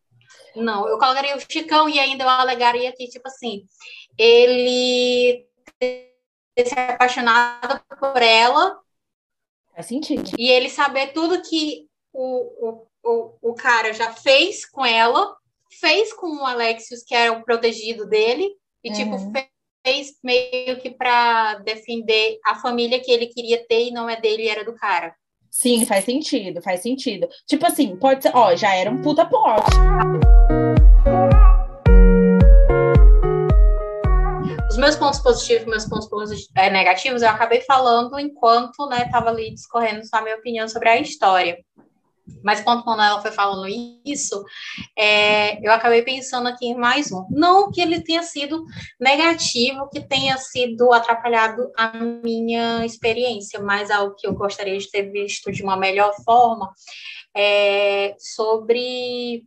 Não, 0.54 0.88
eu 0.88 0.98
colocaria 0.98 1.36
o 1.36 1.40
Chicão 1.40 1.88
e 1.88 1.98
ainda 1.98 2.24
eu 2.24 2.28
alegaria 2.28 2.92
que, 2.92 3.06
tipo 3.08 3.26
assim, 3.28 3.64
ele 4.16 5.46
ter 5.78 6.14
se 6.64 6.78
apaixonado 6.78 7.80
por 7.98 8.22
ela. 8.22 8.78
Faz 9.74 9.86
sentido. 9.86 10.30
E 10.36 10.48
ele 10.48 10.68
saber 10.68 11.12
tudo 11.12 11.42
que 11.42 11.87
o, 12.12 12.86
o, 13.04 13.34
o, 13.42 13.54
cara 13.54 13.92
já 13.92 14.12
fez 14.12 14.64
com 14.64 14.84
ela, 14.84 15.36
fez 15.80 16.12
com 16.12 16.26
o 16.26 16.44
Alexios, 16.44 17.02
que 17.02 17.14
era 17.14 17.32
o 17.32 17.44
protegido 17.44 18.08
dele, 18.08 18.50
e 18.82 18.92
tipo, 18.92 19.12
uhum. 19.12 19.32
tipo, 19.32 19.48
fez 19.84 20.12
meio 20.22 20.78
que 20.80 20.90
para 20.90 21.54
defender 21.56 22.38
a 22.44 22.56
família 22.56 23.00
que 23.00 23.10
ele 23.10 23.26
queria 23.26 23.64
ter 23.66 23.88
e 23.88 23.90
não 23.90 24.08
é 24.08 24.20
dele, 24.20 24.48
era 24.48 24.64
do 24.64 24.74
cara. 24.74 25.14
Sim, 25.50 25.86
faz 25.86 26.04
sentido, 26.04 26.60
faz 26.62 26.82
sentido. 26.82 27.28
Tipo 27.46 27.66
assim, 27.66 27.96
pode 27.96 28.22
ser, 28.22 28.32
ó, 28.34 28.54
já 28.54 28.74
era 28.74 28.90
um 28.90 29.00
puta 29.00 29.24
plot. 29.24 29.64
Os 34.70 34.76
meus 34.76 34.94
pontos 34.96 35.18
positivos 35.20 35.64
e 35.64 35.70
meus 35.70 35.86
pontos 35.86 36.48
é, 36.54 36.70
negativos 36.70 37.22
eu 37.22 37.28
acabei 37.28 37.62
falando 37.62 38.18
enquanto, 38.18 38.86
né, 38.88 39.08
tava 39.10 39.30
ali 39.30 39.52
discorrendo 39.52 40.02
a 40.12 40.22
minha 40.22 40.36
opinião 40.36 40.68
sobre 40.68 40.88
a 40.90 41.00
história. 41.00 41.58
Mas 42.42 42.60
quando 42.60 42.84
Manuela 42.84 43.20
foi 43.20 43.32
falando 43.32 43.66
isso, 44.04 44.44
é, 44.96 45.64
eu 45.66 45.72
acabei 45.72 46.02
pensando 46.02 46.48
aqui 46.48 46.66
em 46.66 46.76
mais 46.76 47.10
um. 47.12 47.26
Não 47.30 47.70
que 47.70 47.80
ele 47.80 48.00
tenha 48.02 48.22
sido 48.22 48.64
negativo, 49.00 49.88
que 49.90 50.00
tenha 50.00 50.36
sido 50.38 50.92
atrapalhado 50.92 51.70
a 51.76 51.92
minha 51.98 52.84
experiência, 52.84 53.60
mas 53.60 53.90
algo 53.90 54.14
que 54.16 54.26
eu 54.26 54.34
gostaria 54.34 54.78
de 54.78 54.90
ter 54.90 55.10
visto 55.10 55.50
de 55.50 55.62
uma 55.62 55.76
melhor 55.76 56.14
forma 56.24 56.72
é 57.36 58.14
sobre. 58.18 59.44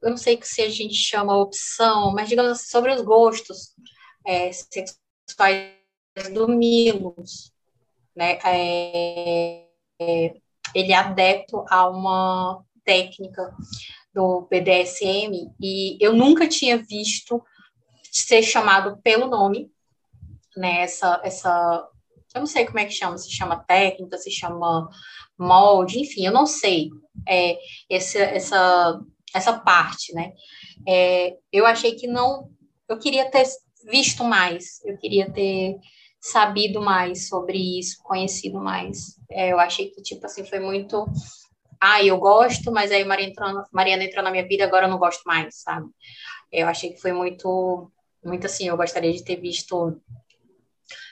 Eu 0.00 0.10
não 0.10 0.16
sei 0.16 0.38
se 0.42 0.62
a 0.62 0.68
gente 0.68 0.94
chama 0.94 1.36
opção, 1.36 2.12
mas 2.12 2.28
digamos 2.28 2.52
assim, 2.52 2.70
sobre 2.70 2.92
os 2.92 3.02
gostos 3.02 3.74
é, 4.26 4.50
sexuais 4.52 5.72
do 6.32 6.48
Milos. 6.48 7.52
Né? 8.14 8.38
É, 8.44 9.66
é, 10.00 10.34
ele 10.74 10.92
é 10.92 10.96
adepto 10.96 11.64
a 11.68 11.88
uma 11.88 12.62
técnica 12.84 13.54
do 14.14 14.46
BDSM 14.50 15.50
e 15.60 15.96
eu 16.00 16.12
nunca 16.12 16.46
tinha 16.46 16.76
visto 16.76 17.42
ser 18.10 18.42
chamado 18.42 18.98
pelo 19.02 19.26
nome, 19.26 19.70
né? 20.56 20.82
Essa, 20.82 21.20
essa, 21.24 21.88
eu 22.34 22.40
não 22.40 22.46
sei 22.46 22.66
como 22.66 22.78
é 22.78 22.84
que 22.84 22.92
chama, 22.92 23.16
se 23.16 23.30
chama 23.30 23.64
técnica, 23.64 24.18
se 24.18 24.30
chama 24.30 24.88
molde, 25.38 26.00
enfim, 26.00 26.26
eu 26.26 26.32
não 26.32 26.46
sei 26.46 26.90
é, 27.26 27.58
essa, 27.90 28.18
essa, 28.18 29.00
essa 29.34 29.58
parte, 29.58 30.14
né? 30.14 30.32
É, 30.86 31.36
eu 31.50 31.64
achei 31.64 31.94
que 31.94 32.06
não, 32.06 32.50
eu 32.88 32.98
queria 32.98 33.30
ter 33.30 33.44
visto 33.90 34.22
mais, 34.24 34.84
eu 34.84 34.96
queria 34.98 35.30
ter 35.30 35.76
sabido 36.22 36.80
mais 36.80 37.26
sobre 37.26 37.58
isso, 37.80 38.00
conhecido 38.04 38.60
mais. 38.60 39.18
É, 39.28 39.52
eu 39.52 39.58
achei 39.58 39.90
que, 39.90 40.00
tipo 40.00 40.24
assim, 40.24 40.44
foi 40.44 40.60
muito. 40.60 41.04
Ah, 41.80 42.02
eu 42.02 42.16
gosto, 42.16 42.70
mas 42.70 42.92
aí 42.92 43.04
Maria 43.04 43.26
entrou, 43.26 43.64
Mariana 43.72 44.04
entrou 44.04 44.22
na 44.22 44.30
minha 44.30 44.46
vida, 44.46 44.64
agora 44.64 44.86
eu 44.86 44.90
não 44.90 44.98
gosto 44.98 45.24
mais, 45.24 45.56
sabe? 45.62 45.88
Eu 46.52 46.68
achei 46.68 46.92
que 46.92 47.00
foi 47.00 47.12
muito, 47.12 47.90
muito 48.24 48.46
assim, 48.46 48.68
eu 48.68 48.76
gostaria 48.76 49.12
de 49.12 49.24
ter 49.24 49.34
visto, 49.34 50.00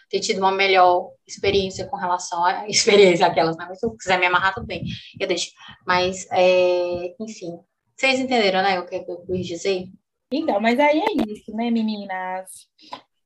ter 0.08 0.20
tido 0.20 0.38
uma 0.38 0.52
melhor 0.52 1.10
experiência 1.26 1.88
com 1.88 1.96
relação 1.96 2.44
à 2.44 2.68
experiência 2.70 3.26
aquelas, 3.26 3.56
né? 3.56 3.66
Mas 3.68 3.80
se 3.80 3.96
quiser 3.96 4.20
me 4.20 4.26
amarrar, 4.26 4.54
tudo 4.54 4.66
bem, 4.66 4.84
eu 5.18 5.26
deixo. 5.26 5.50
Mas, 5.84 6.28
é, 6.30 7.16
enfim, 7.18 7.58
vocês 7.96 8.20
entenderam, 8.20 8.62
né, 8.62 8.78
o 8.78 8.86
que 8.86 8.94
eu 8.94 9.26
quis 9.26 9.46
dizer? 9.46 9.88
Então, 10.32 10.60
mas 10.60 10.78
aí 10.78 11.00
é 11.00 11.32
isso, 11.32 11.50
né, 11.56 11.68
meninas? 11.68 12.68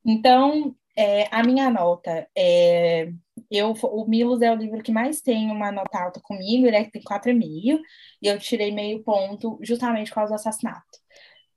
Então, 0.06 0.74
é, 0.96 1.28
a 1.34 1.42
minha 1.42 1.70
nota 1.70 2.28
é. 2.36 3.10
Eu, 3.50 3.72
o 3.72 4.06
Milos 4.08 4.42
é 4.42 4.50
o 4.50 4.54
livro 4.56 4.82
que 4.82 4.92
mais 4.92 5.20
tem 5.20 5.50
uma 5.50 5.70
nota 5.72 5.98
alta 5.98 6.20
comigo, 6.22 6.66
ele 6.66 6.76
é, 6.76 6.84
tem 6.90 7.02
4,5, 7.02 7.80
e 8.22 8.26
eu 8.28 8.38
tirei 8.38 8.72
meio 8.72 9.02
ponto 9.02 9.58
justamente 9.62 10.08
por 10.08 10.16
causa 10.16 10.30
do 10.32 10.36
assassinato. 10.36 10.84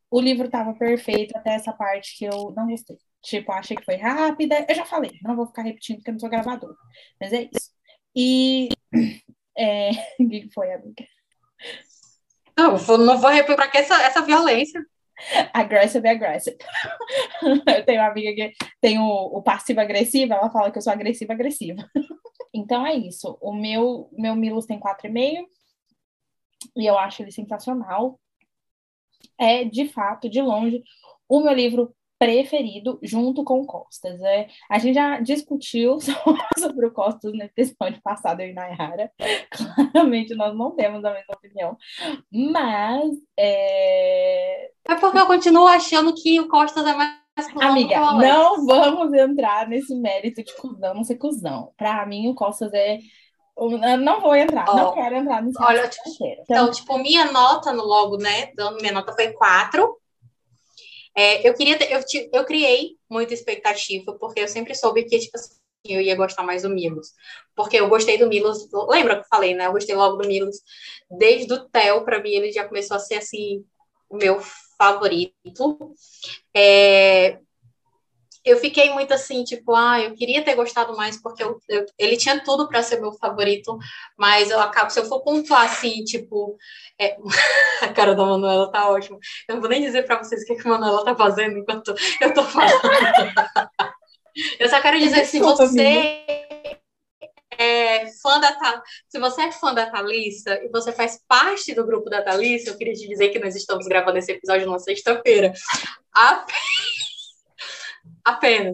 O 0.09 0.19
livro 0.21 0.45
estava 0.45 0.73
perfeito 0.73 1.37
até 1.37 1.53
essa 1.53 1.73
parte 1.73 2.17
que 2.17 2.25
eu 2.25 2.53
não 2.55 2.67
gostei. 2.67 2.97
Tipo, 3.21 3.51
achei 3.51 3.75
que 3.75 3.85
foi 3.85 3.95
rápida. 3.95 4.65
Eu 4.67 4.75
já 4.75 4.85
falei, 4.85 5.11
não 5.21 5.35
vou 5.35 5.47
ficar 5.47 5.63
repetindo 5.63 5.97
porque 5.97 6.09
eu 6.11 6.13
não 6.13 6.19
sou 6.19 6.29
gravador. 6.29 6.75
Mas 7.19 7.33
é 7.33 7.43
isso. 7.43 7.71
E. 8.15 8.69
É... 9.57 9.89
O 10.19 10.29
que 10.29 10.49
foi, 10.53 10.71
amiga? 10.71 11.05
Não, 12.57 12.77
não 12.97 13.19
vou 13.19 13.31
repetir 13.31 13.55
para 13.55 13.67
que 13.69 13.77
essa, 13.77 14.01
essa 14.03 14.21
violência. 14.21 14.83
Aggressive 15.53 16.07
aggressive. 16.07 16.57
eu 17.75 17.85
tenho 17.85 18.01
uma 18.01 18.09
amiga 18.09 18.33
que 18.33 18.53
tem 18.79 18.99
o, 18.99 19.03
o 19.03 19.41
passivo-agressivo, 19.41 20.33
ela 20.33 20.49
fala 20.49 20.71
que 20.71 20.77
eu 20.77 20.81
sou 20.81 20.93
agressiva-agressiva. 20.93 21.89
então 22.53 22.85
é 22.85 22.93
isso. 22.93 23.37
O 23.41 23.53
meu, 23.53 24.09
meu 24.13 24.35
Milos 24.35 24.65
tem 24.65 24.79
4,5 24.79 25.45
e 26.75 26.85
eu 26.85 26.97
acho 26.97 27.23
ele 27.23 27.31
sensacional. 27.31 28.19
É, 29.39 29.63
de 29.63 29.87
fato, 29.87 30.29
de 30.29 30.41
longe, 30.41 30.83
o 31.27 31.41
meu 31.41 31.53
livro 31.53 31.95
preferido 32.19 32.99
junto 33.01 33.43
com 33.43 33.61
o 33.61 33.65
Costas. 33.65 34.19
É, 34.21 34.47
a 34.69 34.79
gente 34.79 34.95
já 34.95 35.19
discutiu 35.19 35.97
sobre 36.57 36.87
o 36.87 36.91
Costas 36.91 37.33
no 37.33 37.43
episódio 37.43 38.01
passado, 38.01 38.41
eu 38.41 38.49
e 38.49 38.53
Nayara. 38.53 39.11
Claramente 39.51 40.35
nós 40.35 40.55
não 40.55 40.71
temos 40.71 41.03
a 41.05 41.13
mesma 41.13 41.33
opinião. 41.35 41.77
Mas. 42.31 43.15
É... 43.37 44.71
é 44.87 44.95
porque 44.95 45.17
eu 45.17 45.27
continuo 45.27 45.67
achando 45.67 46.13
que 46.13 46.39
o 46.39 46.47
Costas 46.47 46.85
é 46.85 46.93
mais. 46.93 47.17
Amiga, 47.61 47.99
não 48.13 48.65
vamos 48.65 49.13
entrar 49.13 49.67
nesse 49.67 49.93
mérito 49.93 50.43
de 50.43 50.55
cuzão, 50.55 50.95
não 50.95 51.03
ser 51.03 51.17
cuzão. 51.17 51.71
Para 51.77 52.03
mim, 52.05 52.27
o 52.29 52.35
Costas 52.35 52.73
é. 52.73 52.97
Não 53.99 54.21
vou 54.21 54.35
entrar, 54.35 54.65
oh, 54.69 54.75
não 54.75 54.93
quero 54.93 55.15
entrar 55.15 55.41
nesse 55.41 55.59
Olha, 55.59 55.87
tipo, 55.87 56.03
então, 56.07 56.43
então, 56.43 56.71
tipo, 56.71 56.97
minha 56.99 57.31
nota 57.31 57.73
no 57.73 57.83
logo, 57.83 58.17
né? 58.17 58.51
Minha 58.79 58.93
nota 58.93 59.13
foi 59.13 59.33
4 59.33 59.97
é, 61.17 61.47
eu 61.49 61.53
queria, 61.55 61.77
eu, 61.91 61.99
eu 62.31 62.45
criei 62.45 62.95
muita 63.09 63.33
expectativa, 63.33 64.13
porque 64.19 64.39
eu 64.41 64.47
sempre 64.47 64.75
soube 64.75 65.03
que, 65.05 65.17
tipo 65.17 65.35
assim, 65.35 65.55
eu 65.85 65.99
ia 65.99 66.15
gostar 66.15 66.43
mais 66.43 66.61
do 66.61 66.69
Milos. 66.69 67.13
Porque 67.55 67.77
eu 67.77 67.89
gostei 67.89 68.19
do 68.19 68.27
Milos, 68.27 68.69
lembra 68.87 69.15
que 69.15 69.21
eu 69.21 69.27
falei, 69.29 69.55
né? 69.55 69.65
Eu 69.65 69.71
gostei 69.71 69.95
logo 69.95 70.17
do 70.17 70.27
Milos. 70.27 70.57
Desde 71.09 71.51
o 71.53 71.67
Theo, 71.69 72.05
para 72.05 72.21
mim, 72.21 72.29
ele 72.31 72.51
já 72.51 72.67
começou 72.67 72.95
a 72.97 72.99
ser, 72.99 73.15
assim, 73.15 73.65
o 74.09 74.17
meu 74.17 74.39
favorito. 74.77 75.95
É, 76.53 77.39
eu 78.49 78.57
fiquei 78.57 78.91
muito 78.91 79.13
assim, 79.13 79.43
tipo, 79.43 79.75
ah, 79.75 79.99
eu 79.99 80.13
queria 80.13 80.43
ter 80.43 80.55
gostado 80.55 80.95
mais, 80.95 81.21
porque 81.21 81.43
eu, 81.43 81.59
eu, 81.67 81.85
ele 81.97 82.17
tinha 82.17 82.43
tudo 82.43 82.67
para 82.67 82.83
ser 82.83 82.99
meu 82.99 83.11
favorito, 83.13 83.77
mas 84.17 84.49
eu 84.49 84.59
acabo, 84.59 84.89
se 84.89 84.99
eu 84.99 85.05
for 85.05 85.21
pontuar 85.21 85.65
assim, 85.65 86.03
tipo, 86.03 86.57
é, 86.99 87.17
a 87.81 87.89
cara 87.89 88.15
da 88.15 88.25
Manuela 88.25 88.71
tá 88.71 88.89
ótima. 88.89 89.17
Eu 89.47 89.55
não 89.55 89.61
vou 89.61 89.69
nem 89.69 89.81
dizer 89.81 90.03
para 90.05 90.23
vocês 90.23 90.43
o 90.43 90.45
que, 90.45 90.55
que 90.55 90.67
a 90.67 90.71
Manuela 90.71 91.03
tá 91.03 91.15
fazendo 91.15 91.57
enquanto 91.57 91.93
eu 92.21 92.33
tô 92.33 92.43
falando. 92.43 92.81
eu 94.59 94.69
só 94.69 94.81
quero 94.81 94.99
dizer, 94.99 95.25
se 95.25 95.39
você 95.39 96.25
é 97.59 98.05
fã 98.21 98.39
da 98.39 98.83
se 99.07 99.19
você 99.19 99.41
é 99.43 99.51
fã 99.51 99.73
da 99.73 99.89
Thalissa 99.89 100.59
e 100.63 100.69
você 100.69 100.91
faz 100.91 101.19
parte 101.27 101.73
do 101.73 101.85
grupo 101.85 102.09
da 102.09 102.21
Thalissa, 102.21 102.69
eu 102.69 102.77
queria 102.77 102.93
te 102.93 103.07
dizer 103.07 103.29
que 103.29 103.39
nós 103.39 103.55
estamos 103.55 103.87
gravando 103.87 104.17
esse 104.19 104.31
episódio 104.31 104.65
numa 104.65 104.79
sexta-feira. 104.79 105.51
Apenas. 106.13 106.96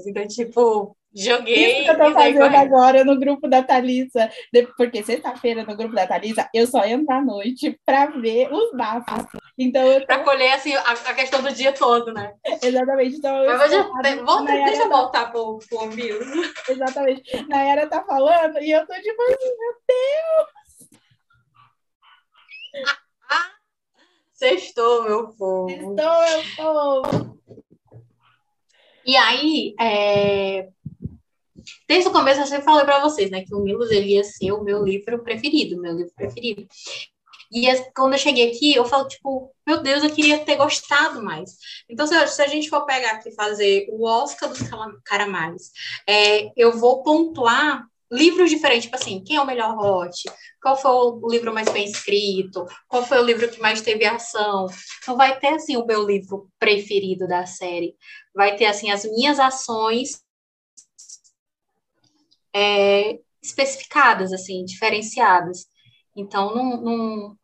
Então, 0.08 0.28
tipo, 0.28 0.95
joguei. 1.14 1.82
Isso 1.82 1.84
que 1.84 1.91
eu 1.91 1.97
tô 1.97 2.14
fazendo 2.14 2.56
agora 2.56 3.04
no 3.04 3.20
grupo 3.20 3.47
da 3.47 3.62
Thalissa. 3.62 4.30
Porque 4.76 5.04
sexta-feira 5.04 5.64
no 5.64 5.76
grupo 5.76 5.93
da 5.93 6.08
Thalissa, 6.08 6.49
eu 6.54 6.66
só 6.66 6.84
entro 6.86 7.14
à 7.14 7.22
noite 7.22 7.80
pra 7.86 8.08
ver 8.08 8.51
os 8.51 8.72
bafos. 8.76 9.26
Então, 9.58 9.84
eu 9.84 10.01
tô... 10.01 10.08
Pra 10.08 10.24
colher, 10.24 10.54
assim, 10.54 10.74
a, 10.74 10.82
a, 10.82 11.14
questão 11.14 11.41
do 11.41 11.54
dia 11.54 11.72
todo, 11.72 12.12
né? 12.12 12.34
Exatamente. 12.62 13.18
Então, 13.18 13.43
eu 13.43 13.58
Mas 13.58 13.72
vou, 13.72 14.26
volta, 14.26 14.51
deixa 14.51 14.84
eu 14.84 14.89
voltar 14.89 15.32
pro, 15.32 15.60
pro 15.70 15.84
Ambius. 15.84 16.26
Exatamente. 16.68 17.45
Nayara 17.47 17.88
tá 17.88 18.04
falando 18.04 18.60
e 18.60 18.72
eu 18.72 18.86
tô 18.88 18.93
tipo 18.95 19.22
assim, 19.22 19.58
meu 19.60 19.76
Deus! 19.88 20.64
Sextou, 24.34 25.04
meu 25.04 25.28
povo. 25.36 25.70
Sextou, 25.70 26.22
meu 26.22 27.01
povo. 27.04 27.34
E 29.06 29.16
aí, 29.16 29.76
é... 29.80 30.70
desde 31.88 32.10
o 32.10 32.12
começo 32.12 32.41
eu 32.41 32.47
sempre 32.47 32.66
falei 32.66 32.86
para 32.86 33.01
vocês, 33.01 33.30
né, 33.30 33.43
que 33.43 33.54
o 33.54 33.60
Milos 33.60 33.91
ele 33.91 34.14
ia 34.14 34.24
ser 34.24 34.51
o 34.51 34.64
meu 34.64 34.84
livro 34.84 35.24
preferido, 35.24 35.82
meu 35.82 35.95
livro 35.95 36.14
preferido. 36.16 36.68
E 37.54 37.68
quando 37.95 38.14
eu 38.14 38.20
cheguei 38.20 38.49
aqui, 38.49 38.74
eu 38.74 38.84
falo, 38.84 39.08
tipo, 39.08 39.54
meu 39.66 39.80
Deus, 39.84 40.04
eu 40.04 40.10
queria 40.10 40.43
ter 40.43 40.56
gostado 40.56 41.22
mais. 41.22 41.51
Então, 41.88 42.08
se, 42.08 42.16
a 42.16 42.47
gente 42.47 42.68
for 42.68 42.84
pegar 42.84 43.12
aqui 43.12 43.32
fazer 43.36 43.86
o 43.91 44.08
Oscar 44.08 44.49
dos 44.49 44.62
Caramais, 45.06 45.72
é, 46.10 46.51
eu 46.58 46.76
vou 46.80 47.04
pontuar 47.04 47.88
livros 48.14 48.49
diferentes, 48.49 48.84
tipo 48.86 48.95
assim, 48.95 49.24
quem 49.24 49.38
é 49.38 49.41
o 49.41 49.45
melhor 49.45 49.76
hot? 49.78 50.24
Qual 50.61 50.78
foi 50.78 50.91
o 50.91 51.28
livro 51.30 51.53
mais 51.53 51.68
bem 51.70 51.86
escrito? 51.86 52.66
Qual 52.88 53.03
foi 53.03 53.18
o 53.20 53.24
livro 53.24 53.49
que 53.49 53.59
mais 53.59 53.82
teve 53.82 54.05
ação? 54.05 54.68
Então 55.01 55.18
vai 55.18 55.39
ter 55.39 55.47
assim 55.47 55.76
o 55.76 55.86
meu 55.86 56.05
livro 56.05 56.49
preferido 56.59 57.28
da 57.28 57.45
série. 57.45 57.95
Vai 58.34 58.55
ter 58.55 58.66
assim 58.66 58.91
as 58.91 59.03
minhas 59.03 59.39
ações 59.39 60.24
é, 62.55 63.20
especificadas, 63.41 64.32
assim, 64.32 64.64
diferenciadas. 64.64 65.66
Então 66.16 66.55
não, 66.55 66.82
não, 66.82 67.38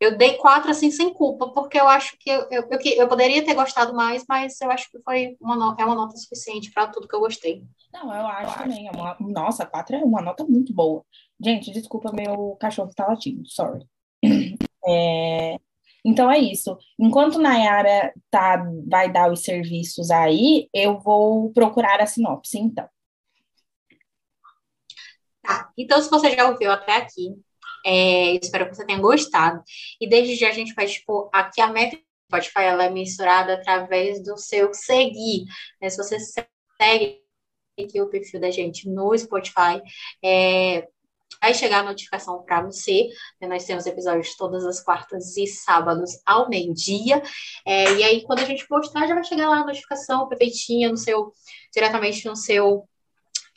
eu 0.00 0.16
dei 0.16 0.34
quatro 0.34 0.70
assim 0.70 0.90
sem 0.90 1.12
culpa, 1.12 1.48
porque 1.48 1.78
eu 1.78 1.88
acho 1.88 2.16
que 2.18 2.30
eu, 2.30 2.46
eu, 2.50 2.68
eu, 2.70 2.78
eu 2.96 3.08
poderia 3.08 3.44
ter 3.44 3.54
gostado 3.54 3.94
mais, 3.94 4.24
mas 4.28 4.60
eu 4.60 4.70
acho 4.70 4.90
que 4.90 5.00
foi 5.02 5.36
uma 5.40 5.56
nota, 5.56 5.82
é 5.82 5.84
uma 5.84 5.94
nota 5.94 6.16
suficiente 6.16 6.70
para 6.72 6.86
tudo 6.86 7.08
que 7.08 7.14
eu 7.14 7.20
gostei. 7.20 7.64
Não, 7.92 8.14
eu 8.14 8.26
acho 8.26 8.52
eu 8.52 8.62
também. 8.62 8.88
Acho. 8.88 8.98
É 8.98 9.00
uma, 9.00 9.16
nossa, 9.20 9.66
quatro 9.66 9.96
é 9.96 9.98
uma 9.98 10.22
nota 10.22 10.44
muito 10.44 10.72
boa. 10.72 11.04
Gente, 11.42 11.72
desculpa, 11.72 12.12
meu 12.12 12.56
cachorro 12.60 12.90
está 12.90 13.06
latindo, 13.06 13.42
sorry. 13.48 13.84
É, 14.90 15.58
então 16.04 16.30
é 16.30 16.38
isso. 16.38 16.78
Enquanto 16.98 17.38
Nayara 17.38 18.14
tá, 18.30 18.64
vai 18.88 19.12
dar 19.12 19.30
os 19.30 19.42
serviços 19.42 20.10
aí, 20.10 20.66
eu 20.72 20.98
vou 20.98 21.52
procurar 21.52 22.00
a 22.00 22.06
sinopse, 22.06 22.58
então. 22.58 22.88
Tá. 25.42 25.70
Então, 25.76 26.00
se 26.00 26.08
você 26.08 26.34
já 26.34 26.48
ouviu 26.48 26.70
até 26.70 26.96
aqui, 26.96 27.34
é, 27.84 28.34
espero 28.42 28.68
que 28.68 28.74
você 28.74 28.84
tenha 28.84 28.98
gostado. 28.98 29.62
E 30.00 30.08
desde 30.08 30.36
já 30.36 30.48
a 30.48 30.52
gente 30.52 30.74
vai, 30.74 30.86
tipo, 30.86 31.30
aqui 31.32 31.60
a 31.60 31.68
meta 31.68 31.98
Spotify 32.28 32.64
ela 32.64 32.84
é 32.84 32.90
mensurada 32.90 33.54
através 33.54 34.22
do 34.22 34.36
seu 34.36 34.72
seguir. 34.74 35.44
Né? 35.80 35.88
Se 35.88 35.96
você 35.96 36.18
segue 36.20 37.22
aqui 37.78 38.00
o 38.00 38.08
perfil 38.08 38.40
da 38.40 38.50
gente 38.50 38.88
no 38.88 39.16
Spotify, 39.16 39.80
é, 40.22 40.86
vai 41.40 41.54
chegar 41.54 41.80
a 41.80 41.84
notificação 41.84 42.42
para 42.42 42.62
você. 42.62 43.08
Né? 43.40 43.48
Nós 43.48 43.64
temos 43.64 43.86
episódios 43.86 44.36
todas 44.36 44.64
as 44.66 44.80
quartas 44.82 45.36
e 45.36 45.46
sábados 45.46 46.20
ao 46.26 46.48
meio-dia. 46.48 47.22
É, 47.64 47.94
e 47.94 48.04
aí, 48.04 48.22
quando 48.24 48.40
a 48.40 48.44
gente 48.44 48.66
postar, 48.68 49.06
já 49.06 49.14
vai 49.14 49.24
chegar 49.24 49.48
lá 49.48 49.60
a 49.60 49.66
notificação 49.66 50.28
perfeitinha 50.28 50.90
no 50.90 50.96
seu, 50.96 51.32
diretamente 51.72 52.26
no 52.26 52.36
seu 52.36 52.86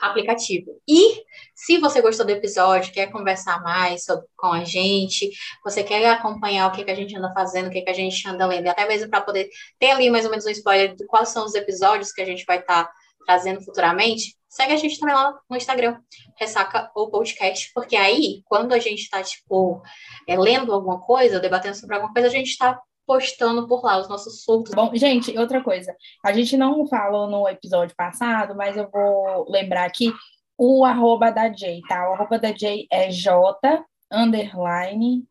aplicativo. 0.01 0.71
E 0.87 1.23
se 1.53 1.77
você 1.77 2.01
gostou 2.01 2.25
do 2.25 2.31
episódio, 2.31 2.91
quer 2.91 3.11
conversar 3.11 3.61
mais 3.61 4.03
sobre, 4.03 4.25
com 4.35 4.47
a 4.47 4.63
gente, 4.63 5.29
você 5.63 5.83
quer 5.83 6.05
acompanhar 6.09 6.67
o 6.67 6.71
que, 6.71 6.83
que 6.83 6.91
a 6.91 6.95
gente 6.95 7.15
anda 7.15 7.31
fazendo, 7.33 7.67
o 7.67 7.69
que, 7.69 7.81
que 7.81 7.89
a 7.89 7.93
gente 7.93 8.27
anda 8.27 8.45
lendo, 8.45 8.67
até 8.67 8.87
mesmo 8.87 9.09
para 9.09 9.21
poder 9.21 9.49
ter 9.79 9.91
ali 9.91 10.09
mais 10.09 10.25
ou 10.25 10.31
menos 10.31 10.45
um 10.45 10.49
spoiler 10.49 10.95
de 10.95 11.05
quais 11.05 11.29
são 11.29 11.45
os 11.45 11.53
episódios 11.53 12.11
que 12.11 12.21
a 12.21 12.25
gente 12.25 12.43
vai 12.45 12.59
estar 12.59 12.85
tá 12.85 12.91
trazendo 13.25 13.61
futuramente, 13.61 14.35
segue 14.49 14.73
a 14.73 14.77
gente 14.77 14.99
também 14.99 15.15
lá 15.15 15.37
no 15.49 15.55
Instagram, 15.55 15.97
Ressaca 16.37 16.91
ou 16.95 17.09
Podcast, 17.09 17.71
porque 17.73 17.95
aí, 17.95 18.41
quando 18.45 18.73
a 18.73 18.79
gente 18.79 19.01
está, 19.01 19.21
tipo, 19.21 19.81
é, 20.27 20.37
lendo 20.37 20.73
alguma 20.73 20.99
coisa, 20.99 21.39
debatendo 21.39 21.75
sobre 21.75 21.95
alguma 21.95 22.11
coisa, 22.11 22.27
a 22.27 22.31
gente 22.31 22.49
está 22.49 22.79
postando 23.11 23.67
por 23.67 23.83
lá 23.83 23.97
os 23.99 24.07
nossos 24.07 24.41
surtos. 24.41 24.73
Bom, 24.73 24.89
gente, 24.95 25.37
outra 25.37 25.61
coisa. 25.61 25.93
A 26.23 26.31
gente 26.31 26.55
não 26.55 26.87
falou 26.87 27.29
no 27.29 27.45
episódio 27.45 27.93
passado, 27.93 28.55
mas 28.55 28.77
eu 28.77 28.89
vou 28.89 29.51
lembrar 29.51 29.83
aqui 29.83 30.13
o 30.57 30.85
arroba 30.85 31.29
da 31.29 31.51
Jay, 31.51 31.81
tá? 31.89 32.09
O 32.09 32.13
arroba 32.13 32.39
da 32.39 32.53
Jay 32.53 32.87
é 32.89 33.11
J 33.11 33.83
underline. 34.09 35.25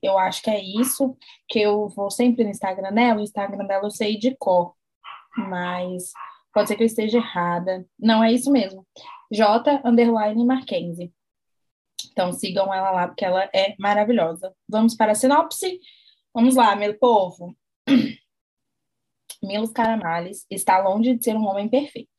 Eu 0.00 0.16
acho 0.18 0.40
que 0.40 0.50
é 0.50 0.62
isso, 0.62 1.16
que 1.48 1.58
eu 1.58 1.88
vou 1.88 2.12
sempre 2.12 2.44
no 2.44 2.50
Instagram 2.50 2.92
dela, 2.92 3.18
o 3.18 3.24
Instagram 3.24 3.66
dela 3.66 3.86
eu 3.86 3.90
sei 3.90 4.16
de 4.16 4.36
cor, 4.36 4.72
mas 5.36 6.12
pode 6.54 6.68
ser 6.68 6.76
que 6.76 6.84
eu 6.84 6.86
esteja 6.86 7.18
errada. 7.18 7.84
Não, 7.98 8.22
é 8.22 8.30
isso 8.30 8.52
mesmo. 8.52 8.86
J 9.32 9.80
underline. 9.84 10.46
Então 12.12 12.32
sigam 12.32 12.72
ela 12.72 12.92
lá, 12.92 13.08
porque 13.08 13.24
ela 13.24 13.50
é 13.52 13.74
maravilhosa. 13.80 14.54
Vamos 14.68 14.94
para 14.94 15.10
a 15.10 15.16
sinopse? 15.16 15.80
Vamos 16.32 16.54
lá, 16.54 16.76
meu 16.76 16.96
povo. 16.96 17.56
Milos 19.42 19.72
Caramales 19.72 20.46
está 20.48 20.78
longe 20.78 21.16
de 21.16 21.24
ser 21.24 21.34
um 21.34 21.44
homem 21.44 21.68
perfeito. 21.68 22.10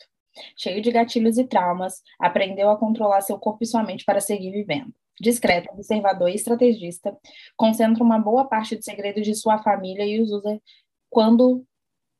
Cheio 0.57 0.81
de 0.81 0.91
gatilhos 0.91 1.37
e 1.37 1.45
traumas, 1.45 2.01
aprendeu 2.19 2.69
a 2.69 2.77
controlar 2.77 3.21
seu 3.21 3.39
corpo 3.39 3.63
e 3.63 3.67
sua 3.67 3.83
mente 3.83 4.03
para 4.03 4.19
seguir 4.19 4.51
vivendo. 4.51 4.93
Discreto, 5.19 5.71
observador 5.71 6.29
e 6.29 6.35
estrategista, 6.35 7.17
concentra 7.55 8.03
uma 8.03 8.19
boa 8.19 8.45
parte 8.45 8.75
dos 8.75 8.83
segredos 8.83 9.25
de 9.25 9.35
sua 9.35 9.59
família 9.59 10.05
e 10.05 10.19
os 10.19 10.31
usa 10.31 10.61
quando 11.09 11.65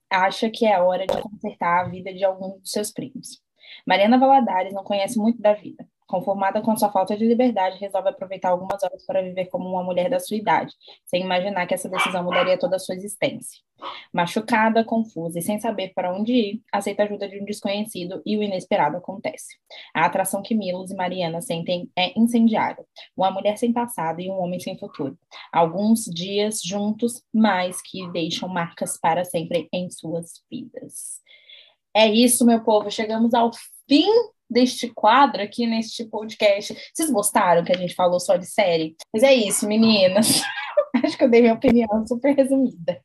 acha 0.10 0.50
que 0.50 0.66
é 0.66 0.80
hora 0.80 1.06
de 1.06 1.22
consertar 1.22 1.86
a 1.86 1.90
vida 1.90 2.14
de 2.14 2.24
algum 2.24 2.60
dos 2.60 2.72
seus 2.72 2.92
primos. 2.92 3.42
Mariana 3.86 4.18
Valadares 4.18 4.74
não 4.74 4.84
conhece 4.84 5.18
muito 5.18 5.42
da 5.42 5.54
vida. 5.54 5.86
Conformada 6.12 6.62
com 6.62 6.76
sua 6.76 6.92
falta 6.92 7.16
de 7.16 7.26
liberdade, 7.26 7.80
resolve 7.80 8.10
aproveitar 8.10 8.50
algumas 8.50 8.84
horas 8.84 9.06
para 9.06 9.22
viver 9.22 9.46
como 9.46 9.70
uma 9.70 9.82
mulher 9.82 10.10
da 10.10 10.20
sua 10.20 10.36
idade, 10.36 10.74
sem 11.06 11.22
imaginar 11.24 11.66
que 11.66 11.74
essa 11.74 11.88
decisão 11.88 12.22
mudaria 12.22 12.60
toda 12.60 12.76
a 12.76 12.80
sua 12.80 12.96
existência. 12.96 13.62
Machucada, 14.12 14.84
confusa 14.84 15.40
e 15.40 15.42
sem 15.42 15.58
saber 15.62 15.94
para 15.96 16.14
onde 16.14 16.34
ir, 16.34 16.62
aceita 16.70 17.04
a 17.04 17.06
ajuda 17.06 17.30
de 17.30 17.40
um 17.42 17.46
desconhecido 17.46 18.22
e 18.26 18.38
o 18.38 18.44
inesperado 18.44 18.98
acontece. 18.98 19.56
A 19.94 20.06
atração 20.06 20.42
que 20.42 20.54
Milos 20.54 20.92
e 20.92 20.96
Mariana 20.96 21.40
sentem 21.42 21.90
é 21.96 22.12
incendiária. 22.20 22.84
Uma 23.16 23.32
mulher 23.32 23.58
sem 23.58 23.72
passado 23.72 24.20
e 24.20 24.30
um 24.30 24.38
homem 24.38 24.60
sem 24.60 24.78
futuro. 24.78 25.18
Alguns 25.50 26.04
dias 26.04 26.60
juntos, 26.62 27.24
mas 27.34 27.82
que 27.82 28.06
deixam 28.12 28.50
marcas 28.50 29.00
para 29.00 29.24
sempre 29.24 29.70
em 29.72 29.90
suas 29.90 30.44
vidas. 30.52 31.22
É 31.96 32.06
isso, 32.06 32.46
meu 32.46 32.62
povo. 32.62 32.92
Chegamos 32.92 33.34
ao 33.34 33.50
fim 33.88 34.12
deste 34.52 34.90
quadro 34.94 35.42
aqui 35.42 35.66
neste 35.66 36.06
podcast. 36.06 36.76
Vocês 36.94 37.10
gostaram 37.10 37.64
que 37.64 37.72
a 37.72 37.78
gente 37.78 37.96
falou 37.96 38.20
só 38.20 38.36
de 38.36 38.46
série? 38.46 38.96
Mas 39.14 39.24
é 39.24 39.34
isso, 39.34 39.68
meninas. 39.68 40.42
Acho 41.04 41.18
que 41.18 41.24
eu 41.24 41.30
dei 41.30 41.42
minha 41.42 41.54
opinião 41.54 42.06
super 42.06 42.36
resumida. 42.36 43.02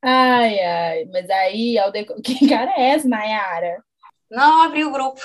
Ai, 0.00 0.60
ai, 0.60 1.04
mas 1.06 1.28
aí, 1.28 1.76
Aldeco... 1.76 2.14
que 2.22 2.48
cara 2.48 2.70
é 2.76 2.90
essa, 2.90 3.08
Nayara? 3.08 3.82
Não, 4.30 4.62
abri 4.62 4.84
o 4.84 4.92
grupo. 4.92 5.20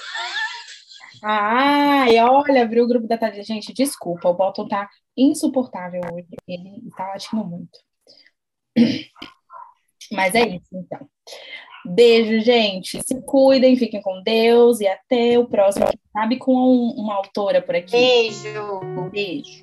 Ai, 1.24 2.18
olha, 2.20 2.64
abriu 2.64 2.84
o 2.84 2.88
grupo 2.88 3.08
da 3.08 3.18
Thalia. 3.18 3.44
Gente, 3.44 3.72
desculpa, 3.72 4.30
o 4.30 4.34
Bolton 4.34 4.68
tá 4.68 4.90
insuportável 5.16 6.02
hoje. 6.12 6.28
Ele 6.48 6.90
tá 6.98 7.08
latindo 7.10 7.46
muito. 7.46 7.80
Mas 10.12 10.36
é 10.36 10.48
isso, 10.48 10.68
então. 10.74 11.08
Beijo, 11.86 12.44
gente. 12.44 13.02
Se 13.06 13.22
cuidem, 13.22 13.76
fiquem 13.76 14.02
com 14.02 14.22
Deus 14.22 14.80
e 14.80 14.88
até 14.88 15.38
o 15.38 15.46
próximo. 15.46 15.86
Sabe 16.12 16.38
com 16.38 16.54
um, 16.54 16.92
uma 16.92 17.16
autora 17.16 17.62
por 17.62 17.76
aqui. 17.76 17.92
Beijo. 17.92 19.10
Beijo. 19.12 19.60